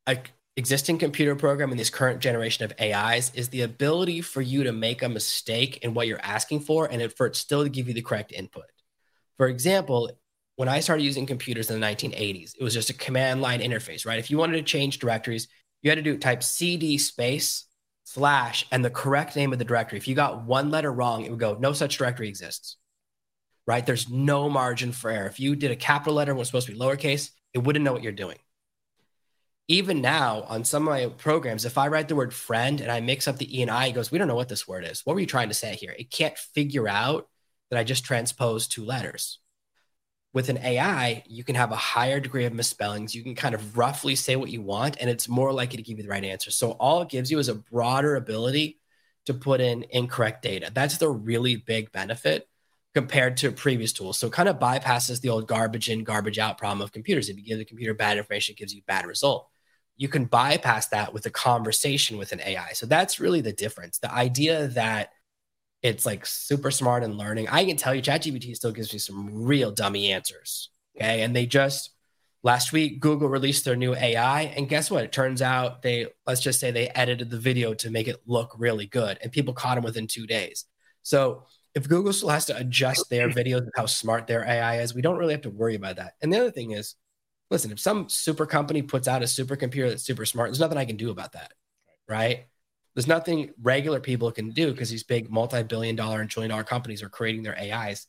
a 0.07 0.17
existing 0.57 0.97
computer 0.99 1.37
program 1.37 1.71
and 1.71 1.79
this 1.79 1.91
current 1.91 2.21
generation 2.21 2.65
of 2.65 2.73
AIs 2.81 3.31
is 3.35 3.51
the 3.51 3.63
ability 3.63 4.23
for 4.23 4.41
you 4.41 4.65
to 4.65 4.73
make 4.73 5.03
a 5.03 5.09
mistake 5.09 5.79
in 5.83 5.93
what 5.93 6.07
you're 6.07 6.21
asking 6.23 6.61
for 6.61 6.87
and 6.87 7.13
for 7.13 7.27
it 7.27 7.37
still 7.37 7.63
to 7.63 7.69
give 7.69 7.89
you 7.89 7.95
the 7.95 8.03
correct 8.03 8.33
input. 8.33 8.65
For 9.37 9.49
example, 9.49 10.11
when 10.57 10.69
I 10.69 10.81
started 10.81 11.03
using 11.03 11.27
computers 11.27 11.71
in 11.71 11.79
the 11.79 11.87
1980s, 11.87 12.55
it 12.59 12.65
was 12.65 12.73
just 12.73 12.89
a 12.89 12.95
command 12.95 13.43
line 13.43 13.61
interface, 13.61 14.07
right? 14.07 14.19
If 14.19 14.31
you 14.31 14.39
wanted 14.39 14.57
to 14.57 14.63
change 14.63 14.99
directories, 14.99 15.49
you 15.83 15.91
had 15.91 15.97
to 15.97 16.03
do 16.03 16.17
type 16.17 16.43
CD 16.43 16.97
space 16.97 17.67
slash 18.05 18.67
and 18.73 18.83
the 18.83 18.89
correct 18.89 19.37
name 19.37 19.53
of 19.53 19.59
the 19.59 19.65
directory. 19.65 19.99
If 19.99 20.09
you 20.09 20.15
got 20.15 20.45
one 20.47 20.71
letter 20.71 20.91
wrong, 20.91 21.25
it 21.25 21.31
would 21.31 21.41
go, 21.41 21.59
no 21.61 21.75
such 21.75 21.99
directory 21.99 22.29
exists, 22.29 22.79
right? 23.67 23.85
There's 23.85 24.09
no 24.09 24.49
margin 24.49 24.93
for 24.93 25.11
error. 25.11 25.27
If 25.27 25.39
you 25.39 25.55
did 25.55 25.71
a 25.71 25.77
capital 25.77 26.15
letter 26.15 26.33
and 26.33 26.39
was 26.39 26.49
supposed 26.49 26.67
to 26.69 26.73
be 26.73 26.79
lowercase, 26.79 27.31
it 27.53 27.59
wouldn't 27.59 27.85
know 27.85 27.93
what 27.93 28.03
you're 28.03 28.13
doing 28.13 28.39
even 29.69 30.01
now 30.01 30.43
on 30.43 30.65
some 30.65 30.87
of 30.87 30.95
my 30.95 31.07
programs, 31.07 31.65
if 31.65 31.77
I 31.77 31.89
write 31.89 32.09
the 32.09 32.15
word 32.15 32.33
friend 32.33 32.81
and 32.81 32.91
I 32.91 33.01
mix 33.01 33.27
up 33.27 33.39
the 33.39 33.59
E 33.59 33.63
and 33.63 33.71
I, 33.71 33.87
it 33.87 33.93
goes, 33.93 34.13
we 34.13 34.19
don't 34.19 34.29
know 34.29 34.37
what 34.37 34.49
this 34.49 34.69
word 34.69 34.85
is. 34.85 35.05
What 35.05 35.15
were 35.15 35.21
you 35.21 35.27
trying 35.27 35.49
to 35.49 35.55
say 35.55 35.75
here? 35.75 35.95
It 35.99 36.11
can't 36.11 36.39
figure 36.39 36.89
out 36.89 37.29
that 37.71 37.79
I 37.79 37.85
just 37.85 38.05
transposed 38.05 38.71
two 38.71 38.85
letters. 38.85 39.41
With 40.33 40.51
an 40.51 40.59
AI, 40.59 41.25
you 41.27 41.43
can 41.43 41.55
have 41.57 41.73
a 41.73 41.77
higher 41.77 42.21
degree 42.21 42.45
of 42.45 42.53
misspellings. 42.53 43.15
You 43.15 43.25
can 43.25 43.35
kind 43.35 43.55
of 43.55 43.77
roughly 43.77 44.15
say 44.15 44.37
what 44.37 44.51
you 44.51 44.61
want, 44.61 44.99
and 45.01 45.09
it's 45.09 45.29
more 45.29 45.53
likely 45.53 45.79
to 45.79 45.83
give 45.83 45.97
you 45.97 46.05
the 46.05 46.11
right 46.11 46.25
answer. 46.25 46.51
So 46.51 46.73
all 46.73 47.03
it 47.03 47.09
gives 47.09 47.31
you 47.31 47.39
is 47.39 47.49
a 47.49 47.55
broader 47.55 48.17
ability 48.17 48.79
to 49.25 49.35
put 49.35 49.61
in 49.61 49.87
incorrect 49.91 50.43
data. 50.43 50.71
That's 50.73 50.99
the 50.99 51.09
really 51.09 51.57
big 51.57 51.91
benefit 51.91 52.47
compared 52.95 53.39
to 53.39 53.51
previous 53.51 53.93
tools. 53.93 54.19
So 54.19 54.29
it 54.29 54.33
kind 54.33 54.49
of 54.49 54.59
bypasses 54.59 55.23
the 55.23 55.31
old 55.31 55.49
garbage 55.49 55.89
in, 55.89 56.05
garbage 56.05 56.39
out 56.39 56.59
problem 56.59 56.83
of 56.83 56.93
computers. 56.93 57.29
If 57.29 57.37
you 57.37 57.43
give 57.43 57.59
the 57.59 57.65
computer 57.65 57.95
bad 57.95 58.19
information, 58.19 58.53
it 58.53 58.59
gives 58.59 58.75
you 58.75 58.83
bad 58.87 59.07
result 59.07 59.49
you 59.97 60.09
can 60.09 60.27
bypass 60.27 60.89
that 60.89 61.15
with 61.15 61.27
a 61.27 61.31
conversation 61.31 62.19
with 62.19 62.33
an 62.33 62.41
AI. 62.41 62.73
So 62.73 62.87
that's 62.87 63.19
really 63.19 63.41
the 63.41 63.53
difference. 63.53 63.99
The 63.99 64.13
idea 64.13 64.69
that 64.69 65.11
it's 65.83 66.05
like 66.05 66.27
super 66.27 66.71
smart 66.71 67.03
and 67.03 67.17
learning. 67.17 67.49
I 67.49 67.65
can 67.65 67.77
tell 67.77 67.95
you, 67.95 68.03
ChatGPT 68.03 68.55
still 68.57 68.73
gives 68.73 68.93
me 68.93 68.99
some 68.99 69.45
real 69.45 69.71
dummy 69.71 70.13
answers. 70.13 70.71
Okay. 70.97 71.23
And 71.23 71.35
they 71.35 71.47
just 71.47 71.91
last 72.43 72.73
week, 72.73 73.01
Google 73.01 73.29
released 73.29 73.65
their 73.65 73.77
new 73.77 73.95
AI. 73.95 74.43
And 74.43 74.69
guess 74.69 74.91
what? 74.91 75.05
It 75.05 75.13
turns 75.13 75.43
out 75.43 75.83
they, 75.83 76.07
let's 76.27 76.41
just 76.41 76.61
say 76.61 76.71
they 76.71 76.89
edited 76.89 77.31
the 77.31 77.39
video 77.39 77.75
to 77.75 77.91
make 77.91 78.09
it 78.09 78.21
look 78.27 78.55
really 78.59 78.87
good. 78.87 79.19
And 79.23 79.33
people 79.33 79.55
caught 79.55 79.77
them 79.77 79.85
within 79.85 80.07
two 80.07 80.27
days. 80.27 80.65
So 81.03 81.45
if 81.75 81.89
Google 81.89 82.13
still 82.13 82.31
has 82.31 82.47
to 82.47 82.57
adjust 82.57 83.09
their 83.09 83.29
videos 83.31 83.67
of 83.67 83.73
how 83.77 83.87
smart 83.87 84.27
their 84.27 84.45
AI 84.45 84.81
is, 84.81 84.95
we 84.95 85.03
don't 85.03 85.19
really 85.19 85.35
have 85.35 85.43
to 85.43 85.51
worry 85.51 85.75
about 85.75 85.97
that. 85.97 86.15
And 86.21 86.33
the 86.33 86.39
other 86.39 86.51
thing 86.51 86.73
is, 86.73 86.97
listen, 87.51 87.71
if 87.71 87.79
some 87.79 88.09
super 88.09 88.47
company 88.47 88.83
puts 88.83 89.09
out 89.09 89.23
a 89.23 89.27
supercomputer 89.27 89.91
that's 89.91 90.05
super 90.05 90.27
smart, 90.27 90.49
there's 90.49 90.61
nothing 90.61 90.79
I 90.79 90.85
can 90.85 90.97
do 90.97 91.11
about 91.11 91.33
that. 91.33 91.53
Right. 92.09 92.47
There's 92.95 93.07
nothing 93.07 93.53
regular 93.61 94.01
people 94.01 94.33
can 94.33 94.51
do 94.51 94.73
because 94.73 94.91
these 94.91 95.03
big 95.03 95.31
multi 95.31 95.63
billion 95.63 95.97
dollar 95.97 96.21
and 96.21 96.31
trillion 96.31 96.51
dollar 96.51 96.65
companies 96.65 97.03
are 97.03 97.09
creating 97.09 97.43
their 97.43 97.59
AIs. 97.59 98.07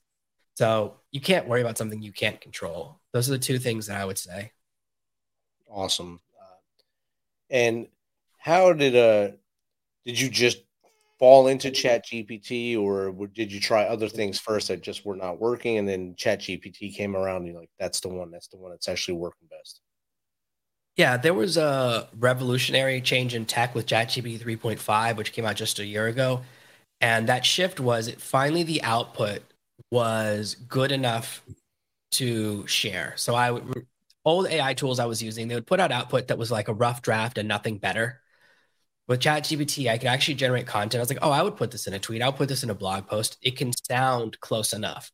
So 0.55 0.95
you 1.11 1.21
can't 1.21 1.47
worry 1.47 1.61
about 1.61 1.77
something 1.77 2.01
you 2.01 2.13
can't 2.13 2.39
control. 2.39 2.99
Those 3.11 3.27
are 3.27 3.33
the 3.33 3.39
two 3.39 3.59
things 3.59 3.87
that 3.87 3.99
I 3.99 4.05
would 4.05 4.17
say. 4.17 4.51
Awesome. 5.69 6.19
Uh, 6.39 6.55
and 7.49 7.87
how 8.37 8.71
did 8.73 8.95
uh 8.95 9.35
did 10.05 10.19
you 10.19 10.29
just 10.29 10.59
fall 11.19 11.47
into 11.47 11.71
chat 11.71 12.05
gpt 12.05 12.79
or 12.79 13.11
did 13.27 13.51
you 13.51 13.59
try 13.59 13.83
other 13.83 14.07
mm-hmm. 14.07 14.15
things 14.15 14.39
first 14.39 14.67
that 14.67 14.81
just 14.81 15.05
were 15.05 15.15
not 15.15 15.39
working 15.39 15.77
and 15.77 15.87
then 15.87 16.13
chat 16.15 16.39
gpt 16.39 16.95
came 16.95 17.15
around 17.15 17.37
and 17.37 17.47
you're 17.47 17.59
like 17.59 17.69
that's 17.79 17.99
the 17.99 18.09
one 18.09 18.31
that's 18.31 18.47
the 18.47 18.57
one 18.57 18.71
that's 18.71 18.87
actually 18.87 19.15
working 19.15 19.47
best. 19.49 19.81
Yeah 20.95 21.17
there 21.17 21.33
was 21.33 21.57
a 21.57 22.07
revolutionary 22.17 23.01
change 23.01 23.33
in 23.35 23.45
tech 23.45 23.75
with 23.75 23.85
ChatGPT 23.85 24.39
3.5 24.39 25.17
which 25.17 25.31
came 25.31 25.45
out 25.45 25.55
just 25.55 25.79
a 25.79 25.85
year 25.85 26.07
ago 26.07 26.41
and 27.01 27.27
that 27.29 27.45
shift 27.45 27.79
was 27.79 28.07
it 28.07 28.21
finally 28.21 28.63
the 28.63 28.83
output 28.83 29.41
was 29.91 30.55
good 30.67 30.91
enough 30.91 31.43
to 32.11 32.65
share. 32.67 33.13
So 33.15 33.35
i 33.35 33.51
would 33.51 33.85
old 34.25 34.47
ai 34.47 34.73
tools 34.73 34.99
i 34.99 35.05
was 35.05 35.23
using 35.23 35.47
they 35.47 35.55
would 35.55 35.65
put 35.65 35.79
out 35.79 35.89
output 35.89 36.27
that 36.27 36.37
was 36.37 36.51
like 36.51 36.67
a 36.67 36.73
rough 36.73 37.01
draft 37.01 37.37
and 37.37 37.47
nothing 37.47 37.77
better 37.77 38.19
with 39.07 39.21
ChatGPT, 39.21 39.89
I 39.89 39.97
could 39.97 40.09
actually 40.09 40.35
generate 40.35 40.67
content. 40.67 40.99
I 40.99 41.01
was 41.01 41.09
like, 41.09 41.19
oh, 41.21 41.31
I 41.31 41.41
would 41.41 41.55
put 41.55 41.71
this 41.71 41.87
in 41.87 41.93
a 41.93 41.99
tweet. 41.99 42.21
I'll 42.21 42.33
put 42.33 42.49
this 42.49 42.63
in 42.63 42.69
a 42.69 42.75
blog 42.75 43.07
post. 43.07 43.37
It 43.41 43.57
can 43.57 43.71
sound 43.85 44.39
close 44.41 44.73
enough. 44.73 45.11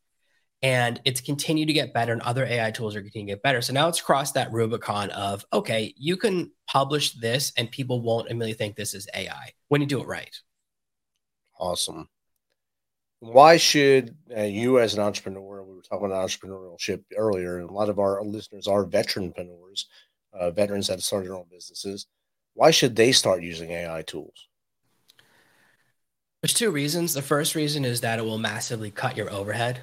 And 0.62 1.00
it's 1.04 1.20
continued 1.20 1.66
to 1.66 1.74
get 1.74 1.92
better, 1.92 2.12
and 2.12 2.22
other 2.22 2.44
AI 2.46 2.70
tools 2.70 2.96
are 2.96 3.02
continuing 3.02 3.28
to 3.28 3.32
get 3.34 3.42
better. 3.42 3.60
So 3.60 3.72
now 3.72 3.86
it's 3.88 4.00
crossed 4.00 4.34
that 4.34 4.50
Rubicon 4.50 5.10
of, 5.10 5.44
okay, 5.52 5.92
you 5.96 6.16
can 6.16 6.50
publish 6.66 7.12
this 7.12 7.52
and 7.58 7.70
people 7.70 8.00
won't 8.00 8.30
immediately 8.30 8.54
think 8.54 8.74
this 8.74 8.94
is 8.94 9.06
AI 9.14 9.52
when 9.68 9.82
you 9.82 9.86
do 9.86 10.00
it 10.00 10.06
right. 10.06 10.34
Awesome. 11.60 12.08
Why 13.20 13.58
should 13.58 14.16
uh, 14.36 14.42
you, 14.42 14.80
as 14.80 14.94
an 14.94 15.00
entrepreneur, 15.00 15.62
we 15.62 15.74
were 15.74 15.82
talking 15.82 16.06
about 16.06 16.28
entrepreneurship 16.28 17.04
earlier, 17.16 17.58
and 17.58 17.68
a 17.68 17.72
lot 17.72 17.90
of 17.90 17.98
our 17.98 18.22
listeners 18.24 18.66
are 18.66 18.86
veteranpreneurs, 18.86 19.84
uh, 20.32 20.50
veterans 20.50 20.86
that 20.86 20.94
have 20.94 21.04
started 21.04 21.28
their 21.28 21.36
own 21.36 21.46
businesses 21.50 22.06
why 22.54 22.70
should 22.70 22.96
they 22.96 23.12
start 23.12 23.42
using 23.42 23.70
AI 23.70 24.02
tools? 24.02 24.48
There's 26.42 26.54
two 26.54 26.70
reasons. 26.70 27.14
The 27.14 27.22
first 27.22 27.54
reason 27.54 27.84
is 27.84 28.00
that 28.02 28.18
it 28.18 28.24
will 28.24 28.38
massively 28.38 28.90
cut 28.90 29.16
your 29.16 29.30
overhead. 29.30 29.80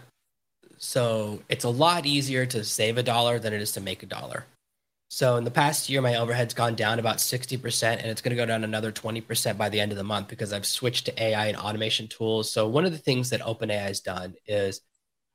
So 0.77 1.41
it's 1.49 1.63
a 1.63 1.69
lot 1.69 2.05
easier 2.05 2.45
to 2.47 2.63
save 2.63 2.97
a 2.97 3.03
dollar 3.03 3.39
than 3.39 3.53
it 3.53 3.61
is 3.61 3.71
to 3.73 3.81
make 3.81 4.03
a 4.03 4.07
dollar. 4.07 4.45
So 5.09 5.35
in 5.35 5.43
the 5.43 5.51
past 5.51 5.89
year, 5.89 6.01
my 6.01 6.15
overhead's 6.15 6.53
gone 6.53 6.75
down 6.75 6.97
about 6.97 7.17
60%, 7.17 7.83
and 7.83 8.05
it's 8.05 8.21
going 8.21 8.29
to 8.29 8.41
go 8.41 8.45
down 8.45 8.63
another 8.63 8.93
20% 8.93 9.57
by 9.57 9.67
the 9.67 9.79
end 9.79 9.91
of 9.91 9.97
the 9.97 10.05
month 10.05 10.29
because 10.29 10.53
I've 10.53 10.65
switched 10.65 11.05
to 11.07 11.23
AI 11.23 11.47
and 11.47 11.57
automation 11.57 12.07
tools. 12.07 12.49
So 12.49 12.67
one 12.67 12.85
of 12.85 12.93
the 12.93 12.97
things 12.97 13.29
that 13.31 13.41
OpenAI 13.41 13.81
has 13.81 13.99
done 13.99 14.35
is 14.47 14.81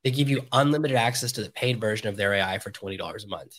they 0.02 0.10
give 0.10 0.30
you 0.30 0.46
unlimited 0.50 0.96
access 0.96 1.32
to 1.32 1.42
the 1.42 1.50
paid 1.50 1.80
version 1.80 2.08
of 2.08 2.16
their 2.16 2.32
AI 2.32 2.58
for 2.58 2.70
$20 2.70 3.24
a 3.24 3.28
month. 3.28 3.54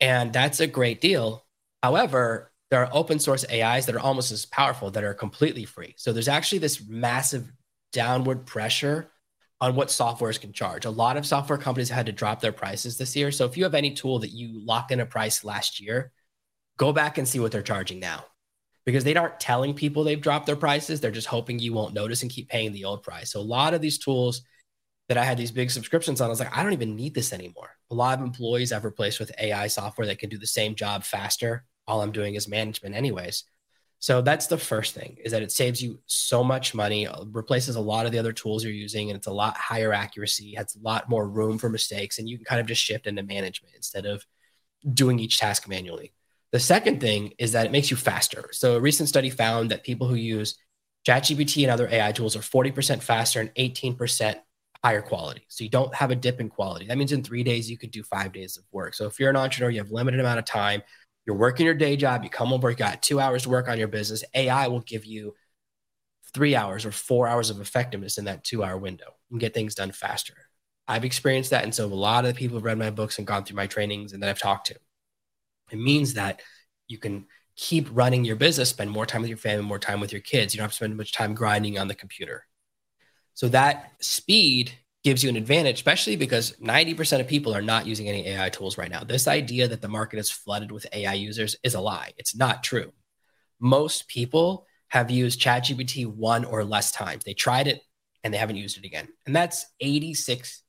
And 0.00 0.32
that's 0.32 0.60
a 0.60 0.66
great 0.66 1.00
deal. 1.00 1.46
However, 1.82 2.51
there 2.72 2.82
are 2.82 2.88
open 2.90 3.18
source 3.18 3.44
AIs 3.52 3.84
that 3.84 3.94
are 3.94 4.00
almost 4.00 4.32
as 4.32 4.46
powerful 4.46 4.90
that 4.90 5.04
are 5.04 5.12
completely 5.12 5.66
free. 5.66 5.92
So 5.98 6.10
there's 6.10 6.26
actually 6.26 6.60
this 6.60 6.88
massive 6.88 7.52
downward 7.92 8.46
pressure 8.46 9.10
on 9.60 9.74
what 9.76 9.88
softwares 9.88 10.40
can 10.40 10.54
charge. 10.54 10.86
A 10.86 10.90
lot 10.90 11.18
of 11.18 11.26
software 11.26 11.58
companies 11.58 11.90
had 11.90 12.06
to 12.06 12.12
drop 12.12 12.40
their 12.40 12.50
prices 12.50 12.96
this 12.96 13.14
year. 13.14 13.30
So 13.30 13.44
if 13.44 13.58
you 13.58 13.64
have 13.64 13.74
any 13.74 13.92
tool 13.92 14.20
that 14.20 14.30
you 14.30 14.64
locked 14.64 14.90
in 14.90 15.00
a 15.00 15.04
price 15.04 15.44
last 15.44 15.82
year, 15.82 16.12
go 16.78 16.94
back 16.94 17.18
and 17.18 17.28
see 17.28 17.38
what 17.38 17.52
they're 17.52 17.60
charging 17.60 18.00
now 18.00 18.24
because 18.86 19.04
they 19.04 19.14
aren't 19.16 19.38
telling 19.38 19.74
people 19.74 20.02
they've 20.02 20.18
dropped 20.18 20.46
their 20.46 20.56
prices. 20.56 20.98
They're 20.98 21.10
just 21.10 21.26
hoping 21.26 21.58
you 21.58 21.74
won't 21.74 21.92
notice 21.92 22.22
and 22.22 22.30
keep 22.30 22.48
paying 22.48 22.72
the 22.72 22.86
old 22.86 23.02
price. 23.02 23.32
So 23.32 23.40
a 23.40 23.42
lot 23.42 23.74
of 23.74 23.82
these 23.82 23.98
tools 23.98 24.40
that 25.10 25.18
I 25.18 25.24
had 25.24 25.36
these 25.36 25.50
big 25.50 25.70
subscriptions 25.70 26.22
on, 26.22 26.28
I 26.28 26.30
was 26.30 26.40
like, 26.40 26.56
I 26.56 26.62
don't 26.62 26.72
even 26.72 26.96
need 26.96 27.14
this 27.14 27.34
anymore. 27.34 27.76
A 27.90 27.94
lot 27.94 28.18
of 28.18 28.24
employees 28.24 28.72
I've 28.72 28.86
replaced 28.86 29.20
with 29.20 29.30
AI 29.38 29.66
software 29.66 30.06
that 30.06 30.18
can 30.18 30.30
do 30.30 30.38
the 30.38 30.46
same 30.46 30.74
job 30.74 31.04
faster. 31.04 31.66
All 31.86 32.02
I'm 32.02 32.12
doing 32.12 32.34
is 32.34 32.48
management, 32.48 32.94
anyways. 32.94 33.44
So 33.98 34.20
that's 34.20 34.48
the 34.48 34.58
first 34.58 34.94
thing 34.94 35.18
is 35.24 35.30
that 35.30 35.42
it 35.42 35.52
saves 35.52 35.80
you 35.80 36.00
so 36.06 36.42
much 36.42 36.74
money, 36.74 37.06
uh, 37.06 37.24
replaces 37.30 37.76
a 37.76 37.80
lot 37.80 38.04
of 38.04 38.10
the 38.10 38.18
other 38.18 38.32
tools 38.32 38.64
you're 38.64 38.72
using, 38.72 39.10
and 39.10 39.16
it's 39.16 39.28
a 39.28 39.32
lot 39.32 39.56
higher 39.56 39.92
accuracy, 39.92 40.54
has 40.56 40.74
a 40.74 40.80
lot 40.80 41.08
more 41.08 41.28
room 41.28 41.56
for 41.56 41.68
mistakes, 41.68 42.18
and 42.18 42.28
you 42.28 42.36
can 42.36 42.44
kind 42.44 42.60
of 42.60 42.66
just 42.66 42.82
shift 42.82 43.06
into 43.06 43.22
management 43.22 43.76
instead 43.76 44.04
of 44.04 44.26
doing 44.92 45.20
each 45.20 45.38
task 45.38 45.68
manually. 45.68 46.12
The 46.50 46.58
second 46.58 47.00
thing 47.00 47.34
is 47.38 47.52
that 47.52 47.66
it 47.66 47.72
makes 47.72 47.92
you 47.92 47.96
faster. 47.96 48.48
So 48.52 48.76
a 48.76 48.80
recent 48.80 49.08
study 49.08 49.30
found 49.30 49.70
that 49.70 49.84
people 49.84 50.08
who 50.08 50.16
use 50.16 50.58
ChatGPT 51.06 51.62
and 51.62 51.70
other 51.70 51.88
AI 51.88 52.12
tools 52.12 52.34
are 52.36 52.40
40% 52.40 53.02
faster 53.02 53.40
and 53.40 53.54
18% 53.54 54.36
higher 54.84 55.02
quality. 55.02 55.44
So 55.48 55.62
you 55.64 55.70
don't 55.70 55.94
have 55.94 56.10
a 56.10 56.16
dip 56.16 56.40
in 56.40 56.48
quality. 56.48 56.86
That 56.86 56.98
means 56.98 57.12
in 57.12 57.22
three 57.22 57.44
days 57.44 57.70
you 57.70 57.78
could 57.78 57.92
do 57.92 58.02
five 58.02 58.32
days 58.32 58.56
of 58.56 58.64
work. 58.72 58.94
So 58.94 59.06
if 59.06 59.18
you're 59.20 59.30
an 59.30 59.36
entrepreneur, 59.36 59.70
you 59.70 59.78
have 59.78 59.92
limited 59.92 60.18
amount 60.18 60.40
of 60.40 60.44
time, 60.44 60.82
you're 61.26 61.36
working 61.36 61.66
your 61.66 61.74
day 61.74 61.96
job, 61.96 62.24
you 62.24 62.30
come 62.30 62.52
over, 62.52 62.70
you 62.70 62.76
got 62.76 63.02
two 63.02 63.20
hours 63.20 63.44
to 63.44 63.50
work 63.50 63.68
on 63.68 63.78
your 63.78 63.88
business. 63.88 64.24
AI 64.34 64.68
will 64.68 64.80
give 64.80 65.04
you 65.04 65.34
three 66.34 66.56
hours 66.56 66.84
or 66.84 66.92
four 66.92 67.28
hours 67.28 67.50
of 67.50 67.60
effectiveness 67.60 68.18
in 68.18 68.24
that 68.24 68.44
two 68.44 68.64
hour 68.64 68.76
window 68.76 69.14
and 69.30 69.40
get 69.40 69.54
things 69.54 69.74
done 69.74 69.92
faster. 69.92 70.34
I've 70.88 71.04
experienced 71.04 71.50
that. 71.50 71.64
And 71.64 71.74
so 71.74 71.86
a 71.86 71.88
lot 71.88 72.24
of 72.24 72.34
the 72.34 72.38
people 72.38 72.56
have 72.56 72.64
read 72.64 72.78
my 72.78 72.90
books 72.90 73.18
and 73.18 73.26
gone 73.26 73.44
through 73.44 73.56
my 73.56 73.66
trainings 73.66 74.12
and 74.12 74.22
that 74.22 74.30
I've 74.30 74.38
talked 74.38 74.66
to. 74.68 74.76
It 75.70 75.78
means 75.78 76.14
that 76.14 76.42
you 76.88 76.98
can 76.98 77.26
keep 77.56 77.88
running 77.92 78.24
your 78.24 78.36
business, 78.36 78.70
spend 78.70 78.90
more 78.90 79.06
time 79.06 79.20
with 79.20 79.28
your 79.28 79.38
family, 79.38 79.64
more 79.64 79.78
time 79.78 80.00
with 80.00 80.12
your 80.12 80.20
kids. 80.20 80.54
You 80.54 80.58
don't 80.58 80.64
have 80.64 80.72
to 80.72 80.76
spend 80.76 80.96
much 80.96 81.12
time 81.12 81.34
grinding 81.34 81.78
on 81.78 81.88
the 81.88 81.94
computer. 81.94 82.46
So 83.34 83.48
that 83.48 83.92
speed 84.00 84.72
gives 85.04 85.24
you 85.24 85.28
an 85.28 85.36
advantage, 85.36 85.76
especially 85.76 86.16
because 86.16 86.52
90% 86.60 87.20
of 87.20 87.26
people 87.26 87.54
are 87.54 87.62
not 87.62 87.86
using 87.86 88.08
any 88.08 88.28
AI 88.28 88.48
tools 88.50 88.78
right 88.78 88.90
now. 88.90 89.02
This 89.02 89.26
idea 89.26 89.66
that 89.68 89.82
the 89.82 89.88
market 89.88 90.18
is 90.18 90.30
flooded 90.30 90.70
with 90.70 90.86
AI 90.92 91.14
users 91.14 91.56
is 91.64 91.74
a 91.74 91.80
lie. 91.80 92.12
It's 92.18 92.36
not 92.36 92.62
true. 92.62 92.92
Most 93.58 94.06
people 94.08 94.66
have 94.88 95.10
used 95.10 95.40
ChatGPT 95.40 96.06
one 96.06 96.44
or 96.44 96.64
less 96.64 96.92
times. 96.92 97.24
They 97.24 97.34
tried 97.34 97.66
it 97.66 97.80
and 98.22 98.32
they 98.32 98.38
haven't 98.38 98.56
used 98.56 98.78
it 98.78 98.84
again. 98.84 99.08
And 99.26 99.34
that's 99.34 99.66
86% 99.82 100.60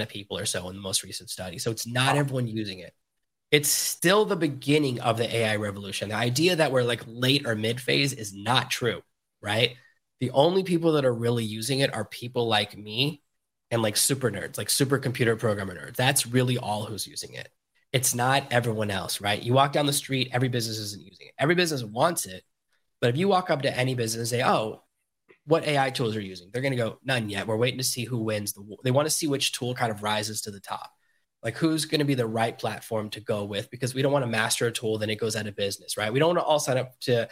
of 0.00 0.08
people 0.08 0.38
or 0.38 0.46
so 0.46 0.68
in 0.68 0.76
the 0.76 0.82
most 0.82 1.02
recent 1.02 1.28
study. 1.28 1.58
So 1.58 1.70
it's 1.70 1.86
not 1.86 2.16
everyone 2.16 2.46
using 2.46 2.78
it. 2.78 2.94
It's 3.50 3.68
still 3.68 4.24
the 4.24 4.36
beginning 4.36 5.00
of 5.00 5.18
the 5.18 5.36
AI 5.36 5.56
revolution. 5.56 6.08
The 6.08 6.14
idea 6.14 6.56
that 6.56 6.72
we're 6.72 6.82
like 6.82 7.02
late 7.06 7.46
or 7.46 7.54
mid 7.54 7.80
phase 7.80 8.12
is 8.12 8.32
not 8.32 8.70
true, 8.70 9.02
right? 9.42 9.76
The 10.20 10.30
only 10.30 10.62
people 10.62 10.92
that 10.92 11.04
are 11.04 11.14
really 11.14 11.44
using 11.44 11.80
it 11.80 11.92
are 11.92 12.04
people 12.04 12.48
like 12.48 12.78
me 12.78 13.22
and 13.74 13.82
like 13.82 13.96
super 13.96 14.30
nerds, 14.30 14.56
like 14.56 14.70
super 14.70 14.98
computer 14.98 15.34
programmer 15.34 15.74
nerds. 15.74 15.96
That's 15.96 16.26
really 16.26 16.56
all 16.56 16.84
who's 16.84 17.08
using 17.08 17.34
it. 17.34 17.48
It's 17.92 18.14
not 18.14 18.46
everyone 18.52 18.90
else, 18.90 19.20
right? 19.20 19.42
You 19.42 19.52
walk 19.52 19.72
down 19.72 19.86
the 19.86 19.92
street, 19.92 20.30
every 20.32 20.48
business 20.48 20.78
isn't 20.78 21.02
using 21.02 21.26
it. 21.26 21.34
Every 21.38 21.56
business 21.56 21.82
wants 21.82 22.24
it. 22.26 22.44
But 23.00 23.10
if 23.10 23.16
you 23.16 23.26
walk 23.26 23.50
up 23.50 23.62
to 23.62 23.76
any 23.76 23.96
business 23.96 24.32
and 24.32 24.40
say, 24.40 24.48
oh, 24.48 24.82
what 25.46 25.64
AI 25.64 25.90
tools 25.90 26.14
are 26.14 26.20
you 26.20 26.28
using? 26.28 26.50
They're 26.52 26.62
going 26.62 26.72
to 26.72 26.76
go, 26.76 26.98
none 27.04 27.28
yet. 27.28 27.48
We're 27.48 27.56
waiting 27.56 27.78
to 27.78 27.84
see 27.84 28.04
who 28.04 28.18
wins. 28.18 28.52
The, 28.52 28.64
they 28.84 28.92
want 28.92 29.06
to 29.06 29.14
see 29.14 29.26
which 29.26 29.52
tool 29.52 29.74
kind 29.74 29.90
of 29.90 30.04
rises 30.04 30.40
to 30.42 30.52
the 30.52 30.60
top. 30.60 30.90
Like 31.42 31.56
who's 31.56 31.84
going 31.84 31.98
to 31.98 32.04
be 32.04 32.14
the 32.14 32.26
right 32.26 32.56
platform 32.56 33.10
to 33.10 33.20
go 33.20 33.44
with 33.44 33.70
because 33.70 33.92
we 33.92 34.02
don't 34.02 34.12
want 34.12 34.24
to 34.24 34.30
master 34.30 34.68
a 34.68 34.72
tool, 34.72 34.98
then 34.98 35.10
it 35.10 35.20
goes 35.20 35.34
out 35.34 35.48
of 35.48 35.56
business, 35.56 35.96
right? 35.96 36.12
We 36.12 36.20
don't 36.20 36.28
want 36.28 36.38
to 36.38 36.44
all 36.44 36.60
sign 36.60 36.78
up 36.78 36.98
to 37.00 37.28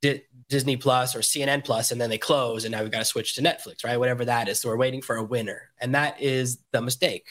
D- 0.00 0.22
Disney 0.48 0.76
Plus 0.76 1.14
or 1.14 1.20
CNN 1.20 1.64
Plus, 1.64 1.90
and 1.90 2.00
then 2.00 2.10
they 2.10 2.18
close, 2.18 2.64
and 2.64 2.72
now 2.72 2.82
we've 2.82 2.90
got 2.90 2.98
to 2.98 3.04
switch 3.04 3.34
to 3.34 3.42
Netflix, 3.42 3.84
right? 3.84 3.98
Whatever 3.98 4.24
that 4.24 4.48
is. 4.48 4.60
So 4.60 4.68
we're 4.68 4.76
waiting 4.76 5.02
for 5.02 5.16
a 5.16 5.24
winner, 5.24 5.70
and 5.80 5.94
that 5.94 6.20
is 6.20 6.58
the 6.72 6.80
mistake. 6.80 7.28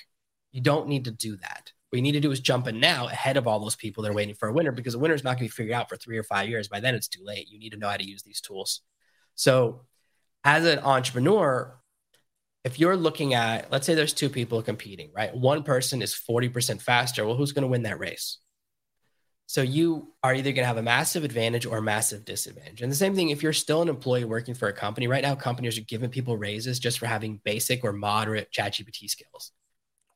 You 0.52 0.62
don't 0.62 0.88
need 0.88 1.06
to 1.06 1.12
do 1.12 1.36
that. 1.38 1.72
What 1.90 1.98
you 1.98 2.02
need 2.02 2.14
to 2.14 2.20
do 2.20 2.32
is 2.32 2.40
jump 2.40 2.68
in 2.68 2.80
now 2.80 3.08
ahead 3.08 3.38
of 3.38 3.48
all 3.48 3.60
those 3.60 3.76
people 3.76 4.02
that 4.04 4.10
are 4.10 4.16
waiting 4.16 4.34
for 4.34 4.50
a 4.50 4.54
winner 4.54 4.72
because 4.72 4.96
a 4.96 5.00
winner 5.00 5.14
is 5.14 5.24
not 5.24 5.38
going 5.38 5.50
to 5.50 5.54
be 5.54 5.56
figured 5.56 5.76
out 5.76 5.90
for 5.90 5.96
three 5.96 6.18
or 6.18 6.24
five 6.24 6.50
years. 6.50 6.68
By 6.68 6.80
then, 6.80 6.96
it's 6.96 7.08
too 7.08 7.24
late. 7.24 7.50
You 7.50 7.60
need 7.60 7.72
to 7.72 7.78
know 7.78 7.90
how 7.90 7.98
to 7.98 8.04
use 8.04 8.24
these 8.24 8.42
tools. 8.42 8.82
So, 9.36 9.82
as 10.44 10.66
an 10.66 10.80
entrepreneur, 10.80 11.78
if 12.64 12.80
you're 12.80 12.98
looking 12.98 13.34
at, 13.34 13.72
let's 13.72 13.86
say 13.86 13.94
there's 13.94 14.14
two 14.14 14.30
people 14.30 14.62
competing, 14.62 15.12
right? 15.14 15.36
One 15.36 15.64
person 15.64 16.02
is 16.02 16.16
40% 16.16 16.82
faster. 16.82 17.26
Well, 17.26 17.36
who's 17.36 17.52
going 17.52 17.64
to 17.64 17.68
win 17.68 17.84
that 17.84 18.00
race? 18.00 18.40
So 19.54 19.62
you 19.62 20.12
are 20.24 20.34
either 20.34 20.52
going 20.52 20.64
to 20.64 20.66
have 20.66 20.78
a 20.78 20.82
massive 20.82 21.24
advantage 21.24 21.68
or 21.68 21.78
a 21.78 21.82
massive 21.82 22.26
disadvantage. 22.26 22.82
And 22.82 22.92
the 22.92 22.96
same 22.96 23.14
thing 23.14 23.30
if 23.30 23.44
you're 23.44 23.54
still 23.54 23.84
an 23.84 23.88
employee 23.88 24.26
working 24.26 24.56
for 24.56 24.68
a 24.68 24.74
company. 24.74 25.08
Right 25.08 25.22
now, 25.22 25.36
companies 25.36 25.78
are 25.78 25.84
giving 25.84 26.10
people 26.10 26.36
raises 26.36 26.80
just 26.80 26.98
for 26.98 27.06
having 27.06 27.40
basic 27.44 27.84
or 27.84 27.94
moderate 27.94 28.52
ChatGPT 28.52 29.08
skills. 29.08 29.52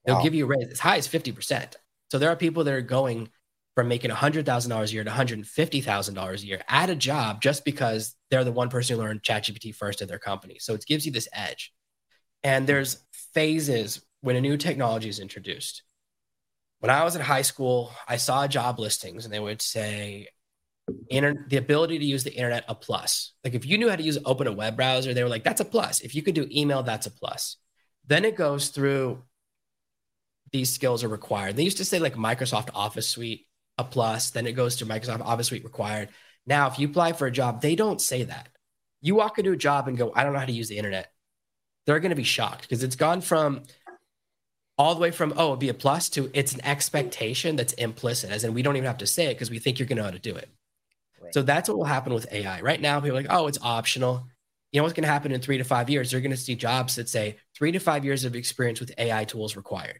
They'll 0.03 0.15
wow. 0.15 0.23
give 0.23 0.33
you 0.33 0.45
a 0.45 0.47
raise 0.47 0.71
as 0.71 0.79
high 0.79 0.97
as 0.97 1.07
50%. 1.07 1.75
So 2.09 2.17
there 2.17 2.31
are 2.31 2.35
people 2.35 2.63
that 2.63 2.73
are 2.73 2.81
going 2.81 3.29
from 3.75 3.87
making 3.87 4.09
$100,000 4.09 4.83
a 4.83 4.91
year 4.91 5.03
to 5.03 5.11
$150,000 5.11 6.33
a 6.33 6.45
year 6.47 6.63
at 6.67 6.89
a 6.89 6.95
job 6.95 7.39
just 7.39 7.63
because 7.63 8.15
they're 8.31 8.43
the 8.43 8.51
one 8.51 8.69
person 8.69 8.95
who 8.95 9.03
learned 9.03 9.21
ChatGPT 9.21 9.75
first 9.75 10.01
at 10.01 10.07
their 10.07 10.17
company. 10.17 10.57
So 10.59 10.73
it 10.73 10.83
gives 10.87 11.05
you 11.05 11.11
this 11.11 11.29
edge. 11.31 11.71
And 12.43 12.65
there's 12.65 13.05
phases 13.35 14.03
when 14.21 14.35
a 14.35 14.41
new 14.41 14.57
technology 14.57 15.09
is 15.09 15.19
introduced 15.19 15.83
when 16.79 16.89
I 16.89 17.03
was 17.03 17.15
in 17.15 17.21
high 17.21 17.41
school, 17.41 17.91
I 18.07 18.17
saw 18.17 18.47
job 18.47 18.79
listings 18.79 19.25
and 19.25 19.33
they 19.33 19.39
would 19.39 19.61
say 19.61 20.27
inter- 21.09 21.45
the 21.49 21.57
ability 21.57 21.99
to 21.99 22.05
use 22.05 22.23
the 22.23 22.33
internet 22.33 22.65
a 22.67 22.75
plus. 22.75 23.33
Like 23.43 23.55
if 23.55 23.65
you 23.65 23.77
knew 23.77 23.89
how 23.89 23.95
to 23.95 24.03
use 24.03 24.17
open 24.25 24.47
a 24.47 24.51
web 24.51 24.75
browser, 24.75 25.13
they 25.13 25.23
were 25.23 25.29
like, 25.29 25.43
that's 25.43 25.61
a 25.61 25.65
plus. 25.65 26.01
If 26.01 26.15
you 26.15 26.21
could 26.21 26.35
do 26.35 26.47
email, 26.51 26.83
that's 26.83 27.07
a 27.07 27.11
plus. 27.11 27.57
Then 28.05 28.25
it 28.25 28.35
goes 28.35 28.69
through 28.69 29.23
these 30.51 30.73
skills 30.73 31.03
are 31.03 31.09
required. 31.09 31.55
They 31.55 31.63
used 31.63 31.77
to 31.77 31.85
say 31.85 31.99
like 31.99 32.15
Microsoft 32.15 32.69
Office 32.73 33.09
Suite 33.09 33.47
a 33.77 33.83
plus, 33.83 34.29
then 34.29 34.47
it 34.47 34.53
goes 34.53 34.77
to 34.77 34.85
Microsoft 34.85 35.21
Office 35.21 35.47
Suite 35.47 35.63
required. 35.63 36.09
Now, 36.45 36.67
if 36.67 36.79
you 36.79 36.87
apply 36.87 37.13
for 37.13 37.27
a 37.27 37.31
job, 37.31 37.61
they 37.61 37.75
don't 37.75 38.01
say 38.01 38.23
that. 38.23 38.49
You 39.01 39.15
walk 39.15 39.37
into 39.37 39.51
a 39.51 39.57
job 39.57 39.87
and 39.87 39.97
go, 39.97 40.11
I 40.15 40.23
don't 40.23 40.33
know 40.33 40.39
how 40.39 40.45
to 40.45 40.51
use 40.51 40.69
the 40.69 40.77
internet. 40.77 41.11
They're 41.85 41.99
going 41.99 42.09
to 42.09 42.15
be 42.15 42.23
shocked 42.23 42.61
because 42.61 42.83
it's 42.83 42.95
gone 42.95 43.21
from 43.21 43.63
all 44.77 44.93
the 44.93 45.01
way 45.01 45.11
from 45.11 45.33
oh 45.37 45.49
it'd 45.49 45.59
be 45.59 45.69
a 45.69 45.73
plus 45.73 46.09
to 46.09 46.29
it's 46.33 46.53
an 46.53 46.63
expectation 46.63 47.55
that's 47.55 47.73
implicit 47.73 48.29
as 48.29 48.43
in 48.43 48.53
we 48.53 48.61
don't 48.61 48.75
even 48.75 48.87
have 48.87 48.97
to 48.97 49.07
say 49.07 49.25
it 49.25 49.35
because 49.35 49.49
we 49.49 49.59
think 49.59 49.79
you're 49.79 49.87
going 49.87 49.97
to 49.97 50.03
know 50.03 50.07
how 50.07 50.11
to 50.11 50.19
do 50.19 50.35
it. 50.35 50.49
Right. 51.19 51.33
so 51.33 51.41
that's 51.41 51.67
what 51.67 51.77
will 51.77 51.85
happen 51.85 52.13
with 52.13 52.31
ai 52.31 52.61
right 52.61 52.79
now 52.79 52.99
people 52.99 53.17
are 53.17 53.21
like 53.21 53.31
oh 53.31 53.47
it's 53.47 53.59
optional. 53.61 54.27
You 54.71 54.79
know 54.79 54.83
what's 54.83 54.93
going 54.93 55.05
to 55.05 55.09
happen 55.09 55.31
in 55.31 55.39
three 55.39 55.57
to 55.57 55.63
five 55.63 55.89
years? 55.89 56.11
They're 56.11 56.19
going 56.19 56.31
to 56.31 56.37
see 56.37 56.53
jobs 56.53 56.95
that 56.95 57.07
say 57.07 57.37
three 57.55 57.71
to 57.71 57.79
five 57.79 58.03
years 58.03 58.25
of 58.25 58.35
experience 58.35 58.81
with 58.81 58.93
ai 58.97 59.23
tools 59.23 59.55
required. 59.55 59.99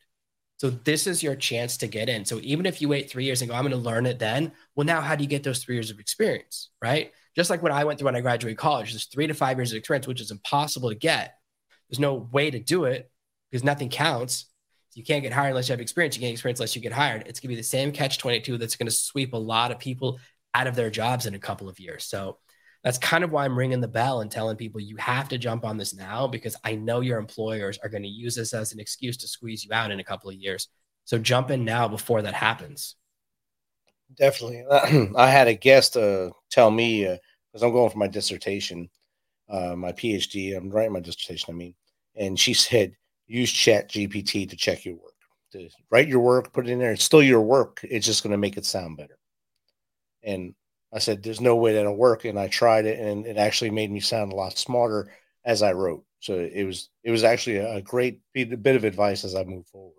So 0.58 0.70
this 0.70 1.08
is 1.08 1.24
your 1.24 1.36
chance 1.36 1.78
to 1.78 1.88
get 1.88 2.10
in. 2.10 2.26
So 2.26 2.40
even 2.44 2.66
if 2.66 2.82
you 2.82 2.90
wait 2.90 3.10
three 3.10 3.24
years 3.24 3.42
and 3.42 3.50
go 3.50 3.56
i'm 3.56 3.64
going 3.64 3.72
to 3.72 3.78
learn 3.78 4.06
it 4.06 4.20
then 4.20 4.52
well 4.76 4.86
now 4.86 5.02
how 5.02 5.16
do 5.16 5.24
you 5.24 5.30
get 5.30 5.44
those 5.44 5.64
three 5.64 5.76
years 5.76 5.90
of 5.90 6.00
experience 6.00 6.70
right? 6.82 7.14
Just 7.36 7.50
like 7.50 7.64
when 7.64 7.72
i 7.72 7.84
went 7.84 7.98
through 7.98 8.06
when 8.06 8.16
i 8.16 8.22
graduated 8.22 8.58
college 8.58 8.92
there's 8.92 9.06
three 9.06 9.28
to 9.28 9.34
five 9.34 9.58
years 9.58 9.72
of 9.72 9.78
experience 9.78 10.08
which 10.08 10.22
is 10.22 10.32
impossible 10.32 10.90
to 10.90 10.96
get. 10.96 11.36
There's 11.90 12.00
no 12.00 12.16
way 12.32 12.52
to 12.52 12.60
do 12.60 12.84
it 12.84 13.10
because 13.50 13.64
nothing 13.64 13.90
counts 13.90 14.48
you 14.98 15.04
can't 15.04 15.22
get 15.22 15.32
hired 15.32 15.50
unless 15.50 15.70
you 15.70 15.74
have 15.74 15.80
experience. 15.80 16.16
You 16.18 16.22
can't 16.22 16.32
experience 16.32 16.60
unless 16.60 16.76
you 16.76 16.82
get 16.82 16.92
hired. 16.92 17.28
It's 17.28 17.40
going 17.40 17.50
to 17.50 17.56
be 17.56 17.56
the 17.56 17.64
same 17.64 17.92
catch 17.92 18.18
22 18.18 18.58
that's 18.58 18.76
going 18.76 18.88
to 18.88 18.92
sweep 18.92 19.34
a 19.34 19.38
lot 19.38 19.72
of 19.72 19.78
people 19.78 20.20
out 20.56 20.66
of 20.66 20.76
their 20.76 20.90
jobs 20.90 21.28
in 21.28 21.36
a 21.36 21.40
couple 21.40 21.70
of 21.70 21.80
years. 21.80 22.04
So 22.04 22.40
that's 22.84 22.98
kind 22.98 23.24
of 23.24 23.32
why 23.32 23.46
I'm 23.46 23.56
ringing 23.56 23.80
the 23.80 23.88
bell 23.88 24.22
and 24.22 24.32
telling 24.32 24.58
people 24.58 24.82
you 24.82 24.98
have 24.98 25.30
to 25.30 25.38
jump 25.38 25.66
on 25.66 25.78
this 25.78 25.94
now 25.94 26.26
because 26.26 26.56
I 26.64 26.74
know 26.74 27.02
your 27.02 27.20
employers 27.20 27.78
are 27.84 27.90
going 27.90 28.02
to 28.02 28.10
use 28.10 28.34
this 28.34 28.56
as 28.56 28.74
an 28.74 28.80
excuse 28.80 29.18
to 29.18 29.28
squeeze 29.28 29.64
you 29.64 29.72
out 29.72 29.92
in 29.92 30.00
a 30.00 30.04
couple 30.04 30.32
of 30.32 30.36
years. 30.36 30.68
So 31.06 31.20
jump 31.20 31.52
in 31.52 31.64
now 31.64 31.88
before 31.88 32.24
that 32.24 32.34
happens. 32.34 32.96
Definitely. 34.18 34.66
I 35.16 35.30
had 35.30 35.48
a 35.48 35.54
guest 35.54 35.96
uh, 35.96 36.32
tell 36.50 36.72
me 36.72 37.04
because 37.04 37.62
uh, 37.62 37.68
I'm 37.68 37.72
going 37.72 37.92
for 37.92 38.00
my 38.00 38.08
dissertation, 38.08 38.90
uh, 39.48 39.76
my 39.76 39.92
PhD. 39.92 40.58
I'm 40.58 40.72
writing 40.72 40.94
my 40.94 41.02
dissertation. 41.02 41.54
I 41.54 41.56
mean, 41.56 41.76
and 42.16 42.40
she 42.40 42.54
said 42.56 42.94
use 43.28 43.52
Chat 43.52 43.90
GPT 43.90 44.46
to 44.50 44.56
check 44.56 44.86
your 44.86 44.96
work. 44.96 45.14
To 45.54 45.70
write 45.90 46.08
your 46.08 46.20
work, 46.20 46.52
put 46.52 46.68
it 46.68 46.72
in 46.72 46.80
there. 46.80 46.92
It's 46.92 47.04
still 47.04 47.24
your 47.24 47.42
work. 47.42 47.80
It's 47.84 48.06
just 48.06 48.24
going 48.24 48.32
to 48.32 48.38
make 48.38 48.58
it 48.58 48.66
sound 48.66 48.98
better. 48.98 49.18
And 50.24 50.56
I 50.94 51.00
said, 51.00 51.24
"There's 51.24 51.42
no 51.42 51.56
way 51.56 51.74
that'll 51.74 51.96
work." 51.96 52.26
And 52.26 52.40
I 52.40 52.48
tried 52.48 52.86
it, 52.86 53.00
and 53.00 53.26
it 53.26 53.38
actually 53.38 53.72
made 53.72 53.92
me 53.92 54.00
sound 54.00 54.34
a 54.34 54.36
lot 54.36 54.58
smarter 54.58 55.12
as 55.46 55.62
I 55.62 55.74
wrote. 55.74 56.04
So 56.20 56.40
it 56.40 56.64
was 56.64 56.90
it 57.04 57.12
was 57.12 57.24
actually 57.24 57.58
a 57.58 57.82
great 57.82 58.22
bit 58.34 58.76
of 58.76 58.84
advice 58.84 59.24
as 59.24 59.36
I 59.36 59.44
move 59.44 59.68
forward. 59.68 59.94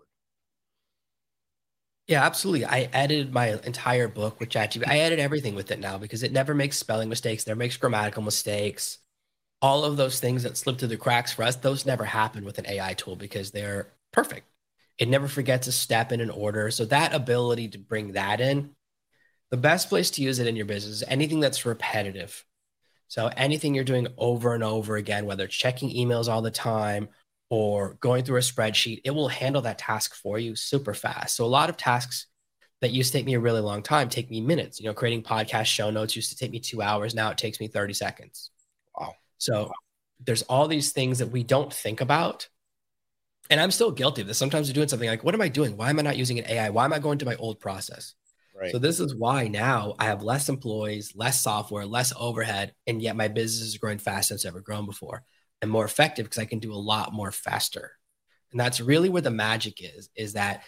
Yeah, 2.07 2.25
absolutely. 2.25 2.65
I 2.65 2.89
edited 2.91 3.31
my 3.33 3.59
entire 3.63 4.07
book 4.07 4.39
with 4.39 4.49
ChatGPT. 4.49 4.87
I 4.87 4.99
edit 4.99 5.19
everything 5.19 5.53
with 5.53 5.69
it 5.69 5.79
now 5.79 5.97
because 5.99 6.23
it 6.23 6.31
never 6.31 6.55
makes 6.55 6.77
spelling 6.77 7.07
mistakes, 7.07 7.45
never 7.45 7.59
makes 7.59 7.77
grammatical 7.77 8.23
mistakes. 8.23 8.97
All 9.61 9.83
of 9.83 9.97
those 9.97 10.19
things 10.19 10.43
that 10.43 10.57
slip 10.57 10.79
through 10.79 10.87
the 10.89 10.97
cracks 10.97 11.33
for 11.33 11.43
us, 11.43 11.57
those 11.57 11.85
never 11.85 12.05
happen 12.05 12.45
with 12.45 12.59
an 12.59 12.67
AI 12.67 12.93
tool 12.93 13.15
because 13.15 13.51
they're 13.51 13.91
perfect. 14.13 14.47
It 14.97 15.09
never 15.09 15.27
forgets 15.27 15.67
a 15.67 15.71
step 15.71 16.11
in 16.11 16.21
an 16.21 16.29
order. 16.29 16.71
So 16.71 16.85
that 16.85 17.13
ability 17.13 17.69
to 17.69 17.77
bring 17.77 18.13
that 18.13 18.41
in, 18.41 18.75
the 19.49 19.57
best 19.57 19.89
place 19.89 20.11
to 20.11 20.21
use 20.21 20.39
it 20.39 20.47
in 20.47 20.55
your 20.55 20.65
business 20.65 20.95
is 20.95 21.03
anything 21.07 21.39
that's 21.39 21.65
repetitive. 21.65 22.45
So 23.07 23.27
anything 23.35 23.73
you're 23.73 23.83
doing 23.83 24.07
over 24.17 24.53
and 24.53 24.63
over 24.63 24.95
again, 24.95 25.25
whether 25.25 25.45
it's 25.45 25.55
checking 25.55 25.89
emails 25.89 26.31
all 26.31 26.41
the 26.41 26.51
time 26.51 27.09
or 27.49 27.95
going 27.95 28.23
through 28.23 28.37
a 28.37 28.41
spreadsheet, 28.41 29.01
it 29.03 29.11
will 29.11 29.27
handle 29.27 29.63
that 29.63 29.79
task 29.79 30.13
for 30.15 30.37
you 30.37 30.55
super 30.55 30.93
fast. 30.93 31.35
So 31.35 31.43
a 31.43 31.47
lot 31.47 31.69
of 31.69 31.77
tasks 31.77 32.27
that 32.81 32.91
used 32.91 33.11
to 33.11 33.17
take 33.17 33.25
me 33.25 33.33
a 33.33 33.39
really 33.39 33.61
long 33.61 33.81
time 33.81 34.09
take 34.09 34.29
me 34.29 34.41
minutes. 34.41 34.79
You 34.79 34.85
know, 34.85 34.93
creating 34.93 35.23
podcast 35.23 35.65
show 35.65 35.89
notes 35.89 36.15
used 36.15 36.31
to 36.31 36.37
take 36.37 36.51
me 36.51 36.59
two 36.59 36.81
hours. 36.81 37.15
Now 37.15 37.31
it 37.31 37.37
takes 37.37 37.59
me 37.59 37.67
30 37.67 37.93
seconds. 37.93 38.51
Wow. 38.97 39.15
So 39.39 39.71
there's 40.23 40.43
all 40.43 40.67
these 40.67 40.91
things 40.91 41.19
that 41.19 41.31
we 41.31 41.43
don't 41.43 41.73
think 41.73 42.01
about. 42.01 42.47
And 43.49 43.59
I'm 43.59 43.71
still 43.71 43.89
guilty 43.89 44.21
of 44.21 44.27
this. 44.27 44.37
Sometimes 44.37 44.67
you're 44.67 44.75
doing 44.75 44.87
something 44.87 45.09
like, 45.09 45.23
what 45.23 45.33
am 45.33 45.41
I 45.41 45.47
doing? 45.47 45.75
Why 45.75 45.89
am 45.89 45.97
I 45.97 46.03
not 46.03 46.17
using 46.17 46.37
an 46.37 46.45
AI? 46.47 46.69
Why 46.69 46.85
am 46.85 46.93
I 46.93 46.99
going 46.99 47.17
to 47.17 47.25
my 47.25 47.35
old 47.35 47.59
process? 47.59 48.13
Right. 48.55 48.71
So 48.71 48.77
this 48.77 48.99
is 48.99 49.15
why 49.15 49.47
now 49.47 49.95
I 49.97 50.05
have 50.05 50.21
less 50.21 50.49
employees, 50.49 51.13
less 51.15 51.41
software, 51.41 51.85
less 51.85 52.13
overhead, 52.17 52.73
and 52.85 53.01
yet 53.01 53.15
my 53.15 53.29
business 53.29 53.67
is 53.67 53.77
growing 53.77 53.97
faster 53.97 54.33
than 54.33 54.35
it's 54.35 54.45
ever 54.45 54.59
grown 54.59 54.85
before 54.85 55.23
and 55.61 55.71
more 55.71 55.85
effective 55.85 56.25
because 56.25 56.39
I 56.39 56.45
can 56.45 56.59
do 56.59 56.73
a 56.73 56.75
lot 56.75 57.13
more 57.13 57.31
faster. 57.31 57.93
And 58.51 58.59
that's 58.59 58.81
really 58.81 59.09
where 59.09 59.21
the 59.21 59.31
magic 59.31 59.81
is, 59.81 60.09
is 60.15 60.33
that 60.33 60.63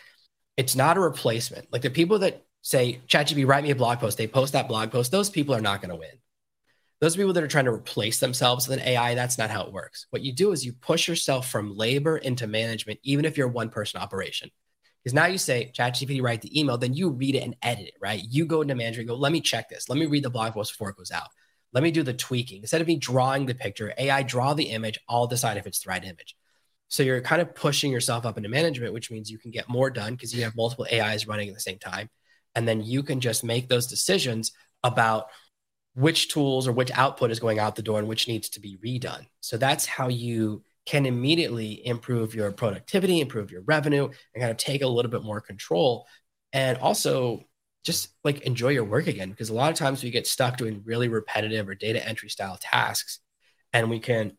it's 0.55 0.75
not 0.75 0.97
a 0.97 1.01
replacement. 1.01 1.71
Like 1.71 1.81
the 1.81 1.89
people 1.89 2.19
that 2.19 2.45
say, 2.61 3.01
ChatGPT, 3.07 3.47
write 3.47 3.63
me 3.63 3.71
a 3.71 3.75
blog 3.75 3.99
post, 3.99 4.17
they 4.17 4.27
post 4.27 4.53
that 4.53 4.67
blog 4.67 4.91
post, 4.91 5.11
those 5.11 5.29
people 5.29 5.53
are 5.53 5.61
not 5.61 5.81
going 5.81 5.89
to 5.89 5.95
win. 5.95 6.11
Those 7.01 7.15
people 7.15 7.33
that 7.33 7.43
are 7.43 7.47
trying 7.47 7.65
to 7.65 7.73
replace 7.73 8.19
themselves 8.19 8.67
with 8.67 8.79
an 8.79 8.87
AI, 8.87 9.15
that's 9.15 9.39
not 9.39 9.49
how 9.49 9.63
it 9.63 9.73
works. 9.73 10.05
What 10.11 10.21
you 10.21 10.31
do 10.31 10.51
is 10.51 10.63
you 10.63 10.71
push 10.71 11.07
yourself 11.07 11.49
from 11.49 11.75
labor 11.75 12.17
into 12.17 12.45
management, 12.45 12.99
even 13.01 13.25
if 13.25 13.37
you're 13.37 13.49
a 13.49 13.51
one 13.51 13.69
person 13.69 13.99
operation. 13.99 14.51
Because 15.03 15.15
now 15.15 15.25
you 15.25 15.39
say, 15.39 15.71
ChatGPT, 15.75 16.21
write 16.21 16.41
the 16.41 16.59
email, 16.59 16.77
then 16.77 16.93
you 16.93 17.09
read 17.09 17.33
it 17.33 17.43
and 17.43 17.55
edit 17.63 17.87
it, 17.87 17.95
right? 17.99 18.21
You 18.29 18.45
go 18.45 18.61
into 18.61 18.75
management, 18.75 19.09
go, 19.09 19.15
let 19.15 19.31
me 19.31 19.41
check 19.41 19.67
this. 19.67 19.89
Let 19.89 19.97
me 19.97 20.05
read 20.05 20.23
the 20.23 20.29
blog 20.29 20.53
post 20.53 20.73
before 20.73 20.89
it 20.89 20.97
goes 20.97 21.09
out. 21.09 21.29
Let 21.73 21.83
me 21.83 21.89
do 21.89 22.03
the 22.03 22.13
tweaking. 22.13 22.61
Instead 22.61 22.81
of 22.81 22.87
me 22.87 22.97
drawing 22.97 23.47
the 23.47 23.55
picture, 23.55 23.93
AI 23.97 24.21
draw 24.21 24.53
the 24.53 24.65
image. 24.65 24.99
I'll 25.09 25.25
decide 25.25 25.57
if 25.57 25.65
it's 25.65 25.79
the 25.79 25.89
right 25.89 26.03
image. 26.03 26.35
So 26.89 27.01
you're 27.01 27.21
kind 27.21 27.41
of 27.41 27.55
pushing 27.55 27.91
yourself 27.91 28.27
up 28.27 28.37
into 28.37 28.49
management, 28.49 28.93
which 28.93 29.09
means 29.09 29.31
you 29.31 29.39
can 29.39 29.49
get 29.49 29.67
more 29.67 29.89
done 29.89 30.13
because 30.13 30.35
you 30.35 30.43
have 30.43 30.55
multiple 30.55 30.85
AIs 30.91 31.25
running 31.25 31.47
at 31.47 31.55
the 31.55 31.61
same 31.61 31.79
time. 31.79 32.09
And 32.53 32.67
then 32.67 32.83
you 32.83 33.01
can 33.01 33.21
just 33.21 33.43
make 33.43 33.69
those 33.69 33.87
decisions 33.87 34.51
about 34.83 35.27
which 35.93 36.29
tools 36.29 36.67
or 36.67 36.71
which 36.71 36.91
output 36.91 37.31
is 37.31 37.39
going 37.39 37.59
out 37.59 37.75
the 37.75 37.81
door 37.81 37.99
and 37.99 38.07
which 38.07 38.27
needs 38.27 38.49
to 38.49 38.59
be 38.59 38.77
redone. 38.83 39.25
So 39.41 39.57
that's 39.57 39.85
how 39.85 40.07
you 40.07 40.63
can 40.85 41.05
immediately 41.05 41.85
improve 41.85 42.33
your 42.33 42.51
productivity, 42.51 43.19
improve 43.19 43.51
your 43.51 43.61
revenue, 43.61 44.05
and 44.05 44.41
kind 44.41 44.51
of 44.51 44.57
take 44.57 44.81
a 44.81 44.87
little 44.87 45.11
bit 45.11 45.23
more 45.23 45.41
control. 45.41 46.07
And 46.53 46.77
also 46.77 47.45
just 47.83 48.09
like 48.23 48.41
enjoy 48.41 48.69
your 48.69 48.83
work 48.83 49.07
again 49.07 49.29
because 49.29 49.49
a 49.49 49.53
lot 49.53 49.71
of 49.71 49.77
times 49.77 50.03
we 50.03 50.11
get 50.11 50.27
stuck 50.27 50.57
doing 50.57 50.81
really 50.85 51.07
repetitive 51.07 51.67
or 51.67 51.75
data 51.75 52.05
entry 52.07 52.29
style 52.29 52.57
tasks 52.59 53.19
and 53.73 53.89
we 53.89 53.99
can 53.99 54.33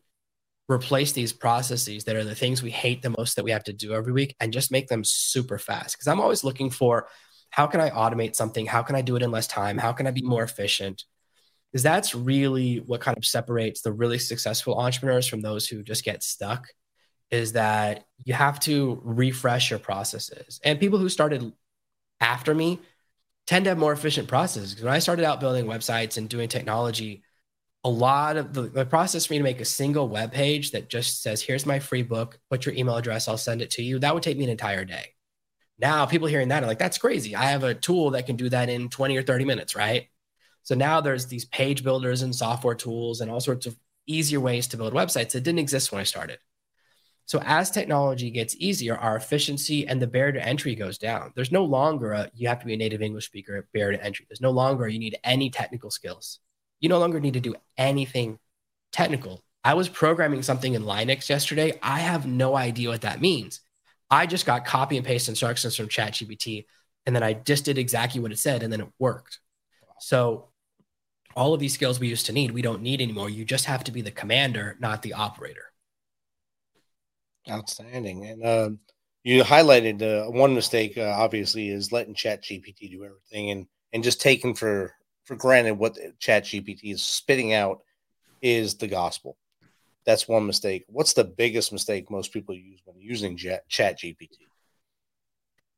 replace 0.68 1.12
these 1.12 1.32
processes 1.32 2.04
that 2.04 2.14
are 2.14 2.24
the 2.24 2.34
things 2.34 2.62
we 2.62 2.70
hate 2.70 3.02
the 3.02 3.14
most 3.18 3.34
that 3.36 3.44
we 3.44 3.50
have 3.50 3.64
to 3.64 3.72
do 3.72 3.92
every 3.92 4.12
week 4.12 4.36
and 4.38 4.52
just 4.52 4.70
make 4.70 4.86
them 4.86 5.02
super 5.02 5.58
fast 5.58 5.96
because 5.96 6.06
i'm 6.06 6.20
always 6.20 6.44
looking 6.44 6.70
for 6.70 7.08
how 7.50 7.66
can 7.66 7.80
i 7.80 7.90
automate 7.90 8.36
something 8.36 8.64
how 8.64 8.82
can 8.82 8.94
i 8.94 9.02
do 9.02 9.16
it 9.16 9.22
in 9.22 9.32
less 9.32 9.48
time 9.48 9.76
how 9.76 9.92
can 9.92 10.06
i 10.06 10.12
be 10.12 10.22
more 10.22 10.44
efficient 10.44 11.04
because 11.72 11.82
that's 11.82 12.14
really 12.14 12.76
what 12.78 13.00
kind 13.00 13.16
of 13.16 13.24
separates 13.24 13.80
the 13.80 13.92
really 13.92 14.18
successful 14.18 14.78
entrepreneurs 14.78 15.26
from 15.26 15.40
those 15.40 15.66
who 15.66 15.82
just 15.82 16.04
get 16.04 16.22
stuck 16.22 16.68
is 17.30 17.52
that 17.52 18.04
you 18.24 18.34
have 18.34 18.60
to 18.60 19.00
refresh 19.02 19.70
your 19.70 19.78
processes 19.78 20.60
and 20.64 20.78
people 20.78 20.98
who 20.98 21.08
started 21.08 21.52
after 22.20 22.54
me 22.54 22.78
tend 23.46 23.64
to 23.64 23.70
have 23.70 23.78
more 23.78 23.92
efficient 23.92 24.28
processes. 24.28 24.80
When 24.82 24.92
I 24.92 24.98
started 24.98 25.24
out 25.24 25.40
building 25.40 25.66
websites 25.66 26.16
and 26.16 26.28
doing 26.28 26.48
technology, 26.48 27.22
a 27.84 27.90
lot 27.90 28.36
of 28.36 28.52
the, 28.52 28.62
the, 28.62 28.86
process 28.86 29.26
for 29.26 29.32
me 29.32 29.38
to 29.38 29.42
make 29.42 29.60
a 29.60 29.64
single 29.64 30.08
web 30.08 30.32
page 30.32 30.70
that 30.70 30.88
just 30.88 31.22
says, 31.22 31.42
here's 31.42 31.66
my 31.66 31.80
free 31.80 32.02
book, 32.02 32.38
put 32.48 32.64
your 32.64 32.74
email 32.76 32.96
address, 32.96 33.26
I'll 33.26 33.36
send 33.36 33.60
it 33.60 33.70
to 33.72 33.82
you, 33.82 33.98
that 33.98 34.14
would 34.14 34.22
take 34.22 34.38
me 34.38 34.44
an 34.44 34.50
entire 34.50 34.84
day. 34.84 35.06
Now, 35.78 36.06
people 36.06 36.28
hearing 36.28 36.48
that 36.48 36.62
are 36.62 36.66
like, 36.66 36.78
that's 36.78 36.98
crazy. 36.98 37.34
I 37.34 37.46
have 37.46 37.64
a 37.64 37.74
tool 37.74 38.10
that 38.10 38.26
can 38.26 38.36
do 38.36 38.48
that 38.50 38.68
in 38.68 38.88
20 38.88 39.16
or 39.16 39.22
30 39.22 39.44
minutes, 39.44 39.74
right? 39.74 40.06
So 40.62 40.74
now 40.74 41.00
there's 41.00 41.26
these 41.26 41.44
page 41.44 41.82
builders 41.82 42.22
and 42.22 42.34
software 42.34 42.74
tools 42.74 43.20
and 43.20 43.30
all 43.30 43.40
sorts 43.40 43.66
of 43.66 43.76
easier 44.06 44.40
ways 44.40 44.66
to 44.68 44.76
build 44.76 44.94
websites 44.94 45.30
that 45.32 45.42
didn't 45.42 45.58
exist 45.58 45.92
when 45.92 46.00
I 46.00 46.04
started. 46.04 46.38
So 47.24 47.40
as 47.44 47.70
technology 47.70 48.30
gets 48.30 48.56
easier, 48.58 48.96
our 48.96 49.16
efficiency 49.16 49.86
and 49.86 50.02
the 50.02 50.06
barrier 50.06 50.32
to 50.32 50.46
entry 50.46 50.74
goes 50.74 50.98
down. 50.98 51.32
There's 51.34 51.52
no 51.52 51.64
longer 51.64 52.12
a 52.12 52.30
you 52.34 52.48
have 52.48 52.60
to 52.60 52.66
be 52.66 52.74
a 52.74 52.76
native 52.76 53.02
English 53.02 53.26
speaker 53.26 53.68
barrier 53.72 53.96
to 53.96 54.04
entry. 54.04 54.26
There's 54.28 54.40
no 54.40 54.50
longer 54.50 54.88
you 54.88 54.98
need 54.98 55.18
any 55.24 55.50
technical 55.50 55.90
skills. 55.90 56.40
You 56.80 56.88
no 56.88 56.98
longer 56.98 57.20
need 57.20 57.34
to 57.34 57.40
do 57.40 57.54
anything 57.78 58.38
technical. 58.92 59.42
I 59.64 59.74
was 59.74 59.88
programming 59.88 60.42
something 60.42 60.74
in 60.74 60.82
Linux 60.82 61.28
yesterday. 61.28 61.78
I 61.80 62.00
have 62.00 62.26
no 62.26 62.56
idea 62.56 62.88
what 62.88 63.02
that 63.02 63.20
means. 63.20 63.60
I 64.10 64.26
just 64.26 64.44
got 64.44 64.66
copy 64.66 64.96
and 64.96 65.06
paste 65.06 65.28
instructions 65.28 65.76
from 65.76 65.88
ChatGPT, 65.88 66.66
and 67.06 67.14
then 67.14 67.22
I 67.22 67.32
just 67.32 67.64
did 67.64 67.78
exactly 67.78 68.20
what 68.20 68.32
it 68.32 68.38
said, 68.38 68.62
and 68.62 68.72
then 68.72 68.80
it 68.80 68.92
worked. 68.98 69.38
So 70.00 70.48
all 71.36 71.54
of 71.54 71.60
these 71.60 71.74
skills 71.74 72.00
we 72.00 72.08
used 72.08 72.26
to 72.26 72.32
need, 72.32 72.50
we 72.50 72.62
don't 72.62 72.82
need 72.82 73.00
anymore. 73.00 73.30
You 73.30 73.44
just 73.44 73.64
have 73.66 73.84
to 73.84 73.92
be 73.92 74.02
the 74.02 74.10
commander, 74.10 74.76
not 74.80 75.02
the 75.02 75.14
operator. 75.14 75.72
Outstanding. 77.50 78.26
And 78.26 78.46
um, 78.46 78.78
you 79.24 79.42
highlighted 79.42 80.02
uh, 80.02 80.30
one 80.30 80.54
mistake, 80.54 80.96
uh, 80.96 81.14
obviously, 81.16 81.68
is 81.68 81.92
letting 81.92 82.14
Chat 82.14 82.42
GPT 82.42 82.90
do 82.90 83.04
everything 83.04 83.50
and, 83.50 83.66
and 83.92 84.04
just 84.04 84.20
taking 84.20 84.54
for, 84.54 84.94
for 85.24 85.36
granted 85.36 85.74
what 85.74 85.98
Chat 86.18 86.44
GPT 86.44 86.92
is 86.92 87.02
spitting 87.02 87.52
out 87.52 87.80
is 88.40 88.76
the 88.76 88.88
gospel. 88.88 89.36
That's 90.04 90.26
one 90.26 90.46
mistake. 90.46 90.84
What's 90.88 91.12
the 91.12 91.24
biggest 91.24 91.72
mistake 91.72 92.10
most 92.10 92.32
people 92.32 92.54
use 92.54 92.80
when 92.84 93.00
using 93.00 93.36
Chat 93.36 93.64
GPT? 93.98 94.28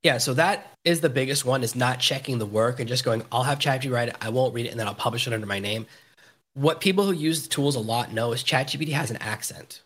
Yeah, 0.05 0.19
so 0.19 0.35
that 0.35 0.71
is 0.85 1.01
the 1.01 1.09
biggest 1.09 1.47
one 1.47 1.62
is 1.62 1.75
not 1.75 1.99
checking 1.99 2.38
the 2.38 2.45
work 2.45 2.79
and 2.79 2.87
just 2.87 3.05
going, 3.05 3.23
I'll 3.33 3.43
have 3.43 3.59
ChatGPT 3.59 3.90
write 3.90 4.09
it, 4.09 4.17
I 4.21 4.29
won't 4.29 4.53
read 4.53 4.67
it, 4.67 4.69
and 4.69 4.79
then 4.79 4.87
I'll 4.87 4.95
publish 4.95 5.27
it 5.27 5.33
under 5.33 5.47
my 5.47 5.59
name. 5.59 5.87
What 6.53 6.81
people 6.81 7.05
who 7.07 7.12
use 7.12 7.43
the 7.43 7.49
tools 7.49 7.75
a 7.75 7.81
lot 7.81 8.12
know 8.12 8.33
is 8.33 8.45
ChatGPT 8.45 8.93
has 8.93 9.11
an 9.11 9.17
accent. 9.17 9.81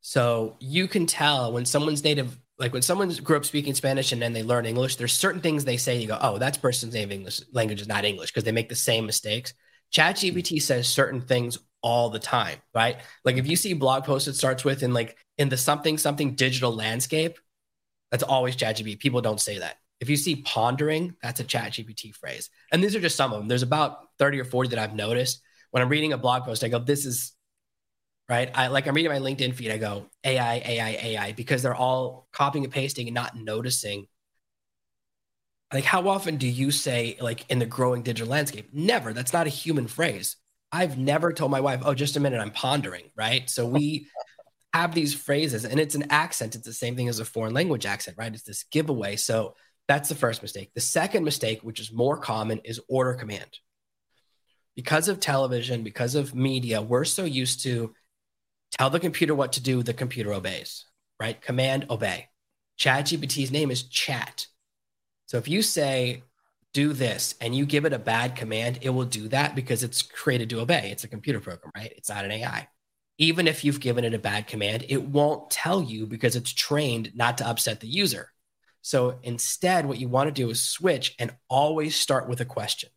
So 0.00 0.56
you 0.58 0.88
can 0.88 1.06
tell 1.06 1.52
when 1.52 1.64
someone's 1.64 2.02
native, 2.02 2.36
like 2.58 2.72
when 2.72 2.82
someone 2.82 3.10
grew 3.22 3.36
up 3.36 3.44
speaking 3.44 3.74
Spanish 3.74 4.10
and 4.10 4.20
then 4.20 4.32
they 4.32 4.42
learn 4.42 4.66
English, 4.66 4.96
there's 4.96 5.12
certain 5.12 5.40
things 5.40 5.64
they 5.64 5.76
say, 5.76 6.00
you 6.00 6.08
go, 6.08 6.18
oh, 6.20 6.38
that 6.38 6.60
person's 6.60 6.92
native 6.92 7.12
English 7.12 7.42
language 7.52 7.80
is 7.80 7.88
not 7.88 8.04
English 8.04 8.30
because 8.30 8.44
they 8.44 8.52
make 8.52 8.68
the 8.68 8.74
same 8.74 9.06
mistakes. 9.06 9.54
ChatGPT 9.94 10.56
mm. 10.56 10.62
says 10.62 10.88
certain 10.88 11.20
things 11.20 11.58
all 11.80 12.10
the 12.10 12.18
time, 12.18 12.58
right? 12.74 12.96
Like 13.24 13.36
if 13.36 13.46
you 13.46 13.54
see 13.54 13.72
blog 13.72 14.02
posts 14.02 14.26
it 14.26 14.34
starts 14.34 14.64
with 14.64 14.82
in 14.82 14.92
like 14.92 15.16
in 15.38 15.48
the 15.48 15.56
something 15.56 15.96
something 15.96 16.34
digital 16.34 16.74
landscape, 16.74 17.38
that's 18.10 18.22
always 18.22 18.56
ChatGPT. 18.56 18.98
People 18.98 19.20
don't 19.20 19.40
say 19.40 19.58
that. 19.58 19.76
If 20.00 20.08
you 20.08 20.16
see 20.16 20.36
pondering, 20.36 21.14
that's 21.22 21.40
a 21.40 21.44
ChatGPT 21.44 22.14
phrase. 22.14 22.48
And 22.72 22.82
these 22.82 22.96
are 22.96 23.00
just 23.00 23.16
some 23.16 23.32
of 23.32 23.38
them. 23.38 23.48
There's 23.48 23.62
about 23.62 24.08
30 24.18 24.40
or 24.40 24.44
40 24.44 24.70
that 24.70 24.78
I've 24.78 24.94
noticed. 24.94 25.42
When 25.70 25.82
I'm 25.82 25.88
reading 25.88 26.12
a 26.12 26.18
blog 26.18 26.44
post, 26.44 26.64
I 26.64 26.68
go, 26.68 26.78
this 26.78 27.04
is 27.04 27.32
right? 28.30 28.50
I 28.54 28.68
like 28.68 28.86
I'm 28.86 28.94
reading 28.94 29.12
my 29.12 29.18
LinkedIn 29.18 29.54
feed. 29.54 29.72
I 29.72 29.76
go 29.76 30.06
AI, 30.24 30.62
AI, 30.64 30.90
AI 31.02 31.32
because 31.32 31.62
they're 31.62 31.74
all 31.74 32.28
copying 32.32 32.64
and 32.64 32.72
pasting 32.72 33.08
and 33.08 33.14
not 33.14 33.36
noticing. 33.36 34.06
Like, 35.72 35.84
how 35.84 36.08
often 36.08 36.36
do 36.36 36.46
you 36.48 36.70
say 36.70 37.16
like 37.20 37.44
in 37.50 37.58
the 37.58 37.66
growing 37.66 38.02
digital 38.02 38.30
landscape? 38.30 38.70
Never. 38.72 39.12
That's 39.12 39.32
not 39.32 39.46
a 39.46 39.50
human 39.50 39.88
phrase. 39.88 40.36
I've 40.72 40.96
never 40.96 41.32
told 41.32 41.50
my 41.50 41.60
wife, 41.60 41.82
"Oh, 41.84 41.94
just 41.94 42.16
a 42.16 42.20
minute, 42.20 42.40
I'm 42.40 42.52
pondering." 42.52 43.10
Right? 43.16 43.50
So 43.50 43.66
we 43.66 44.06
have 44.72 44.94
these 44.94 45.14
phrases, 45.14 45.64
and 45.64 45.80
it's 45.80 45.94
an 45.94 46.06
accent. 46.10 46.54
It's 46.54 46.66
the 46.66 46.72
same 46.72 46.96
thing 46.96 47.08
as 47.08 47.18
a 47.18 47.24
foreign 47.24 47.54
language 47.54 47.86
accent, 47.86 48.16
right? 48.18 48.32
It's 48.32 48.44
this 48.44 48.64
giveaway. 48.64 49.16
So 49.16 49.54
that's 49.88 50.08
the 50.08 50.14
first 50.14 50.42
mistake. 50.42 50.70
The 50.74 50.80
second 50.80 51.24
mistake, 51.24 51.60
which 51.62 51.80
is 51.80 51.92
more 51.92 52.16
common, 52.16 52.60
is 52.64 52.80
order 52.88 53.14
command. 53.14 53.50
because 54.76 55.08
of 55.08 55.20
television, 55.20 55.82
because 55.82 56.14
of 56.14 56.34
media, 56.34 56.80
we're 56.80 57.04
so 57.04 57.24
used 57.24 57.62
to 57.64 57.94
tell 58.78 58.90
the 58.90 59.00
computer 59.00 59.34
what 59.34 59.52
to 59.52 59.62
do, 59.62 59.82
the 59.82 59.92
computer 59.92 60.32
obeys, 60.32 60.86
right? 61.18 61.40
Command 61.40 61.86
obey. 61.90 62.28
ChatGPT's 62.78 63.50
name 63.50 63.70
is 63.70 63.82
chat. 63.82 64.46
So 65.26 65.36
if 65.36 65.48
you 65.48 65.62
say, 65.62 66.22
do 66.72 66.92
this, 66.92 67.34
and 67.40 67.54
you 67.54 67.66
give 67.66 67.84
it 67.84 67.92
a 67.92 67.98
bad 67.98 68.36
command, 68.36 68.78
it 68.82 68.90
will 68.90 69.04
do 69.04 69.28
that 69.28 69.54
because 69.54 69.82
it's 69.82 70.02
created 70.02 70.48
to 70.50 70.60
obey. 70.60 70.90
It's 70.90 71.04
a 71.04 71.08
computer 71.08 71.40
program, 71.40 71.72
right? 71.76 71.92
It's 71.96 72.08
not 72.08 72.24
an 72.24 72.30
AI. 72.30 72.68
Even 73.20 73.46
if 73.46 73.66
you've 73.66 73.80
given 73.80 74.02
it 74.06 74.14
a 74.14 74.18
bad 74.18 74.46
command, 74.46 74.86
it 74.88 75.02
won't 75.02 75.50
tell 75.50 75.82
you 75.82 76.06
because 76.06 76.36
it's 76.36 76.54
trained 76.54 77.12
not 77.14 77.36
to 77.36 77.46
upset 77.46 77.80
the 77.80 77.86
user. 77.86 78.32
So 78.80 79.18
instead, 79.22 79.84
what 79.84 80.00
you 80.00 80.08
want 80.08 80.28
to 80.28 80.32
do 80.32 80.48
is 80.48 80.62
switch 80.62 81.14
and 81.18 81.36
always 81.46 81.94
start 81.94 82.30
with 82.30 82.40
a 82.40 82.46
question. 82.46 82.88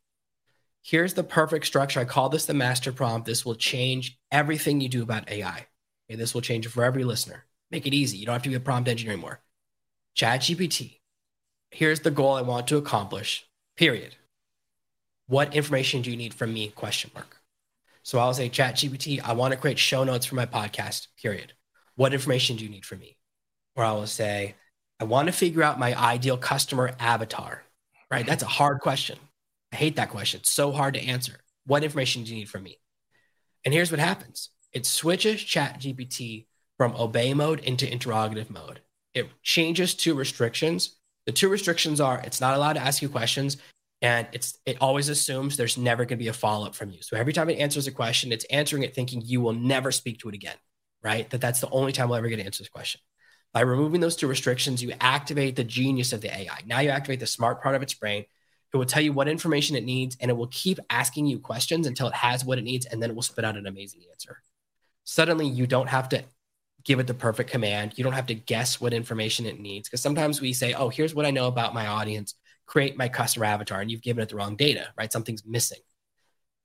Here's 0.82 1.14
the 1.14 1.26
perfect 1.26 1.66
structure. 1.66 2.00
I 2.00 2.06
call 2.06 2.30
this 2.30 2.46
the 2.46 2.54
master 2.54 2.94
prompt. 2.94 3.28
This 3.28 3.46
will 3.46 3.56
change 3.56 4.18
everything 4.32 4.80
you 4.80 4.88
do 4.88 5.04
about 5.04 5.30
AI. 5.30 5.68
Okay, 6.10 6.18
this 6.18 6.34
will 6.34 6.40
change 6.40 6.68
for 6.68 6.86
every 6.86 7.04
listener. 7.04 7.44
Make 7.70 7.86
it 7.86 7.94
easy. 7.94 8.16
You 8.18 8.26
don't 8.26 8.34
have 8.34 8.44
to 8.44 8.50
be 8.50 8.56
a 8.56 8.62
prompt 8.62 8.88
engineer 8.88 9.14
anymore. 9.14 9.42
ChatGPT. 10.16 11.00
Here's 11.70 12.00
the 12.00 12.12
goal 12.12 12.36
I 12.36 12.44
want 12.44 12.68
to 12.68 12.78
accomplish. 12.78 13.46
Period. 13.76 14.16
What 15.28 15.54
information 15.54 16.02
do 16.02 16.12
you 16.12 16.16
need 16.16 16.34
from 16.34 16.54
me? 16.54 16.70
Question 16.70 17.12
mark. 17.14 17.43
So 18.04 18.20
I'll 18.20 18.34
say, 18.34 18.50
ChatGPT, 18.50 19.22
I 19.24 19.34
want 19.34 19.54
to 19.54 19.60
create 19.60 19.80
show 19.80 20.04
notes 20.04 20.26
for 20.26 20.36
my 20.36 20.46
podcast. 20.46 21.08
Period. 21.22 21.54
What 21.96 22.14
information 22.14 22.58
do 22.58 22.64
you 22.64 22.70
need 22.70 22.86
from 22.86 23.00
me? 23.00 23.18
Or 23.76 23.84
I 23.84 23.94
will 23.94 24.08
say, 24.08 24.56
I 25.00 25.06
want 25.06 25.28
to 25.28 25.32
figure 25.32 25.64
out 25.64 25.80
my 25.80 25.98
ideal 25.98 26.38
customer 26.38 26.96
avatar. 27.00 27.64
Right? 28.12 28.26
That's 28.26 28.44
a 28.44 28.48
hard 28.48 28.82
question. 28.82 29.18
I 29.72 29.78
hate 29.78 29.96
that 29.96 30.10
question. 30.10 30.42
It's 30.42 30.52
so 30.52 30.72
hard 30.72 30.94
to 30.96 31.02
answer. 31.02 31.40
What 31.66 31.84
information 31.84 32.24
do 32.24 32.32
you 32.32 32.40
need 32.40 32.50
from 32.50 32.64
me? 32.64 32.78
And 33.66 33.74
here's 33.74 33.90
what 33.90 34.00
happens 34.00 34.50
it 34.74 34.86
switches 34.86 35.40
ChatGPT 35.40 36.46
from 36.78 36.96
obey 36.96 37.34
mode 37.34 37.60
into 37.62 37.92
interrogative 37.92 38.50
mode. 38.50 38.82
It 39.14 39.30
changes 39.42 39.94
two 39.94 40.14
restrictions. 40.16 40.98
The 41.26 41.32
two 41.32 41.48
restrictions 41.48 42.02
are 42.02 42.22
it's 42.26 42.42
not 42.42 42.56
allowed 42.56 42.74
to 42.74 42.82
ask 42.82 43.02
you 43.02 43.08
questions 43.08 43.58
and 44.04 44.28
it's 44.32 44.60
it 44.68 44.78
always 44.80 45.10
assumes 45.10 45.58
there's 45.58 45.78
never 45.78 46.06
going 46.06 46.20
to 46.20 46.24
be 46.24 46.28
a 46.28 46.34
follow 46.34 46.68
up 46.68 46.76
from 46.76 46.92
you. 46.92 47.02
So 47.02 47.18
every 47.18 47.34
time 47.34 47.50
it 47.50 47.58
answers 47.58 47.88
a 47.88 47.92
question, 47.92 48.32
it's 48.32 48.46
answering 48.46 48.84
it 48.84 48.94
thinking 48.94 49.24
you 49.26 49.42
will 49.42 49.54
never 49.54 49.92
speak 49.92 50.20
to 50.20 50.30
it 50.30 50.36
again, 50.36 50.58
right? 51.02 51.28
That 51.32 51.42
that's 51.42 51.60
the 51.60 51.70
only 51.72 51.92
time 51.92 52.10
we'll 52.10 52.20
ever 52.20 52.28
get 52.28 52.36
to 52.36 52.46
answer 52.46 52.62
this 52.62 52.70
question. 52.70 53.02
By 53.52 53.62
removing 53.62 54.02
those 54.02 54.16
two 54.16 54.28
restrictions, 54.28 54.84
you 54.84 54.94
activate 55.02 55.56
the 55.56 55.64
genius 55.64 56.14
of 56.14 56.22
the 56.22 56.36
AI. 56.36 56.60
Now 56.68 56.82
you 56.82 56.90
activate 56.90 57.20
the 57.20 57.28
smart 57.28 57.64
part 57.64 57.76
of 57.76 57.82
its 57.82 57.96
brain 57.96 58.26
it 58.74 58.78
will 58.78 58.86
tell 58.86 59.04
you 59.04 59.14
what 59.14 59.28
information 59.28 59.76
it 59.76 59.86
needs 59.86 60.18
and 60.20 60.32
it 60.32 60.34
will 60.34 60.48
keep 60.48 60.80
asking 60.90 61.28
you 61.28 61.38
questions 61.38 61.86
until 61.86 62.08
it 62.08 62.14
has 62.16 62.44
what 62.44 62.58
it 62.58 62.64
needs 62.64 62.88
and 62.88 63.02
then 63.02 63.12
it 63.12 63.16
will 63.16 63.22
spit 63.22 63.46
out 63.46 63.56
an 63.56 63.68
amazing 63.68 64.02
answer. 64.12 64.42
Suddenly, 65.04 65.48
you 65.48 65.68
don't 65.68 65.90
have 65.90 66.10
to 66.10 66.24
give 66.84 67.00
it 67.00 67.06
the 67.06 67.14
perfect 67.14 67.52
command. 67.52 67.94
You 67.96 68.04
don't 68.04 68.14
have 68.14 68.28
to 68.28 68.36
guess 68.36 68.82
what 68.82 68.94
information 68.94 69.46
it 69.46 69.60
needs 69.60 69.88
because 69.88 70.02
sometimes 70.02 70.42
we 70.42 70.54
say, 70.54 70.74
oh, 70.74 70.90
here's 70.90 71.14
what 71.14 71.26
I 71.26 71.32
know 71.32 71.48
about 71.48 71.76
my 71.76 71.86
audience, 71.86 72.34
create 72.66 72.98
my 72.98 73.10
customer 73.10 73.46
avatar, 73.46 73.82
and 73.82 73.92
you've 73.92 74.02
given 74.02 74.24
it 74.24 74.30
the 74.30 74.36
wrong 74.36 74.56
data, 74.56 74.88
right? 74.98 75.12
Something's 75.12 75.46
missing. 75.46 75.80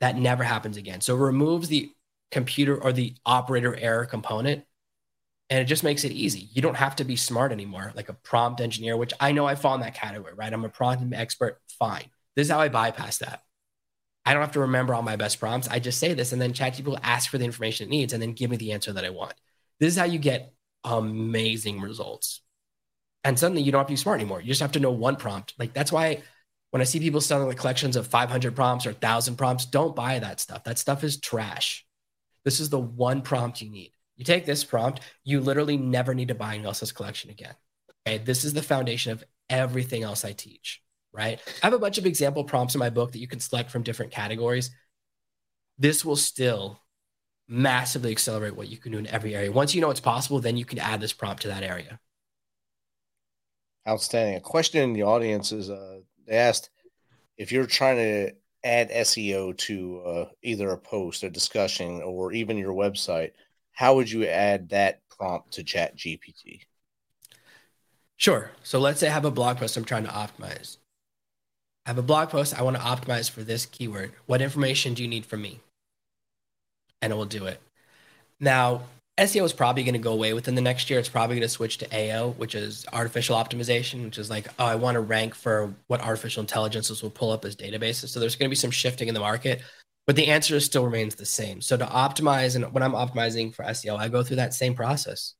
That 0.00 0.16
never 0.16 0.44
happens 0.44 0.76
again. 0.76 1.00
So 1.00 1.16
it 1.16 1.20
removes 1.20 1.68
the 1.68 1.90
computer 2.30 2.80
or 2.80 2.92
the 2.92 3.16
operator 3.26 3.74
error 3.74 4.06
component 4.06 4.64
and 5.50 5.60
it 5.60 5.64
just 5.64 5.84
makes 5.84 6.04
it 6.04 6.12
easy. 6.12 6.48
You 6.52 6.60
don't 6.60 6.76
have 6.76 6.96
to 6.96 7.04
be 7.04 7.16
smart 7.16 7.52
anymore, 7.52 7.92
like 7.96 8.08
a 8.08 8.14
prompt 8.14 8.60
engineer, 8.60 8.96
which 8.96 9.14
I 9.18 9.32
know 9.32 9.46
I 9.46 9.54
fall 9.54 9.74
in 9.74 9.80
that 9.80 9.94
category, 9.94 10.34
right? 10.34 10.52
I'm 10.52 10.64
a 10.64 10.68
prompt 10.68 11.02
expert. 11.14 11.58
Fine. 11.78 12.04
This 12.36 12.46
is 12.46 12.52
how 12.52 12.60
I 12.60 12.68
bypass 12.68 13.18
that. 13.18 13.42
I 14.26 14.34
don't 14.34 14.42
have 14.42 14.52
to 14.52 14.60
remember 14.60 14.94
all 14.94 15.02
my 15.02 15.16
best 15.16 15.40
prompts. 15.40 15.68
I 15.68 15.78
just 15.78 15.98
say 15.98 16.12
this, 16.12 16.32
and 16.32 16.40
then 16.40 16.52
ChatGPT 16.52 16.98
ask 17.02 17.30
for 17.30 17.38
the 17.38 17.46
information 17.46 17.86
it 17.86 17.90
needs, 17.90 18.12
and 18.12 18.20
then 18.20 18.34
give 18.34 18.50
me 18.50 18.58
the 18.58 18.72
answer 18.72 18.92
that 18.92 19.04
I 19.04 19.10
want. 19.10 19.32
This 19.80 19.94
is 19.94 19.98
how 19.98 20.04
you 20.04 20.18
get 20.18 20.52
amazing 20.84 21.80
results. 21.80 22.42
And 23.24 23.38
suddenly, 23.38 23.62
you 23.62 23.72
don't 23.72 23.80
have 23.80 23.88
to 23.88 23.92
be 23.92 23.96
smart 23.96 24.20
anymore. 24.20 24.40
You 24.40 24.48
just 24.48 24.60
have 24.60 24.72
to 24.72 24.80
know 24.80 24.92
one 24.92 25.16
prompt. 25.16 25.54
Like 25.58 25.72
that's 25.72 25.92
why 25.92 26.22
when 26.70 26.82
I 26.82 26.84
see 26.84 27.00
people 27.00 27.20
selling 27.20 27.48
like 27.48 27.58
collections 27.58 27.96
of 27.96 28.06
500 28.06 28.54
prompts 28.54 28.86
or 28.86 28.90
1,000 28.90 29.36
prompts, 29.36 29.64
don't 29.64 29.96
buy 29.96 30.18
that 30.18 30.40
stuff. 30.40 30.64
That 30.64 30.78
stuff 30.78 31.02
is 31.02 31.18
trash. 31.18 31.86
This 32.44 32.60
is 32.60 32.70
the 32.70 32.78
one 32.78 33.22
prompt 33.22 33.62
you 33.62 33.70
need. 33.70 33.92
You 34.16 34.24
take 34.24 34.44
this 34.44 34.64
prompt, 34.64 35.00
you 35.24 35.40
literally 35.40 35.76
never 35.76 36.14
need 36.14 36.28
to 36.28 36.34
buy 36.34 36.50
anyone 36.50 36.66
else's 36.66 36.92
collection 36.92 37.30
again. 37.30 37.54
Okay. 38.06 38.18
This 38.18 38.44
is 38.44 38.52
the 38.52 38.62
foundation 38.62 39.12
of 39.12 39.24
everything 39.48 40.02
else 40.02 40.24
I 40.24 40.32
teach, 40.32 40.82
right? 41.12 41.40
I 41.62 41.66
have 41.66 41.74
a 41.74 41.78
bunch 41.78 41.98
of 41.98 42.06
example 42.06 42.44
prompts 42.44 42.74
in 42.74 42.80
my 42.80 42.90
book 42.90 43.12
that 43.12 43.20
you 43.20 43.28
can 43.28 43.40
select 43.40 43.70
from 43.70 43.82
different 43.82 44.12
categories. 44.12 44.70
This 45.78 46.04
will 46.04 46.16
still 46.16 46.80
massively 47.46 48.10
accelerate 48.10 48.56
what 48.56 48.68
you 48.68 48.76
can 48.76 48.92
do 48.92 48.98
in 48.98 49.06
every 49.06 49.34
area. 49.34 49.52
Once 49.52 49.74
you 49.74 49.80
know 49.80 49.90
it's 49.90 50.00
possible, 50.00 50.40
then 50.40 50.56
you 50.56 50.64
can 50.64 50.78
add 50.78 51.00
this 51.00 51.12
prompt 51.12 51.42
to 51.42 51.48
that 51.48 51.62
area. 51.62 51.98
Outstanding. 53.88 54.36
A 54.36 54.40
question 54.40 54.82
in 54.82 54.92
the 54.92 55.04
audience 55.04 55.52
is 55.52 55.70
uh, 55.70 56.00
they 56.26 56.36
asked 56.36 56.70
if 57.36 57.50
you're 57.50 57.66
trying 57.66 57.96
to 57.96 58.32
add 58.62 58.90
SEO 58.90 59.56
to 59.56 60.00
uh, 60.00 60.24
either 60.42 60.70
a 60.70 60.78
post, 60.78 61.22
a 61.22 61.30
discussion, 61.30 62.02
or 62.02 62.32
even 62.32 62.58
your 62.58 62.74
website– 62.74 63.32
how 63.78 63.94
would 63.94 64.10
you 64.10 64.26
add 64.26 64.70
that 64.70 65.00
prompt 65.08 65.52
to 65.52 65.62
chat 65.62 65.96
gpt 65.96 66.62
sure. 68.16 68.50
So 68.64 68.80
let's 68.80 68.98
say 68.98 69.06
i 69.06 69.12
have 69.12 69.24
a 69.24 69.30
blog 69.30 69.58
post 69.58 69.76
i'm 69.76 69.84
trying 69.84 70.04
to 70.04 70.10
optimize. 70.10 70.78
I 71.86 71.90
have 71.90 71.98
a 71.98 72.02
blog 72.02 72.28
post 72.30 72.58
i 72.58 72.62
want 72.62 72.76
to 72.76 72.82
optimize 72.82 73.30
for 73.30 73.44
this 73.44 73.66
keyword. 73.66 74.12
What 74.26 74.42
information 74.42 74.94
do 74.94 75.02
you 75.02 75.08
need 75.08 75.24
from 75.24 75.42
me? 75.42 75.60
And 77.00 77.12
it 77.12 77.16
will 77.16 77.24
do 77.24 77.46
it. 77.46 77.60
Now 78.40 78.82
seo 79.18 79.44
is 79.44 79.52
probably 79.52 79.82
going 79.82 79.94
to 79.94 79.98
go 79.98 80.12
away 80.12 80.32
within 80.32 80.54
the 80.54 80.60
next 80.60 80.88
year 80.88 80.98
it's 80.98 81.08
probably 81.08 81.36
going 81.36 81.42
to 81.42 81.48
switch 81.48 81.78
to 81.78 81.94
ao 81.94 82.30
which 82.30 82.54
is 82.54 82.86
artificial 82.92 83.36
optimization 83.36 84.04
which 84.04 84.18
is 84.18 84.30
like 84.30 84.48
oh 84.58 84.64
i 84.64 84.74
want 84.74 84.94
to 84.94 85.00
rank 85.00 85.34
for 85.34 85.74
what 85.86 86.00
artificial 86.00 86.40
intelligences 86.40 87.02
will 87.02 87.10
pull 87.10 87.30
up 87.30 87.44
as 87.44 87.56
databases 87.56 88.08
so 88.08 88.20
there's 88.20 88.36
going 88.36 88.48
to 88.48 88.50
be 88.50 88.56
some 88.56 88.70
shifting 88.70 89.08
in 89.08 89.14
the 89.14 89.20
market 89.20 89.62
but 90.08 90.16
the 90.16 90.28
answer 90.28 90.58
still 90.58 90.86
remains 90.86 91.16
the 91.16 91.26
same. 91.26 91.60
So 91.60 91.76
to 91.76 91.84
optimize, 91.84 92.56
and 92.56 92.72
when 92.72 92.82
I'm 92.82 92.92
optimizing 92.92 93.54
for 93.54 93.62
SEO, 93.62 93.98
I 93.98 94.08
go 94.08 94.22
through 94.22 94.36
that 94.36 94.54
same 94.54 94.74
process, 94.74 95.34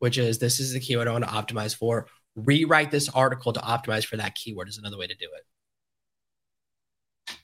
which 0.00 0.18
is 0.18 0.40
this 0.40 0.58
is 0.58 0.72
the 0.72 0.80
keyword 0.80 1.06
I 1.06 1.12
want 1.12 1.22
to 1.22 1.30
optimize 1.30 1.72
for. 1.72 2.08
Rewrite 2.34 2.90
this 2.90 3.08
article 3.08 3.52
to 3.52 3.60
optimize 3.60 4.04
for 4.04 4.16
that 4.16 4.34
keyword 4.34 4.68
is 4.68 4.76
another 4.76 4.98
way 4.98 5.06
to 5.06 5.14
do 5.14 5.28
it. 5.36 7.36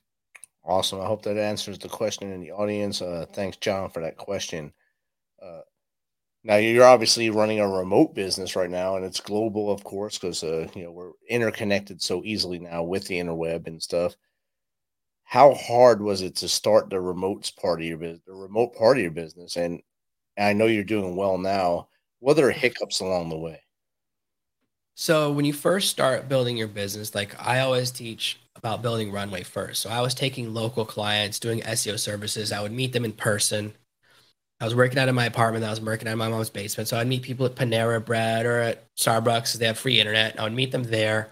Awesome. 0.64 1.00
I 1.00 1.06
hope 1.06 1.22
that 1.22 1.38
answers 1.38 1.78
the 1.78 1.88
question 1.88 2.32
in 2.32 2.40
the 2.40 2.50
audience. 2.50 3.00
Uh, 3.00 3.26
thanks, 3.32 3.56
John, 3.58 3.88
for 3.88 4.00
that 4.00 4.16
question. 4.16 4.72
Uh, 5.40 5.60
now 6.44 6.56
you're 6.56 6.84
obviously 6.84 7.30
running 7.30 7.60
a 7.60 7.68
remote 7.68 8.14
business 8.14 8.54
right 8.54 8.70
now, 8.70 8.96
and 8.96 9.04
it's 9.04 9.20
global, 9.20 9.70
of 9.72 9.82
course, 9.82 10.18
because 10.18 10.44
uh, 10.44 10.68
you 10.74 10.84
know 10.84 10.92
we're 10.92 11.12
interconnected 11.28 12.00
so 12.00 12.22
easily 12.24 12.58
now 12.58 12.82
with 12.82 13.06
the 13.06 13.18
interweb 13.18 13.66
and 13.66 13.82
stuff 13.82 14.14
how 15.24 15.54
hard 15.54 16.00
was 16.00 16.22
it 16.22 16.36
to 16.36 16.48
start 16.48 16.90
the 16.90 17.00
remote 17.00 17.50
part 17.60 17.80
of 17.80 17.86
your 17.86 17.98
business, 17.98 18.22
the 18.26 18.34
remote 18.34 18.74
part 18.76 18.98
of 18.98 19.02
your 19.02 19.10
business? 19.10 19.56
And 19.56 19.82
I 20.38 20.52
know 20.52 20.66
you're 20.66 20.84
doing 20.84 21.16
well 21.16 21.38
now. 21.38 21.88
What 22.20 22.38
are 22.38 22.50
hiccups 22.50 23.00
along 23.00 23.30
the 23.30 23.38
way? 23.38 23.60
So 24.94 25.32
when 25.32 25.44
you 25.44 25.52
first 25.52 25.90
start 25.90 26.28
building 26.28 26.56
your 26.56 26.68
business, 26.68 27.14
like 27.14 27.34
I 27.44 27.60
always 27.60 27.90
teach 27.90 28.38
about 28.54 28.80
building 28.80 29.10
runway 29.10 29.42
first. 29.42 29.82
So 29.82 29.90
I 29.90 30.00
was 30.00 30.14
taking 30.14 30.54
local 30.54 30.84
clients, 30.84 31.40
doing 31.40 31.62
SEO 31.62 31.98
services. 31.98 32.52
I 32.52 32.62
would 32.62 32.70
meet 32.70 32.92
them 32.92 33.04
in 33.04 33.12
person. 33.12 33.74
I 34.60 34.64
was 34.64 34.74
working 34.74 34.98
out 34.98 35.08
of 35.08 35.14
my 35.14 35.26
apartment. 35.26 35.64
I 35.64 35.70
was 35.70 35.80
working 35.80 36.08
out 36.08 36.12
of 36.12 36.18
my 36.18 36.28
mom's 36.28 36.50
basement. 36.50 36.88
So 36.88 36.98
I'd 36.98 37.06
meet 37.06 37.22
people 37.22 37.44
at 37.46 37.54
Panera 37.54 38.04
Bread 38.04 38.46
or 38.46 38.60
at 38.60 38.94
Starbucks. 38.96 39.58
They 39.58 39.66
have 39.66 39.78
free 39.78 40.00
internet. 40.00 40.38
I 40.38 40.44
would 40.44 40.52
meet 40.52 40.70
them 40.70 40.84
there 40.84 41.30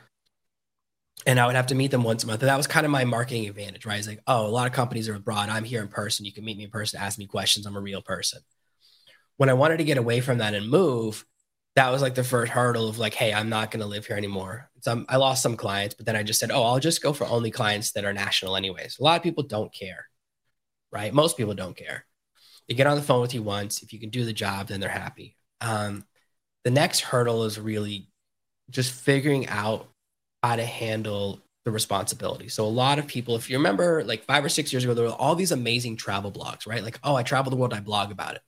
and 1.27 1.39
I 1.39 1.47
would 1.47 1.55
have 1.55 1.69
to 1.69 1.75
meet 1.75 1.91
them 1.91 2.03
once 2.03 2.25
a 2.25 2.27
month. 2.27 2.43
And 2.43 2.49
that 2.49 2.57
was 2.57 2.67
kind 2.67 2.85
of 2.85 2.93
my 2.93 3.05
marketing 3.05 3.49
advantage, 3.49 3.87
right? 3.87 3.99
It's 3.99 4.09
like, 4.09 4.23
oh, 4.27 4.47
a 4.47 4.49
lot 4.49 4.67
of 4.67 4.73
companies 4.73 5.09
are 5.09 5.15
abroad. 5.15 5.49
I'm 5.49 5.65
here 5.65 5.83
in 5.83 5.89
person. 5.89 6.27
You 6.27 6.33
can 6.33 6.45
meet 6.45 6.59
me 6.59 6.65
in 6.65 6.71
person, 6.71 7.01
ask 7.01 7.19
me 7.19 7.27
questions. 7.27 7.65
I'm 7.67 7.77
a 7.77 7.81
real 7.81 8.03
person. 8.03 8.41
When 9.37 9.49
I 9.49 9.55
wanted 9.55 9.79
to 9.79 9.85
get 9.85 9.99
away 9.99 10.21
from 10.21 10.39
that 10.39 10.55
and 10.55 10.69
move, 10.69 11.25
that 11.75 11.91
was 11.91 12.03
like 12.03 12.15
the 12.15 12.25
first 12.25 12.53
hurdle 12.53 12.89
of 12.89 12.99
like, 12.99 13.15
hey, 13.15 13.33
I'm 13.33 13.49
not 13.49 13.71
going 13.71 13.81
to 13.81 13.87
live 13.87 14.07
here 14.07 14.17
anymore. 14.17 14.69
So 14.81 15.05
I 15.09 15.17
lost 15.17 15.43
some 15.43 15.57
clients, 15.57 15.95
but 15.95 16.07
then 16.07 16.17
I 16.17 16.23
just 16.23 16.39
said, 16.39 16.51
oh, 16.51 16.65
I'll 16.65 16.81
just 16.81 17.03
go 17.03 17.13
for 17.13 17.27
only 17.27 17.51
clients 17.51 17.93
that 17.93 18.05
are 18.05 18.13
national, 18.13 18.57
anyways. 18.57 18.99
A 18.99 19.03
lot 19.03 19.17
of 19.17 19.23
people 19.23 19.45
don't 19.45 19.73
care, 19.73 20.07
right? 20.91 21.15
Most 21.15 21.37
people 21.37 21.55
don't 21.55 21.77
care. 21.77 22.05
They 22.69 22.75
get 22.75 22.87
on 22.87 22.97
the 22.97 23.03
phone 23.03 23.21
with 23.21 23.35
you 23.35 23.43
once. 23.43 23.83
If 23.83 23.93
you 23.93 23.99
can 23.99 24.11
do 24.11 24.25
the 24.25 24.33
job, 24.33 24.69
then 24.69 24.81
they're 24.81 24.89
happy. 24.89 25.37
Um, 25.61 26.05
the 26.65 26.71
next 26.71 27.01
hurdle 27.01 27.45
is 27.45 27.59
really 27.59 28.09
just 28.71 28.93
figuring 28.93 29.49
out 29.49 29.89
how 30.43 30.57
to 30.57 30.65
handle 30.65 31.41
the 31.65 31.71
responsibility. 31.71 32.49
So 32.49 32.65
a 32.65 32.67
lot 32.67 32.99
of 32.99 33.07
people, 33.07 33.37
if 33.37 33.49
you 33.49 33.57
remember 33.57 34.03
like 34.05 34.25
five 34.25 34.45
or 34.45 34.49
six 34.49 34.73
years 34.73 34.85
ago, 34.85 34.95
there 34.95 35.05
were 35.05 35.13
all 35.13 35.35
these 35.35 35.53
amazing 35.53 35.97
travel 35.97 36.33
blogs, 36.33 36.67
right? 36.67 36.83
Like, 36.83 36.99
oh, 37.05 37.15
I 37.15 37.23
travel 37.23 37.51
the 37.51 37.57
world, 37.57 37.75
I 37.75 37.81
blog 37.81 38.11
about 38.11 38.35
it. 38.35 38.43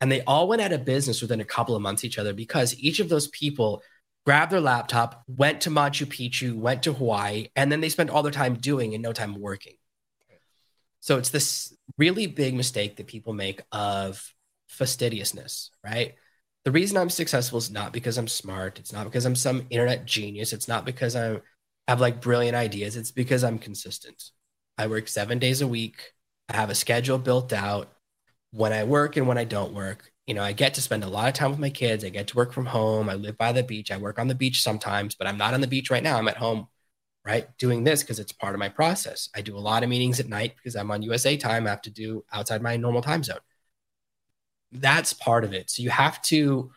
And 0.00 0.12
they 0.12 0.22
all 0.22 0.48
went 0.48 0.60
out 0.60 0.72
of 0.72 0.84
business 0.84 1.22
within 1.22 1.40
a 1.40 1.44
couple 1.44 1.74
of 1.74 1.80
months 1.80 2.04
each 2.04 2.18
other 2.18 2.34
because 2.34 2.78
each 2.78 3.00
of 3.00 3.08
those 3.08 3.28
people 3.28 3.82
grabbed 4.26 4.52
their 4.52 4.60
laptop, 4.60 5.22
went 5.26 5.62
to 5.62 5.70
Machu 5.70 6.06
Picchu, 6.06 6.54
went 6.54 6.82
to 6.82 6.92
Hawaii, 6.92 7.48
and 7.56 7.70
then 7.70 7.80
they 7.80 7.88
spent 7.88 8.10
all 8.10 8.22
their 8.22 8.32
time 8.32 8.54
doing 8.54 8.94
and 8.94 9.02
no 9.02 9.12
time 9.12 9.40
working. 9.40 9.74
So 11.04 11.18
it's 11.18 11.28
this 11.28 11.76
really 11.98 12.26
big 12.26 12.54
mistake 12.54 12.96
that 12.96 13.06
people 13.06 13.34
make 13.34 13.60
of 13.72 14.26
fastidiousness, 14.68 15.70
right? 15.84 16.14
The 16.64 16.70
reason 16.70 16.96
I'm 16.96 17.10
successful 17.10 17.58
is 17.58 17.70
not 17.70 17.92
because 17.92 18.16
I'm 18.16 18.26
smart. 18.26 18.78
It's 18.78 18.90
not 18.90 19.04
because 19.04 19.26
I'm 19.26 19.36
some 19.36 19.66
internet 19.68 20.06
genius. 20.06 20.54
It's 20.54 20.66
not 20.66 20.86
because 20.86 21.14
I 21.14 21.40
have 21.88 22.00
like 22.00 22.22
brilliant 22.22 22.56
ideas. 22.56 22.96
It's 22.96 23.10
because 23.10 23.44
I'm 23.44 23.58
consistent. 23.58 24.30
I 24.78 24.86
work 24.86 25.06
seven 25.06 25.38
days 25.38 25.60
a 25.60 25.66
week. 25.68 26.12
I 26.48 26.56
have 26.56 26.70
a 26.70 26.74
schedule 26.74 27.18
built 27.18 27.52
out 27.52 27.92
when 28.52 28.72
I 28.72 28.84
work 28.84 29.18
and 29.18 29.28
when 29.28 29.36
I 29.36 29.44
don't 29.44 29.74
work. 29.74 30.10
You 30.26 30.32
know, 30.32 30.42
I 30.42 30.52
get 30.52 30.72
to 30.72 30.80
spend 30.80 31.04
a 31.04 31.08
lot 31.08 31.28
of 31.28 31.34
time 31.34 31.50
with 31.50 31.60
my 31.60 31.68
kids. 31.68 32.02
I 32.02 32.08
get 32.08 32.28
to 32.28 32.36
work 32.36 32.54
from 32.54 32.64
home. 32.64 33.10
I 33.10 33.14
live 33.14 33.36
by 33.36 33.52
the 33.52 33.62
beach. 33.62 33.90
I 33.90 33.98
work 33.98 34.18
on 34.18 34.28
the 34.28 34.34
beach 34.34 34.62
sometimes, 34.62 35.16
but 35.16 35.26
I'm 35.26 35.36
not 35.36 35.52
on 35.52 35.60
the 35.60 35.66
beach 35.66 35.90
right 35.90 36.02
now. 36.02 36.16
I'm 36.16 36.28
at 36.28 36.38
home, 36.38 36.68
right? 37.24 37.46
Doing 37.58 37.84
this 37.84 38.02
because 38.02 38.18
it's 38.18 38.32
part 38.32 38.54
of 38.54 38.58
my 38.58 38.68
process. 38.68 39.28
I 39.34 39.40
do 39.40 39.56
a 39.56 39.58
lot 39.58 39.82
of 39.82 39.88
meetings 39.88 40.20
at 40.20 40.28
night 40.28 40.54
because 40.56 40.76
I'm 40.76 40.90
on 40.90 41.02
USA 41.02 41.36
time. 41.36 41.66
I 41.66 41.70
have 41.70 41.82
to 41.82 41.90
do 41.90 42.24
outside 42.32 42.62
my 42.62 42.76
normal 42.76 43.02
time 43.02 43.22
zone 43.22 43.38
that's 44.74 45.12
part 45.12 45.44
of 45.44 45.52
it. 45.52 45.70
So 45.70 45.82
you 45.82 45.90
have 45.90 46.20
to 46.22 46.70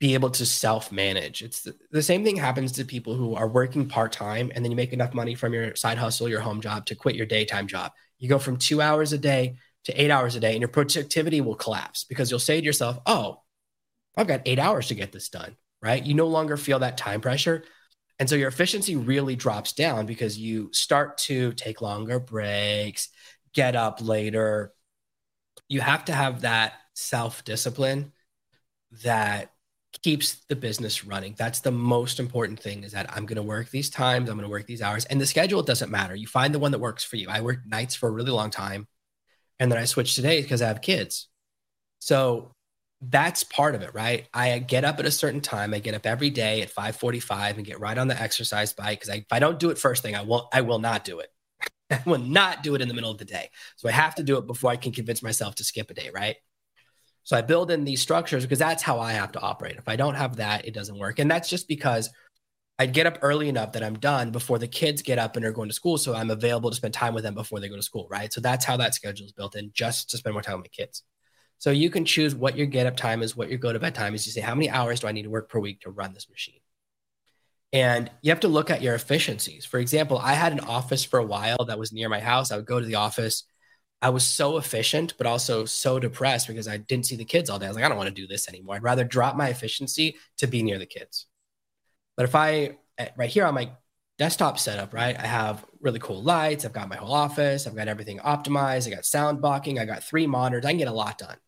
be 0.00 0.14
able 0.14 0.30
to 0.30 0.46
self 0.46 0.92
manage. 0.92 1.42
It's 1.42 1.62
the, 1.62 1.74
the, 1.90 2.02
same 2.02 2.24
thing 2.24 2.36
happens 2.36 2.72
to 2.72 2.84
people 2.84 3.14
who 3.14 3.34
are 3.34 3.48
working 3.48 3.88
part 3.88 4.12
time 4.12 4.50
and 4.54 4.64
then 4.64 4.70
you 4.70 4.76
make 4.76 4.92
enough 4.92 5.14
money 5.14 5.34
from 5.34 5.52
your 5.52 5.74
side 5.76 5.98
hustle, 5.98 6.28
your 6.28 6.40
home 6.40 6.60
job 6.60 6.86
to 6.86 6.94
quit 6.94 7.16
your 7.16 7.26
daytime 7.26 7.66
job. 7.66 7.92
You 8.18 8.28
go 8.28 8.38
from 8.38 8.56
two 8.56 8.80
hours 8.80 9.12
a 9.12 9.18
day 9.18 9.56
to 9.84 10.00
eight 10.00 10.10
hours 10.10 10.34
a 10.36 10.40
day 10.40 10.52
and 10.52 10.60
your 10.60 10.68
productivity 10.68 11.40
will 11.40 11.54
collapse 11.54 12.04
because 12.04 12.30
you'll 12.30 12.40
say 12.40 12.60
to 12.60 12.64
yourself, 12.64 12.98
oh, 13.06 13.40
I've 14.16 14.26
got 14.26 14.42
eight 14.46 14.58
hours 14.58 14.88
to 14.88 14.94
get 14.94 15.12
this 15.12 15.28
done, 15.28 15.56
right? 15.82 16.04
You 16.04 16.14
no 16.14 16.26
longer 16.26 16.56
feel 16.56 16.80
that 16.80 16.96
time 16.96 17.20
pressure. 17.20 17.64
And 18.18 18.28
so 18.28 18.36
your 18.36 18.48
efficiency 18.48 18.96
really 18.96 19.36
drops 19.36 19.72
down 19.72 20.06
because 20.06 20.38
you 20.38 20.70
start 20.72 21.18
to 21.18 21.52
take 21.54 21.80
longer 21.80 22.20
breaks, 22.20 23.08
get 23.52 23.74
up 23.74 24.00
later. 24.00 24.72
You 25.68 25.80
have 25.80 26.04
to 26.06 26.12
have 26.12 26.42
that 26.42 26.74
self 26.94 27.44
discipline 27.44 28.12
that 29.02 29.50
keeps 30.02 30.44
the 30.48 30.56
business 30.56 31.04
running. 31.04 31.34
That's 31.36 31.60
the 31.60 31.70
most 31.70 32.20
important 32.20 32.60
thing 32.60 32.84
is 32.84 32.92
that 32.92 33.10
I'm 33.14 33.26
going 33.26 33.36
to 33.36 33.42
work 33.42 33.70
these 33.70 33.90
times, 33.90 34.28
I'm 34.28 34.36
going 34.36 34.46
to 34.46 34.50
work 34.50 34.66
these 34.66 34.82
hours, 34.82 35.04
and 35.06 35.20
the 35.20 35.26
schedule 35.26 35.62
doesn't 35.62 35.90
matter. 35.90 36.14
You 36.14 36.26
find 36.26 36.54
the 36.54 36.58
one 36.58 36.72
that 36.72 36.80
works 36.80 37.04
for 37.04 37.16
you. 37.16 37.28
I 37.28 37.40
worked 37.40 37.66
nights 37.66 37.94
for 37.94 38.08
a 38.08 38.12
really 38.12 38.30
long 38.30 38.50
time, 38.50 38.86
and 39.58 39.70
then 39.70 39.78
I 39.78 39.84
switched 39.84 40.16
today 40.16 40.42
because 40.42 40.62
I 40.62 40.68
have 40.68 40.82
kids. 40.82 41.28
So 42.00 42.53
that's 43.10 43.44
part 43.44 43.74
of 43.74 43.82
it, 43.82 43.94
right? 43.94 44.28
I 44.32 44.58
get 44.58 44.84
up 44.84 44.98
at 44.98 45.06
a 45.06 45.10
certain 45.10 45.40
time. 45.40 45.74
I 45.74 45.78
get 45.78 45.94
up 45.94 46.06
every 46.06 46.30
day 46.30 46.62
at 46.62 46.70
5:45 46.70 47.56
and 47.56 47.66
get 47.66 47.80
right 47.80 47.98
on 47.98 48.08
the 48.08 48.20
exercise 48.20 48.72
bike 48.72 49.00
because 49.00 49.14
if 49.14 49.32
I 49.32 49.38
don't 49.38 49.58
do 49.58 49.70
it 49.70 49.78
first 49.78 50.02
thing, 50.02 50.14
I 50.14 50.22
will 50.22 50.48
I 50.52 50.60
will 50.60 50.78
not 50.78 51.04
do 51.04 51.20
it. 51.20 51.30
I 51.90 52.00
will 52.06 52.18
not 52.18 52.62
do 52.62 52.74
it 52.74 52.80
in 52.80 52.88
the 52.88 52.94
middle 52.94 53.10
of 53.10 53.18
the 53.18 53.24
day. 53.24 53.50
So 53.76 53.88
I 53.88 53.92
have 53.92 54.14
to 54.16 54.22
do 54.22 54.38
it 54.38 54.46
before 54.46 54.70
I 54.70 54.76
can 54.76 54.92
convince 54.92 55.22
myself 55.22 55.56
to 55.56 55.64
skip 55.64 55.90
a 55.90 55.94
day, 55.94 56.10
right? 56.14 56.36
So 57.24 57.36
I 57.36 57.42
build 57.42 57.70
in 57.70 57.84
these 57.84 58.02
structures 58.02 58.44
because 58.44 58.58
that's 58.58 58.82
how 58.82 59.00
I 59.00 59.12
have 59.12 59.32
to 59.32 59.40
operate. 59.40 59.76
If 59.76 59.88
I 59.88 59.96
don't 59.96 60.14
have 60.14 60.36
that, 60.36 60.66
it 60.66 60.74
doesn't 60.74 60.98
work. 60.98 61.18
And 61.18 61.30
that's 61.30 61.48
just 61.48 61.68
because 61.68 62.10
I 62.78 62.86
get 62.86 63.06
up 63.06 63.18
early 63.22 63.48
enough 63.48 63.72
that 63.72 63.84
I'm 63.84 63.94
done 63.94 64.30
before 64.30 64.58
the 64.58 64.68
kids 64.68 65.00
get 65.00 65.18
up 65.18 65.36
and 65.36 65.44
are 65.44 65.52
going 65.52 65.68
to 65.68 65.74
school. 65.74 65.96
So 65.96 66.14
I'm 66.14 66.30
available 66.30 66.70
to 66.70 66.76
spend 66.76 66.92
time 66.92 67.14
with 67.14 67.24
them 67.24 67.34
before 67.34 67.60
they 67.60 67.68
go 67.68 67.76
to 67.76 67.82
school, 67.82 68.06
right? 68.10 68.32
So 68.32 68.40
that's 68.40 68.64
how 68.64 68.76
that 68.78 68.94
schedule 68.94 69.26
is 69.26 69.32
built 69.32 69.56
in 69.56 69.70
just 69.72 70.10
to 70.10 70.18
spend 70.18 70.34
more 70.34 70.42
time 70.42 70.56
with 70.56 70.66
my 70.66 70.84
kids. 70.84 71.02
So 71.64 71.70
you 71.70 71.88
can 71.88 72.04
choose 72.04 72.34
what 72.34 72.58
your 72.58 72.66
get 72.66 72.86
up 72.86 72.94
time 72.94 73.22
is, 73.22 73.38
what 73.38 73.48
your 73.48 73.56
go 73.56 73.72
to 73.72 73.78
bed 73.78 73.94
time 73.94 74.14
is. 74.14 74.26
You 74.26 74.32
say, 74.32 74.42
how 74.42 74.54
many 74.54 74.68
hours 74.68 75.00
do 75.00 75.06
I 75.06 75.12
need 75.12 75.22
to 75.22 75.30
work 75.30 75.48
per 75.48 75.58
week 75.58 75.80
to 75.80 75.90
run 75.90 76.12
this 76.12 76.28
machine? 76.28 76.60
And 77.72 78.10
you 78.20 78.30
have 78.32 78.40
to 78.40 78.48
look 78.48 78.68
at 78.68 78.82
your 78.82 78.94
efficiencies. 78.94 79.64
For 79.64 79.78
example, 79.78 80.18
I 80.18 80.34
had 80.34 80.52
an 80.52 80.60
office 80.60 81.04
for 81.04 81.18
a 81.18 81.24
while 81.24 81.64
that 81.64 81.78
was 81.78 81.90
near 81.90 82.10
my 82.10 82.20
house. 82.20 82.52
I 82.52 82.56
would 82.56 82.66
go 82.66 82.80
to 82.80 82.84
the 82.84 82.96
office 82.96 83.44
I 84.02 84.10
was 84.10 84.26
so 84.26 84.58
efficient, 84.58 85.14
but 85.16 85.26
also 85.26 85.64
so 85.64 85.98
depressed 85.98 86.48
because 86.48 86.68
I 86.68 86.76
didn't 86.76 87.06
see 87.06 87.16
the 87.16 87.24
kids 87.24 87.48
all 87.48 87.58
day. 87.58 87.64
I 87.64 87.70
was 87.70 87.76
like, 87.76 87.86
I 87.86 87.88
don't 87.88 87.96
want 87.96 88.10
to 88.10 88.14
do 88.14 88.26
this 88.26 88.46
anymore. 88.46 88.74
I'd 88.74 88.82
rather 88.82 89.02
drop 89.02 89.34
my 89.34 89.48
efficiency 89.48 90.16
to 90.36 90.46
be 90.46 90.62
near 90.62 90.78
the 90.78 90.84
kids. 90.84 91.24
But 92.14 92.24
if 92.24 92.34
I, 92.34 92.76
eh, 92.98 93.08
right 93.16 93.30
here 93.30 93.46
on 93.46 93.54
my 93.54 93.70
desktop 94.18 94.58
setup, 94.58 94.92
right, 94.92 95.18
I 95.18 95.26
have 95.26 95.64
really 95.80 95.98
cool 95.98 96.22
lights. 96.22 96.66
I've 96.66 96.74
got 96.74 96.90
my 96.90 96.96
whole 96.96 97.14
office. 97.14 97.66
I've 97.66 97.74
got 97.74 97.88
everything 97.88 98.18
optimized. 98.18 98.86
I 98.86 98.94
got 98.94 99.06
sound 99.06 99.40
blocking. 99.40 99.78
I 99.78 99.86
got 99.86 100.04
three 100.04 100.26
monitors. 100.26 100.66
I 100.66 100.72
can 100.72 100.78
get 100.78 100.88
a 100.88 100.92
lot 100.92 101.16
done. 101.16 101.38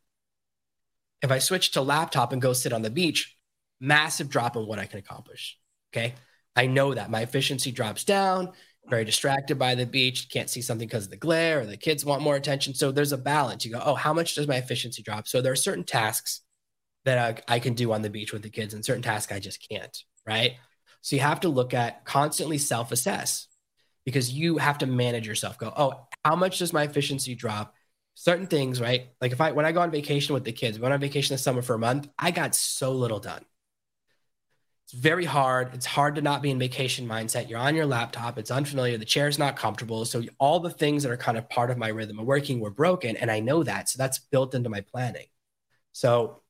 If 1.22 1.30
I 1.30 1.38
switch 1.38 1.72
to 1.72 1.80
laptop 1.80 2.32
and 2.32 2.42
go 2.42 2.52
sit 2.52 2.72
on 2.72 2.82
the 2.82 2.90
beach, 2.90 3.36
massive 3.80 4.28
drop 4.28 4.56
in 4.56 4.66
what 4.66 4.78
I 4.78 4.86
can 4.86 4.98
accomplish. 4.98 5.58
Okay. 5.92 6.14
I 6.54 6.66
know 6.66 6.94
that 6.94 7.10
my 7.10 7.20
efficiency 7.20 7.70
drops 7.70 8.04
down 8.04 8.52
very 8.88 9.04
distracted 9.04 9.58
by 9.58 9.74
the 9.74 9.86
beach, 9.86 10.28
can't 10.30 10.50
see 10.50 10.62
something 10.62 10.86
because 10.86 11.04
of 11.04 11.10
the 11.10 11.16
glare, 11.16 11.60
or 11.60 11.66
the 11.66 11.76
kids 11.76 12.04
want 12.04 12.22
more 12.22 12.36
attention. 12.36 12.74
So 12.74 12.92
there's 12.92 13.12
a 13.12 13.18
balance. 13.18 13.64
You 13.64 13.72
go, 13.72 13.82
oh, 13.84 13.94
how 13.94 14.12
much 14.12 14.34
does 14.34 14.46
my 14.46 14.56
efficiency 14.56 15.02
drop? 15.02 15.26
So 15.28 15.40
there 15.40 15.52
are 15.52 15.56
certain 15.56 15.84
tasks 15.84 16.42
that 17.04 17.42
I, 17.48 17.54
I 17.54 17.58
can 17.58 17.74
do 17.74 17.92
on 17.92 18.02
the 18.02 18.10
beach 18.10 18.32
with 18.32 18.42
the 18.42 18.50
kids, 18.50 18.74
and 18.74 18.84
certain 18.84 19.02
tasks 19.02 19.32
I 19.32 19.38
just 19.38 19.66
can't. 19.68 19.96
Right. 20.26 20.54
So 21.02 21.16
you 21.16 21.22
have 21.22 21.40
to 21.40 21.48
look 21.48 21.74
at 21.74 22.04
constantly 22.04 22.58
self 22.58 22.92
assess 22.92 23.48
because 24.04 24.32
you 24.32 24.58
have 24.58 24.78
to 24.78 24.86
manage 24.86 25.26
yourself. 25.26 25.58
Go, 25.58 25.72
oh, 25.76 26.06
how 26.24 26.36
much 26.36 26.58
does 26.58 26.72
my 26.72 26.84
efficiency 26.84 27.34
drop? 27.34 27.74
Certain 28.16 28.48
things, 28.48 28.80
right? 28.80 29.08
Like 29.20 29.30
if 29.30 29.40
I 29.40 29.52
when 29.52 29.64
I 29.64 29.72
go 29.72 29.80
on 29.80 29.92
vacation 29.92 30.34
with 30.34 30.44
the 30.44 30.52
kids, 30.52 30.78
we 30.78 30.82
went 30.82 30.94
on 30.94 31.00
vacation 31.00 31.34
this 31.34 31.42
summer 31.42 31.62
for 31.62 31.74
a 31.74 31.78
month, 31.78 32.08
I 32.18 32.32
got 32.32 32.54
so 32.54 32.92
little 32.92 33.20
done 33.20 33.44
it's 34.86 34.92
very 34.92 35.24
hard. 35.24 35.74
It's 35.74 35.84
hard 35.84 36.14
to 36.14 36.22
not 36.22 36.42
be 36.42 36.50
in 36.52 36.60
vacation 36.60 37.08
mindset. 37.08 37.50
You're 37.50 37.58
on 37.58 37.74
your 37.74 37.86
laptop. 37.86 38.38
It's 38.38 38.52
unfamiliar. 38.52 38.96
The 38.96 39.04
chair's 39.04 39.36
not 39.36 39.56
comfortable. 39.56 40.04
So 40.04 40.22
all 40.38 40.60
the 40.60 40.70
things 40.70 41.02
that 41.02 41.10
are 41.10 41.16
kind 41.16 41.36
of 41.36 41.50
part 41.50 41.72
of 41.72 41.76
my 41.76 41.88
rhythm 41.88 42.20
of 42.20 42.24
working 42.24 42.60
were 42.60 42.70
broken. 42.70 43.16
And 43.16 43.28
I 43.28 43.40
know 43.40 43.64
that. 43.64 43.88
So 43.88 43.98
that's 43.98 44.20
built 44.20 44.54
into 44.54 44.68
my 44.68 44.82
planning. 44.82 45.26
So 45.90 46.42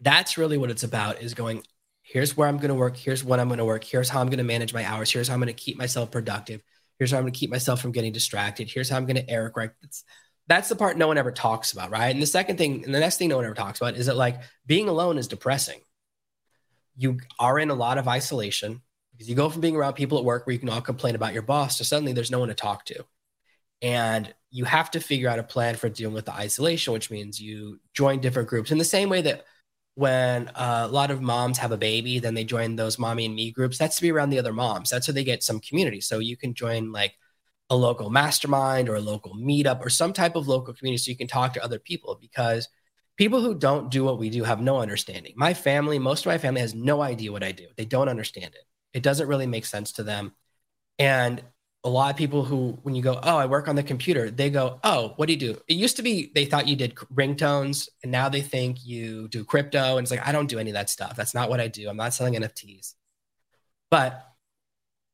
that's 0.00 0.38
really 0.38 0.56
what 0.56 0.70
it's 0.70 0.84
about 0.84 1.20
is 1.20 1.34
going, 1.34 1.62
here's 2.00 2.34
where 2.34 2.48
I'm 2.48 2.56
going 2.56 2.70
to 2.70 2.74
work. 2.74 2.96
Here's 2.96 3.22
when 3.22 3.40
I'm 3.40 3.48
going 3.48 3.58
to 3.58 3.66
work. 3.66 3.84
Here's 3.84 4.08
how 4.08 4.22
I'm 4.22 4.28
going 4.28 4.38
to 4.38 4.44
manage 4.44 4.72
my 4.72 4.86
hours. 4.86 5.12
Here's 5.12 5.28
how 5.28 5.34
I'm 5.34 5.40
going 5.40 5.48
to 5.48 5.52
keep 5.52 5.76
myself 5.76 6.10
productive. 6.10 6.62
Here's 6.98 7.10
how 7.10 7.18
I'm 7.18 7.24
going 7.24 7.34
to 7.34 7.38
keep 7.38 7.50
myself 7.50 7.82
from 7.82 7.92
getting 7.92 8.12
distracted. 8.12 8.70
Here's 8.70 8.88
how 8.88 8.96
I'm 8.96 9.04
going 9.04 9.16
to 9.16 9.28
error 9.28 9.50
correct. 9.50 9.76
That's, 9.82 10.02
that's 10.50 10.68
the 10.68 10.76
part 10.76 10.98
no 10.98 11.08
one 11.08 11.16
ever 11.16 11.32
talks 11.32 11.72
about, 11.72 11.90
right? 11.90 12.12
And 12.12 12.20
the 12.20 12.26
second 12.26 12.58
thing, 12.58 12.84
and 12.84 12.94
the 12.94 13.00
next 13.00 13.16
thing 13.16 13.28
no 13.28 13.36
one 13.36 13.46
ever 13.46 13.54
talks 13.54 13.80
about 13.80 13.94
is 13.94 14.06
that 14.06 14.16
like 14.16 14.40
being 14.66 14.88
alone 14.88 15.16
is 15.16 15.28
depressing 15.28 15.80
you 17.00 17.18
are 17.38 17.58
in 17.58 17.70
a 17.70 17.74
lot 17.74 17.96
of 17.96 18.06
isolation 18.06 18.82
because 19.12 19.28
you 19.28 19.34
go 19.34 19.48
from 19.48 19.62
being 19.62 19.74
around 19.74 19.94
people 19.94 20.18
at 20.18 20.24
work 20.24 20.46
where 20.46 20.52
you 20.52 20.58
can 20.58 20.68
all 20.68 20.82
complain 20.82 21.14
about 21.14 21.32
your 21.32 21.42
boss 21.42 21.78
to 21.78 21.84
suddenly 21.84 22.12
there's 22.12 22.30
no 22.30 22.38
one 22.38 22.48
to 22.48 22.54
talk 22.54 22.84
to. 22.84 23.04
And 23.80 24.32
you 24.50 24.66
have 24.66 24.90
to 24.90 25.00
figure 25.00 25.30
out 25.30 25.38
a 25.38 25.42
plan 25.42 25.76
for 25.76 25.88
dealing 25.88 26.14
with 26.14 26.26
the 26.26 26.34
isolation, 26.34 26.92
which 26.92 27.10
means 27.10 27.40
you 27.40 27.80
join 27.94 28.20
different 28.20 28.50
groups 28.50 28.70
in 28.70 28.76
the 28.76 28.84
same 28.84 29.08
way 29.08 29.22
that 29.22 29.46
when 29.94 30.48
uh, 30.48 30.86
a 30.86 30.92
lot 30.92 31.10
of 31.10 31.22
moms 31.22 31.56
have 31.56 31.72
a 31.72 31.78
baby, 31.78 32.18
then 32.18 32.34
they 32.34 32.44
join 32.44 32.76
those 32.76 32.98
mommy 32.98 33.24
and 33.24 33.34
me 33.34 33.50
groups. 33.50 33.78
That's 33.78 33.96
to 33.96 34.02
be 34.02 34.12
around 34.12 34.28
the 34.28 34.38
other 34.38 34.52
moms. 34.52 34.90
That's 34.90 35.06
how 35.06 35.14
they 35.14 35.24
get 35.24 35.42
some 35.42 35.60
community. 35.60 36.02
So 36.02 36.18
you 36.18 36.36
can 36.36 36.52
join 36.52 36.92
like 36.92 37.14
a 37.70 37.76
local 37.76 38.10
mastermind 38.10 38.88
or 38.88 38.96
a 38.96 39.00
local 39.00 39.34
meetup 39.34 39.80
or 39.80 39.88
some 39.88 40.12
type 40.12 40.36
of 40.36 40.48
local 40.48 40.74
community 40.74 40.98
so 41.02 41.10
you 41.10 41.16
can 41.16 41.28
talk 41.28 41.54
to 41.54 41.64
other 41.64 41.78
people 41.78 42.18
because– 42.20 42.68
people 43.20 43.42
who 43.42 43.54
don't 43.54 43.90
do 43.90 44.02
what 44.02 44.18
we 44.18 44.30
do 44.30 44.44
have 44.44 44.62
no 44.62 44.78
understanding. 44.78 45.34
My 45.36 45.52
family, 45.52 45.98
most 45.98 46.20
of 46.20 46.30
my 46.32 46.38
family 46.38 46.62
has 46.62 46.74
no 46.74 47.02
idea 47.02 47.30
what 47.30 47.42
I 47.42 47.52
do. 47.52 47.66
They 47.76 47.84
don't 47.84 48.08
understand 48.08 48.54
it. 48.54 48.64
It 48.94 49.02
doesn't 49.02 49.28
really 49.28 49.46
make 49.46 49.66
sense 49.66 49.92
to 49.92 50.02
them. 50.02 50.32
And 50.98 51.42
a 51.84 51.90
lot 51.90 52.10
of 52.10 52.16
people 52.16 52.46
who, 52.46 52.78
when 52.82 52.94
you 52.94 53.02
go, 53.02 53.20
oh, 53.22 53.36
I 53.36 53.44
work 53.44 53.68
on 53.68 53.76
the 53.76 53.82
computer, 53.82 54.30
they 54.30 54.48
go, 54.48 54.80
oh, 54.84 55.12
what 55.16 55.26
do 55.26 55.34
you 55.34 55.38
do? 55.38 55.60
It 55.68 55.74
used 55.74 55.96
to 55.96 56.02
be 56.02 56.32
they 56.34 56.46
thought 56.46 56.66
you 56.66 56.76
did 56.76 56.94
ringtones, 57.14 57.90
and 58.02 58.10
now 58.10 58.30
they 58.30 58.40
think 58.40 58.86
you 58.86 59.28
do 59.28 59.44
crypto. 59.44 59.98
And 59.98 60.06
it's 60.06 60.10
like, 60.10 60.26
I 60.26 60.32
don't 60.32 60.48
do 60.48 60.58
any 60.58 60.70
of 60.70 60.74
that 60.74 60.88
stuff. 60.88 61.14
That's 61.14 61.34
not 61.34 61.50
what 61.50 61.60
I 61.60 61.68
do. 61.68 61.90
I'm 61.90 61.98
not 61.98 62.14
selling 62.14 62.32
NFTs. 62.32 62.94
But 63.90 64.29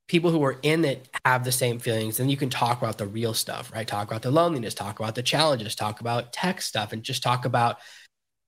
people 0.09 0.31
who 0.31 0.45
are 0.45 0.59
in 0.63 0.85
it 0.85 1.09
have 1.25 1.45
the 1.45 1.53
same 1.53 1.79
feelings 1.79 2.21
and 2.21 2.31
you 2.31 2.37
can 2.37 2.51
talk 2.51 2.79
about 2.79 2.99
the 2.99 3.07
real 3.07 3.35
stuff 3.35 3.73
right? 3.73 3.87
Talk 3.87 4.09
about 4.09 4.23
the 4.23 4.31
loneliness 4.31 4.75
talk 4.75 4.99
about 4.99 5.15
the 5.15 5.23
challenges 5.23 5.75
talk 5.75 6.01
about 6.01 6.33
tech 6.33 6.63
stuff 6.63 6.93
and 6.93 7.03
just 7.03 7.23
talk 7.23 7.45
about 7.45 7.79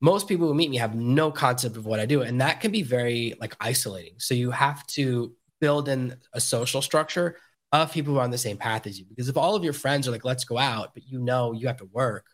most 0.01 0.29
people 0.29 0.47
who 0.47 0.55
meet 0.55 0.71
me 0.71 0.77
have 0.77 0.95
no 0.95 1.31
concept 1.33 1.77
of 1.77 1.85
what 1.85 1.99
i 1.99 2.07
do 2.07 2.23
and 2.23 2.41
that 2.41 2.61
can 2.61 2.71
be 2.71 2.83
very 2.83 3.35
like 3.41 3.57
isolating. 3.61 4.15
So 4.19 4.35
you 4.35 4.51
have 4.51 4.87
to 4.89 5.35
build 5.61 5.89
in 5.89 6.17
a 6.33 6.41
social 6.41 6.83
structure 6.83 7.37
of 7.73 7.93
people 7.93 8.15
who 8.15 8.21
are 8.21 8.25
on 8.25 8.31
the 8.31 8.39
same 8.39 8.57
path 8.57 8.87
as 8.87 8.99
you 8.99 9.05
because 9.09 9.29
if 9.29 9.37
all 9.37 9.55
of 9.55 9.65
your 9.65 9.73
friends 9.73 10.09
are 10.09 10.11
like 10.11 10.25
let's 10.25 10.45
go 10.45 10.57
out 10.57 10.95
but 10.95 11.07
you 11.07 11.19
know 11.19 11.53
you 11.53 11.67
have 11.67 11.77
to 11.79 11.89
work 11.93 12.27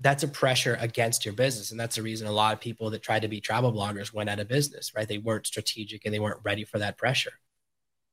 that's 0.00 0.22
a 0.22 0.28
pressure 0.28 0.76
against 0.80 1.24
your 1.24 1.34
business 1.34 1.70
and 1.70 1.78
that's 1.78 1.96
the 1.96 2.02
reason 2.02 2.26
a 2.26 2.32
lot 2.32 2.54
of 2.54 2.60
people 2.60 2.90
that 2.90 3.02
tried 3.02 3.22
to 3.22 3.28
be 3.28 3.40
travel 3.40 3.72
bloggers 3.72 4.12
went 4.12 4.30
out 4.30 4.40
of 4.40 4.48
business 4.48 4.92
right? 4.96 5.08
They 5.08 5.18
weren't 5.18 5.46
strategic 5.46 6.04
and 6.04 6.14
they 6.14 6.18
weren't 6.18 6.40
ready 6.44 6.64
for 6.64 6.78
that 6.78 6.96
pressure 6.98 7.32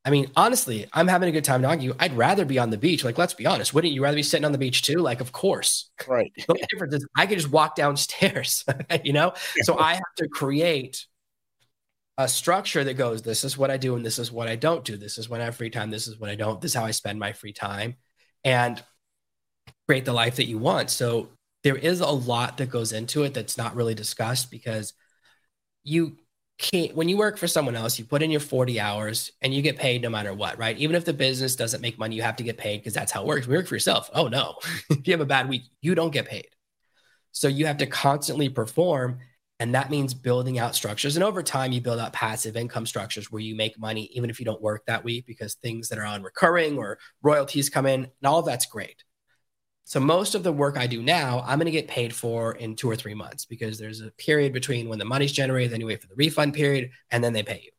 I 0.05 0.11
mean, 0.11 0.29
honestly, 0.35 0.85
I'm 0.93 1.07
having 1.07 1.29
a 1.29 1.31
good 1.31 1.43
time 1.43 1.63
talking 1.63 1.79
to 1.79 1.85
you. 1.85 1.95
I'd 1.99 2.15
rather 2.15 2.45
be 2.45 2.59
on 2.59 2.69
the 2.69 2.77
beach. 2.77 3.03
Like, 3.03 3.17
let's 3.17 3.33
be 3.33 3.47
honest. 3.47 3.73
Wouldn't 3.73 3.91
you 3.91 4.03
rather 4.03 4.15
be 4.15 4.23
sitting 4.23 4.45
on 4.45 4.51
the 4.51 4.59
beach 4.59 4.83
too? 4.83 4.99
Like, 4.99 5.19
of 5.19 5.31
course. 5.31 5.89
Right. 6.07 6.31
The 6.35 6.45
only 6.47 6.63
difference 6.69 6.93
is 6.93 7.07
I 7.17 7.25
could 7.25 7.39
just 7.39 7.51
walk 7.51 7.75
downstairs, 7.75 8.63
you 9.03 9.13
know? 9.13 9.33
So 9.63 9.79
I 9.79 9.95
have 9.95 10.15
to 10.17 10.27
create 10.27 11.07
a 12.19 12.27
structure 12.27 12.83
that 12.83 12.93
goes, 12.93 13.23
this 13.23 13.43
is 13.43 13.57
what 13.57 13.71
I 13.71 13.77
do 13.77 13.95
and 13.95 14.05
this 14.05 14.19
is 14.19 14.31
what 14.31 14.47
I 14.47 14.55
don't 14.55 14.85
do. 14.85 14.95
This 14.95 15.17
is 15.17 15.27
when 15.27 15.41
I 15.41 15.45
have 15.45 15.55
free 15.55 15.71
time. 15.71 15.89
This 15.89 16.07
is 16.07 16.19
when 16.19 16.29
I 16.29 16.35
don't. 16.35 16.61
This 16.61 16.71
is 16.71 16.75
how 16.75 16.85
I 16.85 16.91
spend 16.91 17.19
my 17.19 17.33
free 17.33 17.53
time. 17.53 17.95
And 18.43 18.81
create 19.87 20.05
the 20.05 20.13
life 20.13 20.35
that 20.35 20.47
you 20.47 20.59
want. 20.59 20.91
So 20.91 21.29
there 21.63 21.75
is 21.75 21.99
a 21.99 22.07
lot 22.07 22.57
that 22.57 22.69
goes 22.69 22.91
into 22.91 23.23
it 23.23 23.33
that's 23.33 23.57
not 23.57 23.75
really 23.75 23.95
discussed 23.95 24.51
because 24.51 24.93
you 25.83 26.17
can't 26.57 26.95
when 26.95 27.09
you 27.09 27.17
work 27.17 27.37
for 27.37 27.47
someone 27.47 27.75
else 27.75 27.99
you 27.99 28.05
put 28.05 28.21
in 28.21 28.31
your 28.31 28.39
40 28.39 28.79
hours 28.79 29.31
and 29.41 29.53
you 29.53 29.61
get 29.61 29.77
paid 29.77 30.01
no 30.01 30.09
matter 30.09 30.33
what 30.33 30.57
right? 30.57 30.77
Even 30.77 30.95
if 30.95 31.03
the 31.03 31.13
business 31.13 31.55
doesn't 31.55 31.81
make 31.81 31.99
money 31.99 32.15
you 32.15 32.21
have 32.21 32.37
to 32.37 32.43
get 32.43 32.57
paid 32.57 32.77
because 32.77 32.93
that's 32.93 33.11
how 33.11 33.21
it 33.21 33.27
works. 33.27 33.45
We 33.47 33.55
work 33.55 33.67
for 33.67 33.75
yourself. 33.75 34.09
Oh 34.13 34.27
no. 34.27 34.55
If 34.89 35.07
you 35.07 35.13
have 35.13 35.21
a 35.21 35.25
bad 35.25 35.49
week 35.49 35.63
you 35.81 35.95
don't 35.95 36.11
get 36.11 36.27
paid. 36.27 36.47
So 37.31 37.47
you 37.47 37.65
have 37.65 37.77
to 37.77 37.85
constantly 37.85 38.47
perform 38.47 39.19
and 39.59 39.75
that 39.75 39.89
means 39.89 40.13
building 40.13 40.59
out 40.59 40.75
structures. 40.75 41.15
And 41.15 41.23
over 41.23 41.43
time 41.43 41.71
you 41.71 41.81
build 41.81 41.99
out 41.99 42.13
passive 42.13 42.55
income 42.55 42.85
structures 42.85 43.31
where 43.31 43.41
you 43.41 43.55
make 43.55 43.77
money 43.77 44.09
even 44.13 44.29
if 44.29 44.39
you 44.39 44.45
don't 44.45 44.61
work 44.61 44.85
that 44.85 45.03
week 45.03 45.25
because 45.25 45.55
things 45.55 45.89
that 45.89 45.99
are 45.99 46.05
on 46.05 46.23
recurring 46.23 46.77
or 46.77 46.99
royalties 47.21 47.69
come 47.69 47.85
in 47.85 48.03
and 48.03 48.11
all 48.23 48.41
that's 48.41 48.65
great 48.65 49.03
so 49.87 49.99
most 49.99 50.33
of 50.33 50.41
the 50.41 50.51
work 50.51 50.77
I 50.77 50.87
do 50.87 51.03
now, 51.03 51.43
I'm 51.45 51.59
going 51.59 51.65
to 51.65 51.71
get 51.71 51.87
paid 51.87 52.13
for 52.13 52.53
in 52.53 52.75
two 52.75 52.89
or 52.89 52.95
three 52.95 53.13
months 53.13 53.45
because 53.45 53.77
there's 53.77 54.01
a 54.01 54.09
period 54.11 54.51
between 54.51 54.89
when 54.89 54.97
the 54.97 55.05
money's 55.05 55.31
generated, 55.31 55.71
then 55.71 55.79
you 55.79 55.85
wait 55.85 56.01
for 56.01 56.07
the 56.07 56.15
refund 56.15 56.55
period, 56.55 56.89
and 57.11 57.23
then 57.23 57.33
they 57.33 57.43
pay 57.43 57.61
you. 57.63 57.69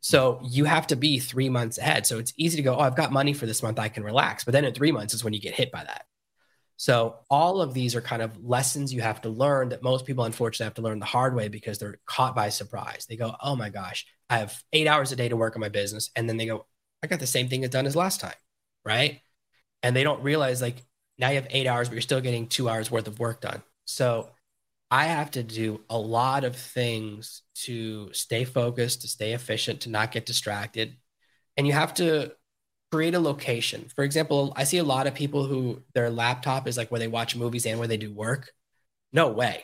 So 0.00 0.40
you 0.44 0.66
have 0.66 0.88
to 0.88 0.96
be 0.96 1.18
three 1.18 1.48
months 1.48 1.78
ahead. 1.78 2.06
So 2.06 2.18
it's 2.18 2.34
easy 2.36 2.58
to 2.58 2.62
go, 2.62 2.76
oh, 2.76 2.80
I've 2.80 2.96
got 2.96 3.12
money 3.12 3.32
for 3.32 3.46
this 3.46 3.62
month, 3.62 3.78
I 3.78 3.88
can 3.88 4.04
relax. 4.04 4.44
But 4.44 4.52
then 4.52 4.66
in 4.66 4.74
three 4.74 4.92
months 4.92 5.14
is 5.14 5.24
when 5.24 5.32
you 5.32 5.40
get 5.40 5.54
hit 5.54 5.72
by 5.72 5.82
that. 5.82 6.04
So 6.76 7.20
all 7.30 7.62
of 7.62 7.72
these 7.72 7.94
are 7.94 8.02
kind 8.02 8.20
of 8.20 8.44
lessons 8.44 8.92
you 8.92 9.00
have 9.00 9.22
to 9.22 9.30
learn 9.30 9.70
that 9.70 9.82
most 9.82 10.04
people 10.04 10.24
unfortunately 10.24 10.64
have 10.64 10.74
to 10.74 10.82
learn 10.82 10.98
the 10.98 11.06
hard 11.06 11.34
way 11.34 11.48
because 11.48 11.78
they're 11.78 12.00
caught 12.04 12.34
by 12.34 12.50
surprise. 12.50 13.06
They 13.08 13.16
go, 13.16 13.34
oh 13.40 13.56
my 13.56 13.70
gosh, 13.70 14.04
I 14.28 14.38
have 14.38 14.60
eight 14.74 14.86
hours 14.86 15.12
a 15.12 15.16
day 15.16 15.30
to 15.30 15.36
work 15.36 15.56
on 15.56 15.60
my 15.60 15.70
business. 15.70 16.10
And 16.14 16.28
then 16.28 16.36
they 16.36 16.46
go, 16.46 16.66
I 17.02 17.06
got 17.06 17.20
the 17.20 17.26
same 17.26 17.48
thing 17.48 17.64
as 17.64 17.70
done 17.70 17.86
as 17.86 17.96
last 17.96 18.20
time. 18.20 18.34
Right. 18.84 19.20
And 19.82 19.96
they 19.96 20.02
don't 20.02 20.22
realize 20.22 20.60
like 20.60 20.82
now 21.22 21.28
you 21.28 21.36
have 21.36 21.46
eight 21.50 21.68
hours, 21.68 21.88
but 21.88 21.94
you're 21.94 22.02
still 22.02 22.20
getting 22.20 22.48
two 22.48 22.68
hours 22.68 22.90
worth 22.90 23.06
of 23.06 23.20
work 23.20 23.40
done. 23.40 23.62
So 23.84 24.30
I 24.90 25.04
have 25.04 25.30
to 25.30 25.44
do 25.44 25.80
a 25.88 25.96
lot 25.96 26.42
of 26.42 26.56
things 26.56 27.42
to 27.66 28.12
stay 28.12 28.44
focused, 28.44 29.02
to 29.02 29.08
stay 29.08 29.32
efficient, 29.32 29.82
to 29.82 29.88
not 29.88 30.10
get 30.10 30.26
distracted. 30.26 30.96
And 31.56 31.64
you 31.64 31.74
have 31.74 31.94
to 31.94 32.32
create 32.90 33.14
a 33.14 33.20
location. 33.20 33.86
For 33.94 34.02
example, 34.02 34.52
I 34.56 34.64
see 34.64 34.78
a 34.78 34.84
lot 34.84 35.06
of 35.06 35.14
people 35.14 35.46
who 35.46 35.84
their 35.94 36.10
laptop 36.10 36.66
is 36.66 36.76
like 36.76 36.90
where 36.90 36.98
they 36.98 37.06
watch 37.06 37.36
movies 37.36 37.66
and 37.66 37.78
where 37.78 37.88
they 37.88 37.96
do 37.96 38.12
work. 38.12 38.50
No 39.12 39.28
way. 39.30 39.62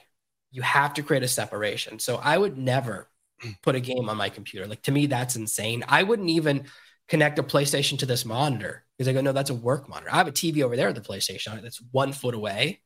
You 0.53 0.63
have 0.63 0.95
to 0.95 1.03
create 1.03 1.25
a 1.25 1.29
separation. 1.29 1.99
So 1.99 2.21
I 2.23 2.39
would 2.39 2.57
never 2.57 3.09
put 3.65 3.75
a 3.75 3.81
game 3.81 4.09
on 4.09 4.17
my 4.17 4.29
computer. 4.29 4.69
Like 4.69 4.83
to 4.83 4.93
me, 4.93 5.07
that's 5.07 5.35
insane. 5.35 5.83
I 5.89 6.05
wouldn't 6.05 6.31
even 6.31 6.67
connect 7.09 7.39
a 7.39 7.43
PlayStation 7.43 7.99
to 7.99 8.07
this 8.07 8.25
monitor 8.25 8.85
because 8.97 9.09
I 9.09 9.13
go, 9.13 9.21
no, 9.21 9.33
that's 9.33 9.51
a 9.51 9.55
work 9.55 9.89
monitor. 9.89 10.13
I 10.13 10.17
have 10.17 10.29
a 10.29 10.33
TV 10.33 10.63
over 10.63 10.77
there 10.77 10.89
at 10.89 10.95
the 10.95 11.01
PlayStation 11.01 11.53
on 11.53 11.59
it 11.59 11.63
that's 11.63 11.83
one 11.91 12.13
foot 12.13 12.35
away. 12.35 12.81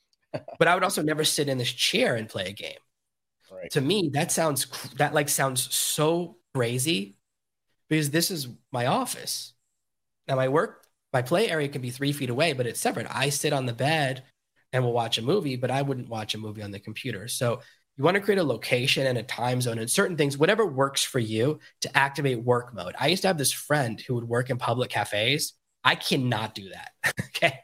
but 0.58 0.68
I 0.68 0.74
would 0.74 0.84
also 0.84 1.02
never 1.02 1.24
sit 1.24 1.48
in 1.48 1.58
this 1.58 1.72
chair 1.72 2.16
and 2.16 2.28
play 2.28 2.46
a 2.46 2.52
game. 2.52 2.78
Right. 3.50 3.70
To 3.72 3.80
me, 3.80 4.10
that 4.12 4.30
sounds 4.30 4.66
that 4.96 5.14
like 5.14 5.28
sounds 5.28 5.74
so 5.74 6.36
crazy 6.54 7.16
because 7.88 8.10
this 8.10 8.30
is 8.30 8.48
my 8.72 8.86
office. 8.86 9.54
Now 10.26 10.36
my 10.36 10.48
work, 10.48 10.84
my 11.12 11.22
play 11.22 11.48
area 11.50 11.68
can 11.68 11.80
be 11.80 11.90
three 11.90 12.12
feet 12.12 12.30
away, 12.30 12.52
but 12.52 12.66
it's 12.66 12.80
separate. 12.80 13.06
I 13.10 13.30
sit 13.30 13.54
on 13.54 13.66
the 13.66 13.72
bed 13.72 14.24
and 14.72 14.84
will 14.84 14.92
watch 14.92 15.16
a 15.16 15.22
movie, 15.22 15.56
but 15.56 15.70
I 15.70 15.80
wouldn't 15.80 16.10
watch 16.10 16.34
a 16.34 16.38
movie 16.38 16.62
on 16.62 16.70
the 16.70 16.78
computer. 16.78 17.26
So 17.26 17.60
you 17.98 18.04
want 18.04 18.14
to 18.14 18.20
create 18.20 18.38
a 18.38 18.44
location 18.44 19.06
and 19.08 19.18
a 19.18 19.24
time 19.24 19.60
zone 19.60 19.78
and 19.78 19.90
certain 19.90 20.16
things, 20.16 20.38
whatever 20.38 20.64
works 20.64 21.02
for 21.02 21.18
you 21.18 21.58
to 21.80 21.98
activate 21.98 22.42
work 22.42 22.72
mode. 22.72 22.94
I 22.98 23.08
used 23.08 23.22
to 23.22 23.28
have 23.28 23.38
this 23.38 23.52
friend 23.52 24.00
who 24.00 24.14
would 24.14 24.28
work 24.28 24.50
in 24.50 24.56
public 24.56 24.88
cafes. 24.88 25.54
I 25.82 25.96
cannot 25.96 26.54
do 26.54 26.70
that. 26.70 26.90
okay. 27.26 27.58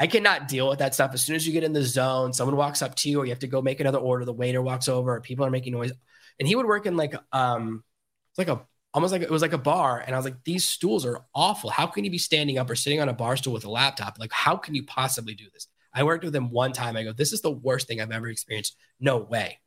I 0.00 0.06
cannot 0.06 0.48
deal 0.48 0.68
with 0.68 0.78
that 0.78 0.94
stuff. 0.94 1.10
As 1.12 1.22
soon 1.22 1.36
as 1.36 1.46
you 1.46 1.52
get 1.52 1.64
in 1.64 1.74
the 1.74 1.82
zone, 1.82 2.32
someone 2.32 2.56
walks 2.56 2.82
up 2.82 2.94
to 2.96 3.10
you, 3.10 3.20
or 3.20 3.26
you 3.26 3.32
have 3.32 3.40
to 3.40 3.46
go 3.46 3.60
make 3.60 3.80
another 3.80 3.98
order. 3.98 4.24
The 4.24 4.32
waiter 4.32 4.62
walks 4.62 4.88
over, 4.88 5.16
or 5.16 5.20
people 5.20 5.44
are 5.44 5.50
making 5.50 5.72
noise. 5.72 5.92
And 6.38 6.48
he 6.48 6.54
would 6.54 6.66
work 6.66 6.86
in 6.86 6.96
like 6.96 7.14
um, 7.32 7.82
it's 8.30 8.38
like 8.38 8.48
a 8.48 8.64
almost 8.94 9.12
like 9.12 9.22
it 9.22 9.30
was 9.30 9.42
like 9.42 9.52
a 9.52 9.58
bar. 9.58 10.02
And 10.04 10.14
I 10.14 10.18
was 10.18 10.24
like, 10.24 10.44
these 10.44 10.64
stools 10.64 11.04
are 11.04 11.24
awful. 11.34 11.68
How 11.68 11.86
can 11.86 12.04
you 12.04 12.10
be 12.10 12.18
standing 12.18 12.58
up 12.58 12.70
or 12.70 12.76
sitting 12.76 13.00
on 13.00 13.08
a 13.08 13.12
bar 13.12 13.36
stool 13.36 13.52
with 13.52 13.64
a 13.64 13.70
laptop? 13.70 14.18
Like, 14.18 14.32
how 14.32 14.56
can 14.56 14.74
you 14.74 14.84
possibly 14.84 15.34
do 15.34 15.44
this? 15.52 15.66
I 15.98 16.04
worked 16.04 16.24
with 16.24 16.34
him 16.34 16.50
one 16.50 16.72
time. 16.72 16.96
I 16.96 17.02
go, 17.02 17.12
this 17.12 17.32
is 17.32 17.40
the 17.40 17.50
worst 17.50 17.88
thing 17.88 18.00
I've 18.00 18.12
ever 18.12 18.28
experienced. 18.28 18.76
No 19.00 19.18
way. 19.18 19.58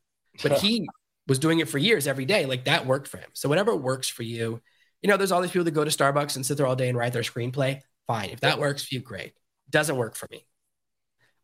But 0.42 0.54
he 0.62 0.88
was 1.28 1.40
doing 1.40 1.60
it 1.60 1.68
for 1.68 1.78
years 1.78 2.08
every 2.08 2.24
day. 2.24 2.46
Like 2.46 2.66
that 2.66 2.86
worked 2.86 3.10
for 3.10 3.18
him. 3.18 3.30
So 3.34 3.50
whatever 3.50 3.76
works 3.76 4.08
for 4.08 4.24
you, 4.24 4.62
you 5.02 5.10
know, 5.10 5.18
there's 5.18 5.34
all 5.34 5.42
these 5.42 5.52
people 5.52 5.66
that 5.66 5.72
go 5.72 5.84
to 5.84 5.92
Starbucks 5.92 6.38
and 6.38 6.46
sit 6.46 6.56
there 6.56 6.66
all 6.66 6.76
day 6.78 6.88
and 6.88 6.98
write 6.98 7.12
their 7.12 7.22
screenplay. 7.22 7.82
Fine. 8.08 8.30
If 8.30 8.40
that 8.42 8.60
works 8.60 8.84
for 8.84 8.96
you, 8.96 9.02
great. 9.02 9.34
Doesn't 9.70 9.98
work 9.98 10.16
for 10.16 10.28
me. 10.32 10.46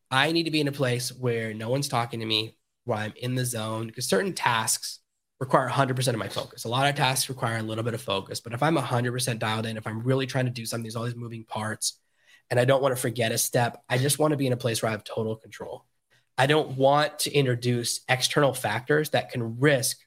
I 0.09 0.31
need 0.31 0.43
to 0.43 0.51
be 0.51 0.61
in 0.61 0.69
a 0.69 0.73
place 0.73 1.09
where 1.11 1.53
no 1.53 1.69
one's 1.69 1.89
talking 1.89 2.21
to 2.21 2.25
me, 2.25 2.55
where 2.85 2.99
I'm 2.99 3.13
in 3.17 3.35
the 3.35 3.43
zone, 3.43 3.87
because 3.87 4.07
certain 4.07 4.31
tasks 4.31 4.99
require 5.41 5.67
100% 5.69 6.07
of 6.07 6.15
my 6.15 6.29
focus. 6.29 6.63
A 6.63 6.69
lot 6.69 6.87
of 6.87 6.95
tasks 6.95 7.27
require 7.27 7.57
a 7.57 7.63
little 7.63 7.83
bit 7.83 7.93
of 7.93 8.01
focus, 8.01 8.39
but 8.39 8.53
if 8.53 8.63
I'm 8.63 8.77
100% 8.77 9.39
dialed 9.39 9.65
in, 9.65 9.75
if 9.75 9.85
I'm 9.85 10.01
really 10.01 10.25
trying 10.25 10.45
to 10.45 10.51
do 10.51 10.65
something, 10.65 10.83
there's 10.83 10.95
all 10.95 11.03
these 11.03 11.15
moving 11.15 11.43
parts, 11.43 11.99
and 12.49 12.59
I 12.59 12.65
don't 12.65 12.81
want 12.81 12.95
to 12.95 13.01
forget 13.01 13.31
a 13.31 13.37
step. 13.37 13.83
I 13.89 13.97
just 13.97 14.19
want 14.19 14.31
to 14.31 14.37
be 14.37 14.47
in 14.47 14.53
a 14.53 14.57
place 14.57 14.81
where 14.81 14.89
I 14.89 14.91
have 14.91 15.03
total 15.03 15.35
control. 15.35 15.85
I 16.37 16.45
don't 16.45 16.77
want 16.77 17.19
to 17.19 17.33
introduce 17.33 18.01
external 18.07 18.53
factors 18.53 19.09
that 19.11 19.31
can 19.31 19.59
risk 19.59 19.97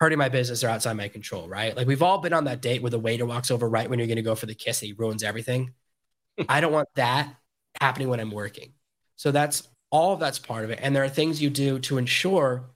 hurting 0.00 0.18
my 0.18 0.28
business 0.28 0.64
or 0.64 0.68
outside 0.68 0.96
my 0.96 1.08
control, 1.08 1.48
right? 1.48 1.76
Like 1.76 1.86
we've 1.86 2.02
all 2.02 2.18
been 2.18 2.32
on 2.32 2.44
that 2.44 2.62
date 2.62 2.82
where 2.82 2.90
the 2.90 2.98
waiter 2.98 3.26
walks 3.26 3.50
over 3.50 3.68
right 3.68 3.88
when 3.88 3.98
you're 3.98 4.08
going 4.08 4.16
to 4.16 4.22
go 4.22 4.34
for 4.34 4.46
the 4.46 4.54
kiss 4.54 4.80
and 4.80 4.86
he 4.86 4.92
ruins 4.94 5.22
everything. 5.22 5.74
I 6.48 6.60
don't 6.60 6.72
want 6.72 6.88
that 6.96 7.34
happening 7.80 8.08
when 8.08 8.20
I'm 8.20 8.30
working. 8.30 8.72
So 9.16 9.30
that's 9.30 9.68
all 9.90 10.14
of 10.14 10.20
that's 10.20 10.38
part 10.38 10.64
of 10.64 10.70
it. 10.70 10.78
And 10.82 10.96
there 10.96 11.04
are 11.04 11.08
things 11.08 11.42
you 11.42 11.50
do 11.50 11.78
to 11.80 11.98
ensure 11.98 12.70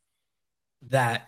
that 0.89 1.27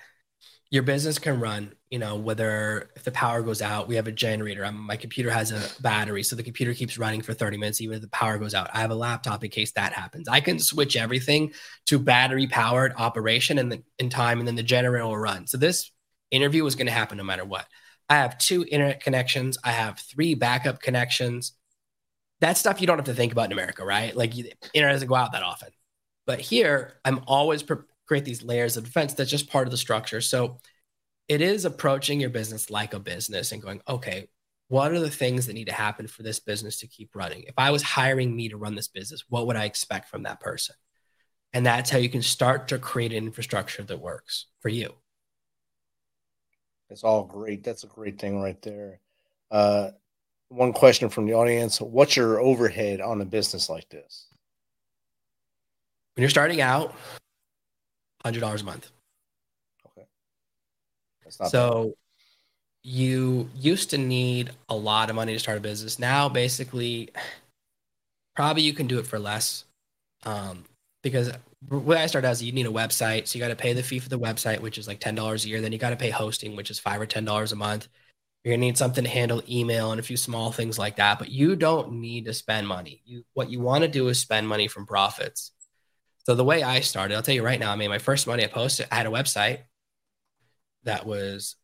your 0.70 0.82
business 0.82 1.18
can 1.18 1.40
run 1.40 1.72
you 1.90 1.98
know 1.98 2.16
whether 2.16 2.90
if 2.96 3.04
the 3.04 3.10
power 3.10 3.42
goes 3.42 3.62
out 3.62 3.88
we 3.88 3.96
have 3.96 4.06
a 4.06 4.12
generator. 4.12 4.64
I'm, 4.64 4.78
my 4.78 4.96
computer 4.96 5.30
has 5.30 5.52
a 5.52 5.82
battery 5.82 6.22
so 6.22 6.36
the 6.36 6.42
computer 6.42 6.74
keeps 6.74 6.98
running 6.98 7.22
for 7.22 7.32
30 7.32 7.56
minutes 7.56 7.80
even 7.80 7.96
if 7.96 8.02
the 8.02 8.08
power 8.08 8.38
goes 8.38 8.54
out. 8.54 8.70
I 8.74 8.80
have 8.80 8.90
a 8.90 8.94
laptop 8.94 9.42
in 9.44 9.50
case 9.50 9.72
that 9.72 9.92
happens. 9.92 10.28
I 10.28 10.40
can 10.40 10.58
switch 10.58 10.96
everything 10.96 11.52
to 11.86 11.98
battery 11.98 12.46
powered 12.46 12.92
operation 12.96 13.58
and 13.58 13.82
in 13.98 14.10
time 14.10 14.38
and 14.38 14.46
then 14.46 14.54
the 14.54 14.62
generator 14.62 15.06
will 15.06 15.16
run. 15.16 15.46
So 15.46 15.56
this 15.56 15.90
interview 16.30 16.62
was 16.64 16.74
going 16.74 16.86
to 16.86 16.92
happen 16.92 17.16
no 17.16 17.24
matter 17.24 17.44
what. 17.44 17.66
I 18.10 18.16
have 18.16 18.38
two 18.38 18.64
internet 18.70 19.02
connections. 19.02 19.58
I 19.64 19.72
have 19.72 19.98
three 19.98 20.34
backup 20.34 20.80
connections. 20.80 21.52
That 22.40 22.56
stuff 22.56 22.80
you 22.80 22.86
don't 22.86 22.98
have 22.98 23.06
to 23.06 23.14
think 23.14 23.32
about 23.32 23.46
in 23.46 23.52
america 23.52 23.84
right? 23.84 24.14
Like 24.14 24.36
internet 24.36 24.94
doesn't 24.94 25.08
go 25.08 25.14
out 25.14 25.32
that 25.32 25.42
often. 25.42 25.70
But 26.26 26.40
here 26.40 27.00
i'm 27.04 27.22
always 27.26 27.62
pre- 27.62 27.78
create 28.06 28.24
these 28.24 28.42
layers 28.42 28.76
of 28.76 28.84
defense 28.84 29.14
that's 29.14 29.30
just 29.30 29.50
part 29.50 29.66
of 29.66 29.70
the 29.70 29.76
structure. 29.78 30.20
So 30.20 30.58
it 31.28 31.40
is 31.40 31.64
approaching 31.64 32.20
your 32.20 32.30
business 32.30 32.70
like 32.70 32.94
a 32.94 32.98
business 32.98 33.52
and 33.52 33.62
going 33.62 33.80
okay 33.88 34.28
what 34.68 34.92
are 34.92 35.00
the 35.00 35.10
things 35.10 35.46
that 35.46 35.54
need 35.54 35.68
to 35.68 35.72
happen 35.72 36.06
for 36.06 36.22
this 36.22 36.40
business 36.40 36.80
to 36.80 36.86
keep 36.86 37.16
running? 37.16 37.44
If 37.44 37.54
i 37.56 37.70
was 37.70 37.82
hiring 37.82 38.34
me 38.34 38.48
to 38.50 38.56
run 38.56 38.74
this 38.74 38.88
business 38.88 39.24
what 39.28 39.46
would 39.46 39.56
i 39.56 39.64
expect 39.64 40.08
from 40.08 40.24
that 40.24 40.40
person? 40.40 40.74
And 41.52 41.64
that's 41.64 41.90
how 41.90 41.98
you 41.98 42.10
can 42.10 42.22
start 42.22 42.68
to 42.68 42.78
create 42.78 43.12
an 43.12 43.24
infrastructure 43.24 43.82
that 43.82 44.00
works 44.00 44.46
for 44.60 44.68
you. 44.68 44.94
That's 46.88 47.04
all 47.04 47.24
great. 47.24 47.64
That's 47.64 47.84
a 47.84 47.86
great 47.86 48.18
thing 48.18 48.40
right 48.40 48.60
there. 48.62 49.00
Uh, 49.50 49.90
one 50.48 50.72
question 50.72 51.08
from 51.08 51.26
the 51.26 51.34
audience. 51.34 51.80
What's 51.80 52.16
your 52.16 52.40
overhead 52.40 53.00
on 53.00 53.20
a 53.20 53.24
business 53.24 53.68
like 53.68 53.88
this? 53.88 54.26
When 56.14 56.22
you're 56.22 56.30
starting 56.30 56.60
out 56.60 56.94
hundred 58.24 58.40
dollars 58.40 58.62
a 58.62 58.64
month. 58.64 58.90
So 61.30 61.84
bad. 61.84 61.94
you 62.82 63.50
used 63.56 63.90
to 63.90 63.98
need 63.98 64.50
a 64.68 64.76
lot 64.76 65.10
of 65.10 65.16
money 65.16 65.32
to 65.32 65.38
start 65.38 65.58
a 65.58 65.60
business. 65.60 65.98
Now, 65.98 66.28
basically, 66.28 67.10
probably 68.36 68.62
you 68.62 68.72
can 68.72 68.86
do 68.86 68.98
it 68.98 69.06
for 69.06 69.18
less. 69.18 69.64
Um, 70.24 70.64
because 71.02 71.32
when 71.68 71.98
I 71.98 72.06
started 72.06 72.28
as 72.28 72.42
you 72.42 72.52
need 72.52 72.66
a 72.66 72.70
website, 72.70 73.26
so 73.26 73.38
you 73.38 73.44
got 73.44 73.48
to 73.48 73.56
pay 73.56 73.72
the 73.72 73.82
fee 73.82 73.98
for 73.98 74.08
the 74.08 74.18
website, 74.18 74.60
which 74.60 74.78
is 74.78 74.88
like 74.88 75.00
ten 75.00 75.14
dollars 75.14 75.44
a 75.44 75.48
year. 75.48 75.60
Then 75.60 75.72
you 75.72 75.78
got 75.78 75.90
to 75.90 75.96
pay 75.96 76.10
hosting, 76.10 76.56
which 76.56 76.70
is 76.70 76.78
five 76.78 77.00
or 77.00 77.06
ten 77.06 77.24
dollars 77.24 77.52
a 77.52 77.56
month. 77.56 77.88
You're 78.44 78.54
gonna 78.54 78.66
need 78.66 78.78
something 78.78 79.04
to 79.04 79.10
handle 79.10 79.42
email 79.48 79.90
and 79.90 79.98
a 79.98 80.02
few 80.02 80.16
small 80.16 80.52
things 80.52 80.78
like 80.78 80.96
that. 80.96 81.18
But 81.18 81.30
you 81.30 81.56
don't 81.56 81.92
need 81.94 82.26
to 82.26 82.34
spend 82.34 82.68
money. 82.68 83.02
You 83.04 83.24
what 83.34 83.50
you 83.50 83.60
want 83.60 83.82
to 83.82 83.88
do 83.88 84.08
is 84.08 84.20
spend 84.20 84.48
money 84.48 84.68
from 84.68 84.86
profits. 84.86 85.52
So 86.24 86.34
the 86.34 86.44
way 86.44 86.62
I 86.62 86.80
started, 86.80 87.14
I'll 87.14 87.22
tell 87.22 87.34
you 87.34 87.44
right 87.44 87.58
now, 87.58 87.72
I 87.72 87.76
made 87.76 87.88
my 87.88 87.98
first 87.98 88.26
money 88.26 88.44
I 88.44 88.48
posted. 88.48 88.86
I 88.92 88.96
had 88.96 89.06
a 89.06 89.10
website 89.10 89.60
that 90.88 91.06
was 91.06 91.56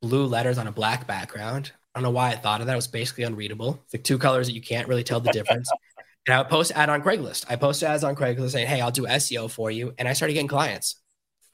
blue 0.00 0.26
letters 0.26 0.58
on 0.58 0.66
a 0.66 0.72
black 0.72 1.06
background. 1.06 1.72
I 1.94 1.98
don't 1.98 2.04
know 2.04 2.10
why 2.10 2.30
I 2.30 2.36
thought 2.36 2.60
of 2.60 2.66
that. 2.66 2.72
It 2.72 2.76
was 2.76 2.86
basically 2.86 3.24
unreadable. 3.24 3.80
It's 3.84 3.94
like 3.94 4.04
two 4.04 4.18
colors 4.18 4.46
that 4.48 4.54
you 4.54 4.60
can't 4.60 4.88
really 4.88 5.04
tell 5.04 5.20
the 5.20 5.32
difference. 5.32 5.70
and 6.26 6.34
I 6.34 6.38
would 6.38 6.48
post 6.48 6.72
ad 6.72 6.88
on 6.88 7.02
Craigslist. 7.02 7.46
I 7.48 7.56
posted 7.56 7.88
ads 7.88 8.04
on 8.04 8.14
Craigslist 8.14 8.50
saying, 8.50 8.66
Hey, 8.66 8.80
I'll 8.80 8.90
do 8.90 9.06
SEO 9.06 9.50
for 9.50 9.70
you. 9.70 9.94
And 9.98 10.08
I 10.08 10.12
started 10.12 10.34
getting 10.34 10.48
clients 10.48 10.96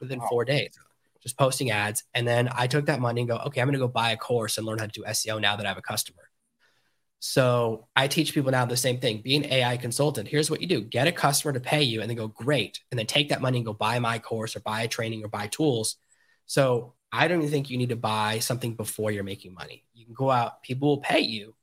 within 0.00 0.20
four 0.28 0.44
days, 0.44 0.70
just 1.22 1.36
posting 1.36 1.70
ads. 1.70 2.04
And 2.14 2.26
then 2.26 2.48
I 2.54 2.66
took 2.66 2.86
that 2.86 3.00
money 3.00 3.22
and 3.22 3.28
go, 3.28 3.36
okay, 3.46 3.60
I'm 3.60 3.66
going 3.66 3.74
to 3.74 3.78
go 3.78 3.88
buy 3.88 4.12
a 4.12 4.16
course 4.16 4.58
and 4.58 4.66
learn 4.66 4.78
how 4.78 4.86
to 4.86 4.92
do 4.92 5.04
SEO 5.04 5.40
now 5.40 5.56
that 5.56 5.66
I 5.66 5.68
have 5.68 5.78
a 5.78 5.82
customer. 5.82 6.22
So 7.20 7.88
I 7.96 8.06
teach 8.06 8.32
people 8.32 8.52
now 8.52 8.64
the 8.64 8.76
same 8.76 9.00
thing. 9.00 9.22
Be 9.22 9.34
an 9.34 9.44
AI 9.46 9.76
consultant. 9.76 10.28
Here's 10.28 10.50
what 10.50 10.60
you 10.60 10.68
do: 10.68 10.80
get 10.80 11.08
a 11.08 11.12
customer 11.12 11.52
to 11.52 11.58
pay 11.58 11.82
you, 11.82 12.00
and 12.00 12.08
then 12.08 12.16
go 12.16 12.28
great, 12.28 12.78
and 12.92 12.98
then 12.98 13.06
take 13.06 13.30
that 13.30 13.42
money 13.42 13.58
and 13.58 13.66
go 13.66 13.72
buy 13.72 13.98
my 13.98 14.20
course 14.20 14.54
or 14.54 14.60
buy 14.60 14.82
a 14.82 14.88
training 14.88 15.24
or 15.24 15.28
buy 15.28 15.48
tools. 15.48 15.96
So 16.46 16.94
I 17.12 17.28
don't 17.28 17.38
even 17.38 17.50
think 17.50 17.70
you 17.70 17.78
need 17.78 17.88
to 17.88 17.96
buy 17.96 18.38
something 18.40 18.74
before 18.74 19.11
you're 19.11 19.24
making 19.24 19.54
money. 19.54 19.84
You 19.94 20.04
can 20.04 20.14
go 20.14 20.30
out; 20.30 20.62
people 20.62 20.88
will 20.88 21.00
pay 21.00 21.20
you 21.20 21.54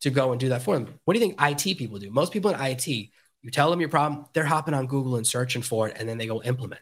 to 0.00 0.10
go 0.10 0.32
and 0.32 0.40
do 0.40 0.48
that 0.50 0.62
for 0.62 0.78
them. 0.78 0.98
What 1.04 1.14
do 1.14 1.20
you 1.20 1.26
think 1.26 1.40
IT 1.40 1.78
people 1.78 1.98
do? 1.98 2.10
Most 2.10 2.32
people 2.32 2.50
in 2.50 2.60
IT, 2.60 2.86
you 2.86 3.50
tell 3.50 3.70
them 3.70 3.80
your 3.80 3.90
problem, 3.90 4.26
they're 4.32 4.44
hopping 4.44 4.74
on 4.74 4.86
Google 4.86 5.16
and 5.16 5.26
searching 5.26 5.62
for 5.62 5.88
it, 5.88 5.96
and 5.98 6.08
then 6.08 6.18
they 6.18 6.26
go 6.26 6.42
implement. 6.42 6.80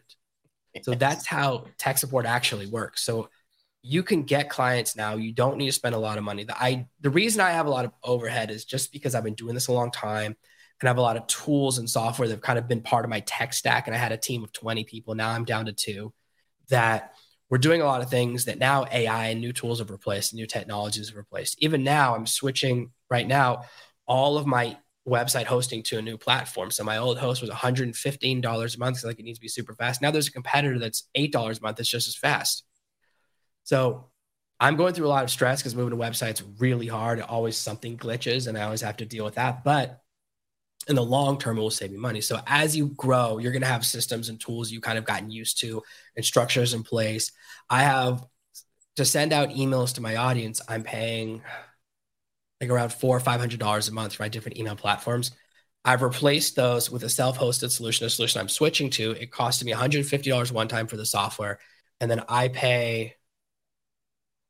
So 0.83 0.93
that's 0.93 1.25
how 1.25 1.65
tech 1.77 1.97
support 1.97 2.25
actually 2.25 2.67
works. 2.67 3.03
So 3.03 3.29
you 3.81 4.03
can 4.03 4.23
get 4.23 4.49
clients 4.49 4.95
now. 4.95 5.15
You 5.15 5.31
don't 5.31 5.57
need 5.57 5.67
to 5.67 5.71
spend 5.71 5.95
a 5.95 5.99
lot 5.99 6.17
of 6.17 6.23
money. 6.23 6.43
The 6.43 6.61
I 6.61 6.87
the 7.01 7.09
reason 7.09 7.41
I 7.41 7.51
have 7.51 7.65
a 7.65 7.69
lot 7.71 7.85
of 7.85 7.91
overhead 8.03 8.51
is 8.51 8.65
just 8.65 8.91
because 8.91 9.15
I've 9.15 9.23
been 9.23 9.35
doing 9.35 9.53
this 9.53 9.67
a 9.67 9.73
long 9.73 9.91
time 9.91 10.35
and 10.81 10.87
I 10.87 10.89
have 10.89 10.97
a 10.97 11.01
lot 11.01 11.17
of 11.17 11.27
tools 11.27 11.77
and 11.77 11.89
software 11.89 12.27
that 12.27 12.35
have 12.35 12.41
kind 12.41 12.59
of 12.59 12.67
been 12.67 12.81
part 12.81 13.05
of 13.05 13.09
my 13.09 13.21
tech 13.21 13.53
stack. 13.53 13.87
And 13.87 13.95
I 13.95 13.99
had 13.99 14.11
a 14.11 14.17
team 14.17 14.43
of 14.43 14.51
20 14.51 14.83
people. 14.83 15.15
Now 15.15 15.29
I'm 15.29 15.45
down 15.45 15.65
to 15.65 15.73
two 15.73 16.13
that 16.69 17.13
we're 17.49 17.57
doing 17.57 17.81
a 17.81 17.85
lot 17.85 18.01
of 18.01 18.09
things 18.09 18.45
that 18.45 18.59
now 18.59 18.85
AI 18.91 19.27
and 19.29 19.41
new 19.41 19.53
tools 19.53 19.79
have 19.79 19.89
replaced, 19.89 20.33
new 20.33 20.45
technologies 20.45 21.09
have 21.09 21.17
replaced. 21.17 21.61
Even 21.61 21.83
now, 21.83 22.15
I'm 22.15 22.27
switching 22.27 22.91
right 23.09 23.27
now 23.27 23.63
all 24.05 24.37
of 24.37 24.45
my 24.45 24.77
website 25.07 25.45
hosting 25.45 25.81
to 25.83 25.97
a 25.97 26.01
new 26.01 26.17
platform. 26.17 26.69
So 26.71 26.83
my 26.83 26.97
old 26.97 27.17
host 27.17 27.41
was 27.41 27.49
$115 27.49 28.75
a 28.75 28.79
month. 28.79 29.03
like 29.03 29.19
it 29.19 29.23
needs 29.23 29.39
to 29.39 29.41
be 29.41 29.47
super 29.47 29.73
fast. 29.73 30.01
Now 30.01 30.11
there's 30.11 30.27
a 30.27 30.31
competitor 30.31 30.77
that's 30.77 31.09
$8 31.17 31.35
a 31.35 31.61
month 31.61 31.77
that's 31.77 31.89
just 31.89 32.07
as 32.07 32.15
fast. 32.15 32.63
So 33.63 34.09
I'm 34.59 34.75
going 34.75 34.93
through 34.93 35.07
a 35.07 35.09
lot 35.09 35.23
of 35.23 35.31
stress 35.31 35.61
because 35.61 35.75
moving 35.75 35.97
to 35.97 36.03
websites 36.03 36.43
really 36.59 36.87
hard. 36.87 37.21
Always 37.21 37.57
something 37.57 37.97
glitches, 37.97 38.47
and 38.47 38.57
I 38.57 38.63
always 38.63 38.81
have 38.81 38.97
to 38.97 39.05
deal 39.05 39.25
with 39.25 39.35
that. 39.35 39.63
But 39.63 39.98
in 40.89 40.95
the 40.95 41.03
long 41.03 41.37
term, 41.37 41.57
it 41.57 41.61
will 41.61 41.69
save 41.69 41.91
you 41.91 41.99
money. 41.99 42.19
So 42.19 42.39
as 42.47 42.75
you 42.75 42.87
grow, 42.87 43.37
you're 43.37 43.51
going 43.51 43.61
to 43.61 43.67
have 43.67 43.85
systems 43.85 44.29
and 44.29 44.39
tools 44.39 44.71
you 44.71 44.81
kind 44.81 44.97
of 44.97 45.05
gotten 45.05 45.29
used 45.29 45.59
to 45.61 45.83
and 46.15 46.25
structures 46.25 46.73
in 46.73 46.83
place. 46.83 47.31
I 47.69 47.83
have 47.83 48.25
to 48.95 49.05
send 49.05 49.31
out 49.31 49.49
emails 49.49 49.93
to 49.95 50.01
my 50.01 50.15
audience. 50.15 50.61
I'm 50.67 50.83
paying 50.83 51.43
like 52.59 52.69
around 52.69 52.91
four 52.91 53.15
or 53.15 53.19
five 53.19 53.39
hundred 53.39 53.59
dollars 53.59 53.87
a 53.87 53.93
month 53.93 54.15
for 54.15 54.23
my 54.23 54.29
different 54.29 54.57
email 54.57 54.75
platforms. 54.75 55.31
I've 55.85 56.01
replaced 56.01 56.55
those 56.55 56.89
with 56.91 57.03
a 57.03 57.09
self-hosted 57.09 57.71
solution, 57.71 58.05
a 58.05 58.09
solution 58.09 58.41
I'm 58.41 58.49
switching 58.49 58.89
to. 58.91 59.11
It 59.11 59.31
costed 59.31 59.63
me 59.63 59.71
$150 59.71 60.51
one 60.51 60.67
time 60.67 60.87
for 60.87 60.97
the 60.97 61.05
software, 61.05 61.59
and 62.01 62.11
then 62.11 62.23
I 62.27 62.49
pay 62.49 63.15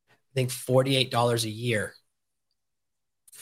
I 0.09 0.33
think 0.33 0.49
$48 0.49 1.43
a 1.43 1.49
year 1.49 1.93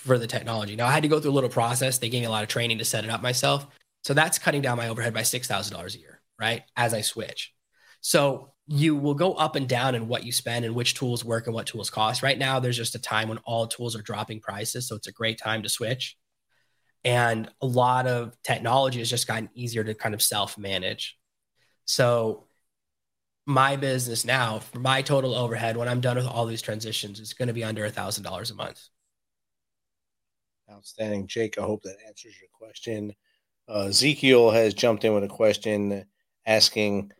for 0.08 0.18
the 0.18 0.28
technology. 0.28 0.76
Now 0.76 0.88
I 0.88 0.92
had 0.92 1.04
to 1.04 1.10
go 1.10 1.20
through 1.20 1.32
a 1.32 1.34
little 1.34 1.50
process. 1.50 1.98
They 1.98 2.10
gave 2.10 2.22
me 2.22 2.26
a 2.26 2.32
lot 2.32 2.44
of 2.44 2.50
training 2.50 2.80
to 2.80 2.86
set 2.86 3.04
it 3.04 3.10
up 3.10 3.22
myself. 3.22 3.68
So 4.04 4.14
that's 4.14 4.40
cutting 4.40 4.62
down 4.62 4.78
my 4.78 4.88
overhead 4.88 5.14
by 5.14 5.22
$6,000 5.22 5.96
a 5.96 6.00
year, 6.00 6.22
right? 6.40 6.64
As 6.76 6.94
I 6.94 7.02
switch. 7.02 7.54
So 8.02 8.54
you 8.68 8.96
will 8.96 9.14
go 9.14 9.34
up 9.34 9.56
and 9.56 9.68
down 9.68 9.96
in 9.96 10.08
what 10.08 10.24
you 10.24 10.32
spend 10.32 10.66
and 10.66 10.76
which 10.76 10.94
tools 10.94 11.24
work 11.24 11.48
and 11.48 11.54
what 11.54 11.68
tools 11.68 11.90
cost. 11.90 12.24
Right 12.24 12.38
now, 12.38 12.60
there's 12.60 12.78
just 12.78 12.96
a 12.96 13.02
time 13.02 13.30
when 13.30 13.38
all 13.40 13.68
tools 13.68 13.96
are 13.96 14.02
dropping 14.02 14.42
prices. 14.42 14.88
So 14.88 14.96
it's 14.96 15.08
a 15.08 15.12
great 15.14 15.38
time 15.38 15.64
to 15.64 15.70
switch. 15.70 16.18
And 17.04 17.50
a 17.62 17.66
lot 17.66 18.08
of 18.08 18.36
technology 18.44 19.00
has 19.00 19.10
just 19.10 19.28
gotten 19.28 19.50
easier 19.54 19.84
to 19.84 19.94
kind 19.94 20.14
of 20.14 20.22
self 20.22 20.58
manage. 20.58 21.18
So 21.86 22.48
my 23.46 23.78
business 23.78 24.26
now 24.26 24.60
for 24.60 24.80
my 24.80 25.02
total 25.02 25.34
overhead 25.34 25.78
when 25.78 25.88
I'm 25.88 26.02
done 26.02 26.18
with 26.18 26.28
all 26.28 26.46
these 26.46 26.62
transitions 26.62 27.22
is 27.22 27.34
going 27.34 27.48
to 27.48 27.54
be 27.54 27.64
under 27.64 27.86
a 27.86 27.90
thousand 27.90 28.26
dollars 28.26 28.52
a 28.52 28.56
month. 28.56 28.82
Outstanding, 30.70 31.28
Jake. 31.28 31.58
I 31.58 31.62
hope 31.62 31.84
that 31.84 31.98
answers 32.06 32.36
your 32.40 32.50
question. 32.52 33.14
Uh, 33.70 33.88
Ezekiel 33.88 34.52
has 34.52 34.74
jumped 34.74 35.04
in 35.04 35.14
with 35.14 35.24
a 35.24 35.30
question 35.30 36.06
asking, 36.46 37.12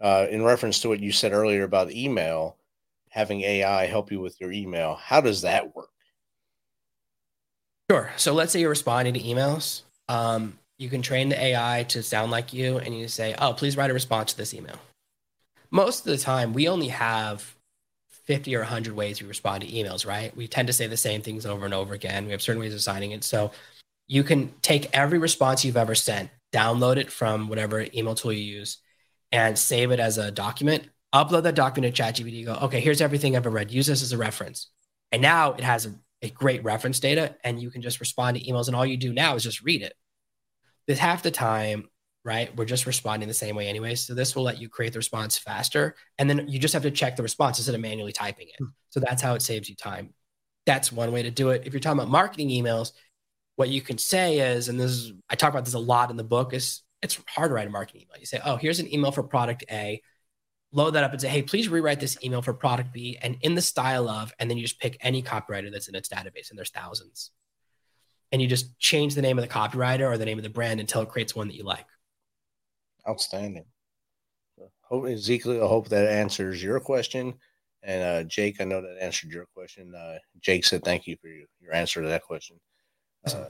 uh, 0.00 0.26
in 0.30 0.42
reference 0.42 0.80
to 0.80 0.88
what 0.88 1.00
you 1.00 1.12
said 1.12 1.32
earlier 1.32 1.64
about 1.64 1.92
email, 1.92 2.56
having 3.10 3.40
AI 3.42 3.86
help 3.86 4.12
you 4.12 4.20
with 4.20 4.40
your 4.40 4.52
email. 4.52 4.94
How 4.94 5.20
does 5.20 5.42
that 5.42 5.74
work? 5.74 5.90
Sure. 7.90 8.10
So 8.16 8.34
let's 8.34 8.52
say 8.52 8.60
you're 8.60 8.70
responding 8.70 9.14
to 9.14 9.20
emails. 9.20 9.82
Um, 10.08 10.58
you 10.78 10.88
can 10.88 11.02
train 11.02 11.28
the 11.28 11.40
AI 11.42 11.84
to 11.88 12.02
sound 12.02 12.30
like 12.30 12.52
you, 12.52 12.78
and 12.78 12.96
you 12.96 13.08
say, 13.08 13.34
"Oh, 13.38 13.52
please 13.52 13.76
write 13.76 13.90
a 13.90 13.94
response 13.94 14.32
to 14.32 14.38
this 14.38 14.52
email." 14.52 14.78
most 15.70 16.00
of 16.00 16.06
the 16.06 16.18
time 16.18 16.52
we 16.52 16.68
only 16.68 16.88
have 16.88 17.55
50 18.26 18.54
or 18.56 18.60
100 18.60 18.94
ways 18.94 19.22
we 19.22 19.28
respond 19.28 19.62
to 19.62 19.70
emails, 19.70 20.06
right? 20.06 20.36
We 20.36 20.48
tend 20.48 20.66
to 20.66 20.72
say 20.72 20.86
the 20.86 20.96
same 20.96 21.22
things 21.22 21.46
over 21.46 21.64
and 21.64 21.74
over 21.74 21.94
again. 21.94 22.26
We 22.26 22.32
have 22.32 22.42
certain 22.42 22.60
ways 22.60 22.74
of 22.74 22.82
signing 22.82 23.12
it. 23.12 23.24
So 23.24 23.52
you 24.08 24.24
can 24.24 24.52
take 24.62 24.88
every 24.92 25.18
response 25.18 25.64
you've 25.64 25.76
ever 25.76 25.94
sent, 25.94 26.30
download 26.52 26.96
it 26.96 27.10
from 27.10 27.48
whatever 27.48 27.86
email 27.94 28.14
tool 28.14 28.32
you 28.32 28.58
use, 28.58 28.78
and 29.32 29.58
save 29.58 29.90
it 29.90 30.00
as 30.00 30.18
a 30.18 30.30
document. 30.30 30.88
Upload 31.14 31.44
that 31.44 31.54
document 31.54 31.94
to 31.94 32.02
ChatGPT. 32.02 32.44
Go, 32.44 32.54
okay, 32.54 32.80
here's 32.80 33.00
everything 33.00 33.36
I've 33.36 33.42
ever 33.42 33.50
read. 33.50 33.70
Use 33.70 33.86
this 33.86 34.02
as 34.02 34.12
a 34.12 34.18
reference. 34.18 34.70
And 35.12 35.22
now 35.22 35.52
it 35.52 35.62
has 35.62 35.86
a, 35.86 35.94
a 36.22 36.30
great 36.30 36.64
reference 36.64 37.00
data, 37.00 37.36
and 37.44 37.60
you 37.60 37.70
can 37.70 37.82
just 37.82 38.00
respond 38.00 38.36
to 38.36 38.44
emails. 38.44 38.66
And 38.66 38.76
all 38.76 38.86
you 38.86 38.96
do 38.96 39.12
now 39.12 39.34
is 39.36 39.44
just 39.44 39.62
read 39.62 39.82
it. 39.82 39.94
This 40.86 40.98
half 40.98 41.22
the 41.22 41.30
time 41.30 41.88
right? 42.26 42.54
We're 42.56 42.64
just 42.64 42.86
responding 42.86 43.28
the 43.28 43.34
same 43.34 43.54
way 43.54 43.68
anyway. 43.68 43.94
So 43.94 44.12
this 44.12 44.34
will 44.34 44.42
let 44.42 44.60
you 44.60 44.68
create 44.68 44.92
the 44.92 44.98
response 44.98 45.38
faster. 45.38 45.94
And 46.18 46.28
then 46.28 46.48
you 46.48 46.58
just 46.58 46.74
have 46.74 46.82
to 46.82 46.90
check 46.90 47.14
the 47.14 47.22
response 47.22 47.58
instead 47.58 47.76
of 47.76 47.80
manually 47.80 48.12
typing 48.12 48.48
it. 48.48 48.56
Hmm. 48.58 48.70
So 48.90 48.98
that's 48.98 49.22
how 49.22 49.34
it 49.34 49.42
saves 49.42 49.68
you 49.68 49.76
time. 49.76 50.12
That's 50.66 50.90
one 50.90 51.12
way 51.12 51.22
to 51.22 51.30
do 51.30 51.50
it. 51.50 51.62
If 51.64 51.72
you're 51.72 51.78
talking 51.78 52.00
about 52.00 52.10
marketing 52.10 52.48
emails, 52.48 52.90
what 53.54 53.68
you 53.68 53.80
can 53.80 53.96
say 53.96 54.40
is, 54.40 54.68
and 54.68 54.78
this 54.78 54.90
is, 54.90 55.12
I 55.30 55.36
talk 55.36 55.50
about 55.50 55.64
this 55.64 55.74
a 55.74 55.78
lot 55.78 56.10
in 56.10 56.16
the 56.16 56.24
book, 56.24 56.52
is 56.52 56.82
it's 57.00 57.20
hard 57.28 57.50
to 57.50 57.54
write 57.54 57.68
a 57.68 57.70
marketing 57.70 58.02
email. 58.02 58.18
You 58.18 58.26
say, 58.26 58.40
oh, 58.44 58.56
here's 58.56 58.80
an 58.80 58.92
email 58.92 59.12
for 59.12 59.22
product 59.22 59.64
A, 59.70 60.02
load 60.72 60.90
that 60.90 61.04
up 61.04 61.12
and 61.12 61.20
say, 61.20 61.28
hey, 61.28 61.42
please 61.42 61.68
rewrite 61.68 62.00
this 62.00 62.18
email 62.24 62.42
for 62.42 62.52
product 62.52 62.92
B 62.92 63.16
and 63.22 63.36
in 63.42 63.54
the 63.54 63.62
style 63.62 64.08
of, 64.08 64.34
and 64.40 64.50
then 64.50 64.58
you 64.58 64.64
just 64.64 64.80
pick 64.80 64.96
any 65.00 65.22
copywriter 65.22 65.70
that's 65.70 65.86
in 65.86 65.94
its 65.94 66.08
database, 66.08 66.50
and 66.50 66.58
there's 66.58 66.70
thousands. 66.70 67.30
And 68.32 68.42
you 68.42 68.48
just 68.48 68.76
change 68.80 69.14
the 69.14 69.22
name 69.22 69.38
of 69.38 69.42
the 69.42 69.54
copywriter 69.54 70.10
or 70.10 70.18
the 70.18 70.24
name 70.24 70.38
of 70.38 70.42
the 70.42 70.50
brand 70.50 70.80
until 70.80 71.02
it 71.02 71.08
creates 71.08 71.36
one 71.36 71.46
that 71.46 71.54
you 71.54 71.62
like. 71.62 71.86
Outstanding. 73.08 73.64
Hope 74.82 75.06
Ezekiel, 75.06 75.64
I 75.64 75.68
hope 75.68 75.88
that 75.88 76.08
answers 76.08 76.62
your 76.62 76.80
question. 76.80 77.34
And 77.82 78.02
uh, 78.02 78.28
Jake, 78.28 78.60
I 78.60 78.64
know 78.64 78.80
that 78.80 78.98
answered 79.00 79.30
your 79.30 79.46
question. 79.54 79.94
Uh, 79.94 80.18
Jake 80.40 80.64
said 80.64 80.84
thank 80.84 81.06
you 81.06 81.16
for 81.20 81.28
your, 81.28 81.46
your 81.60 81.74
answer 81.74 82.02
to 82.02 82.08
that 82.08 82.22
question. 82.22 82.58
Uh, 83.26 83.46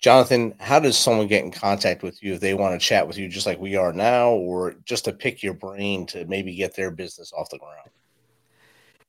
Jonathan, 0.00 0.54
how 0.58 0.80
does 0.80 0.98
someone 0.98 1.28
get 1.28 1.44
in 1.44 1.52
contact 1.52 2.02
with 2.02 2.20
you 2.22 2.34
if 2.34 2.40
they 2.40 2.54
want 2.54 2.78
to 2.78 2.84
chat 2.84 3.06
with 3.06 3.16
you 3.16 3.28
just 3.28 3.46
like 3.46 3.60
we 3.60 3.76
are 3.76 3.92
now, 3.92 4.30
or 4.30 4.74
just 4.84 5.04
to 5.04 5.12
pick 5.12 5.42
your 5.42 5.54
brain 5.54 6.06
to 6.06 6.24
maybe 6.26 6.54
get 6.54 6.74
their 6.74 6.90
business 6.90 7.32
off 7.32 7.50
the 7.50 7.58
ground? 7.58 7.88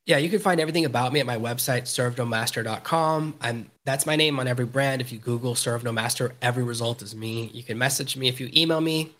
Yeah, 0.06 0.18
you 0.18 0.30
can 0.30 0.39
find 0.39 0.60
everything 0.60 0.84
about 0.84 1.14
me 1.14 1.22
at 1.22 1.26
my 1.26 1.38
website, 1.38 1.84
servenomaster.com. 1.84 3.36
I'm 3.39 3.72
that's 3.86 4.06
my 4.06 4.18
name 4.18 4.38
on 4.38 4.47
every 4.47 4.66
brand. 4.66 5.01
If 5.01 5.14
you 5.14 5.18
Google 5.18 5.56
Serve 5.56 5.84
No 5.84 5.93
Master, 5.93 6.34
every 6.41 6.64
result 6.64 7.01
is 7.01 7.16
me. 7.16 7.49
You 7.54 7.64
can 7.64 7.78
message 7.78 8.18
me 8.18 8.28
if 8.28 8.39
you 8.41 8.49
email 8.54 8.82
me, 8.82 9.12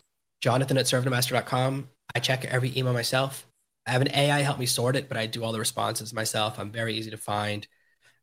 Jonathan 0.42 0.78
at 0.78 0.86
servenomaster.com. 0.86 1.88
I 2.14 2.20
check 2.20 2.44
every 2.46 2.78
email 2.78 2.92
myself. 2.92 3.48
I 3.88 3.92
have 3.92 4.02
an 4.02 4.14
AI 4.14 4.42
help 4.42 4.60
me 4.60 4.66
sort 4.66 4.98
it, 4.98 5.08
but 5.08 5.16
I 5.16 5.26
do 5.26 5.44
all 5.44 5.54
the 5.54 5.60
responses 5.60 6.14
myself. 6.14 6.60
I'm 6.60 6.72
very 6.72 6.96
easy 6.96 7.12
to 7.12 7.18
find. 7.18 7.66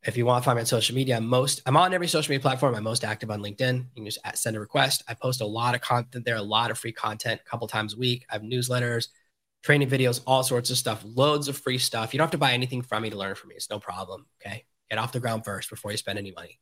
If 0.03 0.17
you 0.17 0.25
want 0.25 0.43
to 0.43 0.45
find 0.45 0.55
me 0.55 0.61
on 0.61 0.65
social 0.67 0.95
media, 0.95 1.17
I'm 1.17 1.25
most 1.25 1.61
I'm 1.65 1.77
on 1.77 1.95
every 1.95 2.07
social 2.07 2.31
media 2.31 2.41
platform. 2.41 2.75
I'm 2.75 2.83
most 2.83 3.03
active 3.03 3.31
on 3.31 3.41
LinkedIn. 3.41 3.77
You 3.95 4.03
can 4.03 4.05
just 4.05 4.19
send 4.35 4.55
a 4.55 4.59
request. 4.59 5.03
I 5.07 5.15
post 5.15 5.41
a 5.41 5.47
lot 5.47 5.73
of 5.73 5.81
content 5.81 6.25
there, 6.25 6.35
a 6.35 6.41
lot 6.43 6.69
of 6.69 6.77
free 6.77 6.91
content 6.91 7.41
a 7.43 7.49
couple 7.49 7.67
times 7.67 7.95
a 7.95 7.97
week. 7.97 8.23
I 8.29 8.33
have 8.33 8.43
newsletters 8.43 9.07
training 9.61 9.89
videos, 9.89 10.21
all 10.25 10.43
sorts 10.43 10.69
of 10.69 10.77
stuff, 10.77 11.03
loads 11.05 11.47
of 11.47 11.57
free 11.57 11.77
stuff. 11.77 12.13
You 12.13 12.17
don't 12.17 12.25
have 12.25 12.31
to 12.31 12.37
buy 12.37 12.53
anything 12.53 12.81
from 12.81 13.03
me 13.03 13.09
to 13.09 13.17
learn 13.17 13.35
from 13.35 13.49
me. 13.49 13.55
It's 13.55 13.69
no 13.69 13.79
problem. 13.79 14.25
Okay. 14.41 14.65
Get 14.89 14.99
off 14.99 15.11
the 15.11 15.19
ground 15.19 15.45
first 15.45 15.69
before 15.69 15.91
you 15.91 15.97
spend 15.97 16.19
any 16.19 16.31
money. 16.31 16.59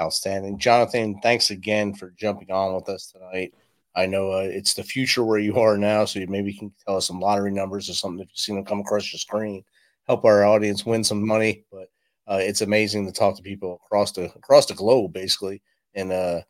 Outstanding. 0.00 0.58
Jonathan, 0.58 1.20
thanks 1.22 1.50
again 1.50 1.94
for 1.94 2.12
jumping 2.16 2.50
on 2.50 2.74
with 2.74 2.88
us 2.88 3.12
tonight. 3.12 3.54
I 3.94 4.06
know 4.06 4.32
uh, 4.32 4.48
it's 4.50 4.74
the 4.74 4.82
future 4.82 5.24
where 5.24 5.38
you 5.38 5.58
are 5.58 5.76
now, 5.76 6.04
so 6.04 6.20
maybe 6.28 6.52
you 6.52 6.58
can 6.58 6.72
tell 6.86 6.96
us 6.96 7.06
some 7.06 7.20
lottery 7.20 7.50
numbers 7.50 7.90
or 7.90 7.94
something 7.94 8.20
if 8.20 8.28
you've 8.28 8.38
seen 8.38 8.56
them 8.56 8.64
come 8.64 8.80
across 8.80 9.12
your 9.12 9.18
screen. 9.18 9.64
Help 10.06 10.24
our 10.24 10.44
audience 10.44 10.86
win 10.86 11.04
some 11.04 11.26
money. 11.26 11.64
But 11.70 11.88
uh, 12.26 12.38
it's 12.40 12.62
amazing 12.62 13.06
to 13.06 13.12
talk 13.12 13.36
to 13.36 13.42
people 13.42 13.80
across 13.84 14.12
the 14.12 14.24
across 14.36 14.66
the 14.66 14.74
globe, 14.74 15.12
basically, 15.12 15.60
and 15.94 16.12
uh, 16.12 16.40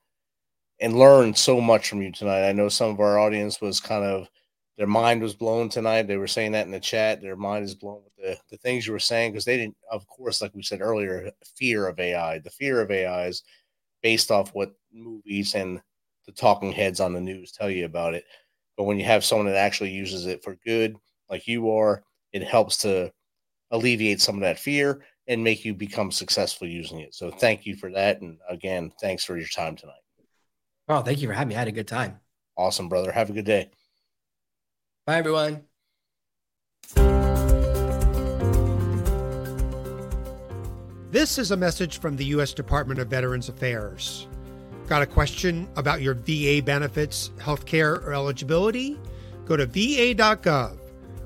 and 0.80 0.98
learn 0.98 1.34
so 1.34 1.61
much 1.61 1.88
from 1.88 2.03
you 2.03 2.12
tonight. 2.12 2.48
I 2.48 2.53
know 2.53 2.68
some 2.68 2.90
of 2.90 3.01
our 3.01 3.18
audience 3.18 3.61
was 3.61 3.80
kind 3.80 4.05
of 4.05 4.28
their 4.80 4.86
mind 4.86 5.20
was 5.20 5.34
blown 5.34 5.68
tonight. 5.68 6.04
They 6.04 6.16
were 6.16 6.26
saying 6.26 6.52
that 6.52 6.64
in 6.64 6.72
the 6.72 6.80
chat. 6.80 7.20
Their 7.20 7.36
mind 7.36 7.66
is 7.66 7.74
blown 7.74 8.00
with 8.02 8.16
the, 8.16 8.38
the 8.48 8.56
things 8.56 8.86
you 8.86 8.94
were 8.94 8.98
saying 8.98 9.32
because 9.32 9.44
they 9.44 9.58
didn't, 9.58 9.76
of 9.92 10.06
course, 10.06 10.40
like 10.40 10.54
we 10.54 10.62
said 10.62 10.80
earlier, 10.80 11.30
fear 11.54 11.86
of 11.86 12.00
AI. 12.00 12.38
The 12.38 12.48
fear 12.48 12.80
of 12.80 12.90
AI 12.90 13.26
is 13.26 13.42
based 14.02 14.30
off 14.30 14.54
what 14.54 14.72
movies 14.90 15.54
and 15.54 15.82
the 16.24 16.32
talking 16.32 16.72
heads 16.72 16.98
on 16.98 17.12
the 17.12 17.20
news 17.20 17.52
tell 17.52 17.68
you 17.68 17.84
about 17.84 18.14
it. 18.14 18.24
But 18.78 18.84
when 18.84 18.98
you 18.98 19.04
have 19.04 19.22
someone 19.22 19.48
that 19.48 19.56
actually 19.56 19.90
uses 19.90 20.24
it 20.24 20.42
for 20.42 20.56
good, 20.64 20.96
like 21.28 21.46
you 21.46 21.70
are, 21.72 22.02
it 22.32 22.42
helps 22.42 22.78
to 22.78 23.12
alleviate 23.70 24.22
some 24.22 24.36
of 24.36 24.40
that 24.40 24.58
fear 24.58 25.04
and 25.26 25.44
make 25.44 25.62
you 25.62 25.74
become 25.74 26.10
successful 26.10 26.66
using 26.66 27.00
it. 27.00 27.14
So 27.14 27.30
thank 27.30 27.66
you 27.66 27.76
for 27.76 27.92
that. 27.92 28.22
And 28.22 28.38
again, 28.48 28.92
thanks 28.98 29.26
for 29.26 29.36
your 29.36 29.48
time 29.48 29.76
tonight. 29.76 30.00
Oh, 30.88 31.02
thank 31.02 31.20
you 31.20 31.28
for 31.28 31.34
having 31.34 31.48
me. 31.48 31.56
I 31.56 31.58
had 31.58 31.68
a 31.68 31.72
good 31.72 31.86
time. 31.86 32.18
Awesome, 32.56 32.88
brother. 32.88 33.12
Have 33.12 33.28
a 33.28 33.34
good 33.34 33.44
day. 33.44 33.68
Bye, 35.11 35.18
everyone. 35.18 35.64
This 41.11 41.36
is 41.36 41.50
a 41.50 41.56
message 41.56 41.98
from 41.98 42.14
the 42.14 42.26
U.S. 42.26 42.52
Department 42.54 43.00
of 43.00 43.08
Veterans 43.08 43.48
Affairs. 43.48 44.28
Got 44.86 45.02
a 45.02 45.06
question 45.06 45.68
about 45.74 46.00
your 46.00 46.14
VA 46.14 46.62
benefits, 46.64 47.30
healthcare, 47.38 48.00
or 48.06 48.14
eligibility? 48.14 49.00
Go 49.46 49.56
to 49.56 49.66
va.gov, 49.66 50.78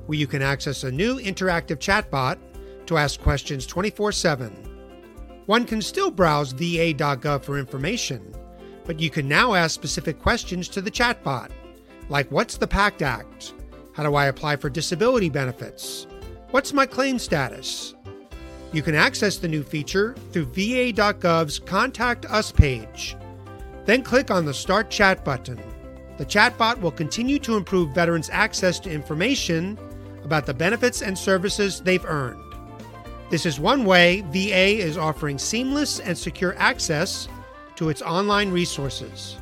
where 0.07 0.19
you 0.19 0.27
can 0.27 0.41
access 0.41 0.85
a 0.85 0.91
new 0.91 1.19
interactive 1.19 1.77
chatbot 1.77 2.39
to 2.87 2.97
ask 2.97 3.21
questions 3.21 3.67
24 3.67 4.13
7. 4.13 4.51
One 5.45 5.67
can 5.67 5.83
still 5.83 6.11
browse 6.11 6.53
va.gov 6.53 7.45
for 7.45 7.59
information, 7.59 8.35
but 8.87 8.99
you 8.99 9.11
can 9.11 9.29
now 9.29 9.53
ask 9.53 9.75
specific 9.75 10.23
questions 10.23 10.71
to 10.71 10.81
the 10.81 10.91
chatbot, 10.91 11.51
like 12.09 12.31
What's 12.31 12.57
the 12.57 12.67
PACT 12.67 13.03
Act? 13.03 13.53
How 13.95 14.03
do 14.03 14.17
I 14.17 14.27
apply 14.27 14.57
for 14.57 14.69
disability 14.69 15.31
benefits? 15.31 16.09
What's 16.51 16.73
my 16.73 16.85
claim 16.85 17.17
status? 17.17 17.95
You 18.73 18.83
can 18.83 18.97
access 18.97 19.37
the 19.37 19.47
new 19.47 19.63
feature 19.63 20.17
through 20.33 20.47
va.gov's 20.47 21.61
Contact 21.61 22.27
Us 22.27 22.51
page. 22.51 23.17
Then 23.85 24.03
click 24.03 24.33
on 24.33 24.45
the 24.45 24.53
Start 24.53 24.91
Chat 24.91 25.25
button. 25.25 25.61
The 26.19 26.27
chatbot 26.27 26.81
will 26.81 26.91
continue 26.91 27.39
to 27.41 27.57
improve 27.57 27.95
veterans' 27.95 28.31
access 28.33 28.81
to 28.81 28.91
information 28.91 29.79
about 30.25 30.45
the 30.45 30.55
benefits 30.55 31.01
and 31.01 31.17
services 31.17 31.81
they've 31.81 32.05
earned. 32.05 32.43
This 33.31 33.47
is 33.47 33.61
one 33.61 33.85
way 33.85 34.23
VA 34.33 34.77
is 34.77 34.99
offering 34.99 35.39
seamless 35.39 36.01
and 36.01 36.19
secure 36.19 36.57
access 36.59 37.29
to 37.77 37.91
its 37.91 38.03
online 38.03 38.51
resources. 38.51 39.39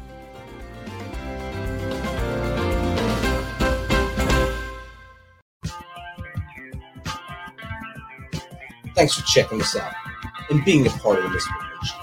Thanks 8.94 9.14
for 9.14 9.22
checking 9.26 9.60
us 9.60 9.76
out 9.76 9.94
and 10.50 10.64
being 10.64 10.86
a 10.86 10.90
part 10.90 11.18
of 11.18 11.24
the 11.24 11.30
Misfit 11.30 11.54
Nation. 11.80 11.98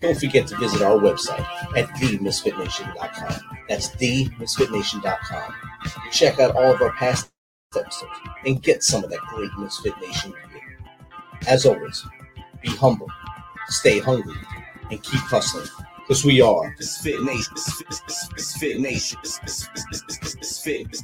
Don't 0.00 0.18
forget 0.18 0.46
to 0.48 0.56
visit 0.58 0.82
our 0.82 0.98
website 0.98 1.46
at 1.76 1.88
themisfitnation.com. 1.96 3.58
That's 3.68 3.88
themisfitnation.com. 3.90 5.54
Check 6.12 6.38
out 6.38 6.54
all 6.56 6.74
of 6.74 6.82
our 6.82 6.92
past 6.92 7.30
episodes 7.74 8.04
and 8.44 8.62
get 8.62 8.82
some 8.82 9.04
of 9.04 9.10
that 9.10 9.20
great 9.20 9.50
Misfit 9.58 9.94
Nation 10.00 10.32
gear. 10.32 10.78
As 11.48 11.64
always, 11.64 12.04
be 12.62 12.70
humble, 12.70 13.08
stay 13.68 13.98
hungry, 14.00 14.34
and 14.90 15.02
keep 15.02 15.20
hustling 15.20 15.68
because 16.06 16.24
we 16.24 16.40
are 16.40 16.74
Misfit 16.78 17.22
Nation. 17.22 17.54
Misfit 18.34 18.80
Nation. 18.80 19.18
Misfit. 19.22 21.02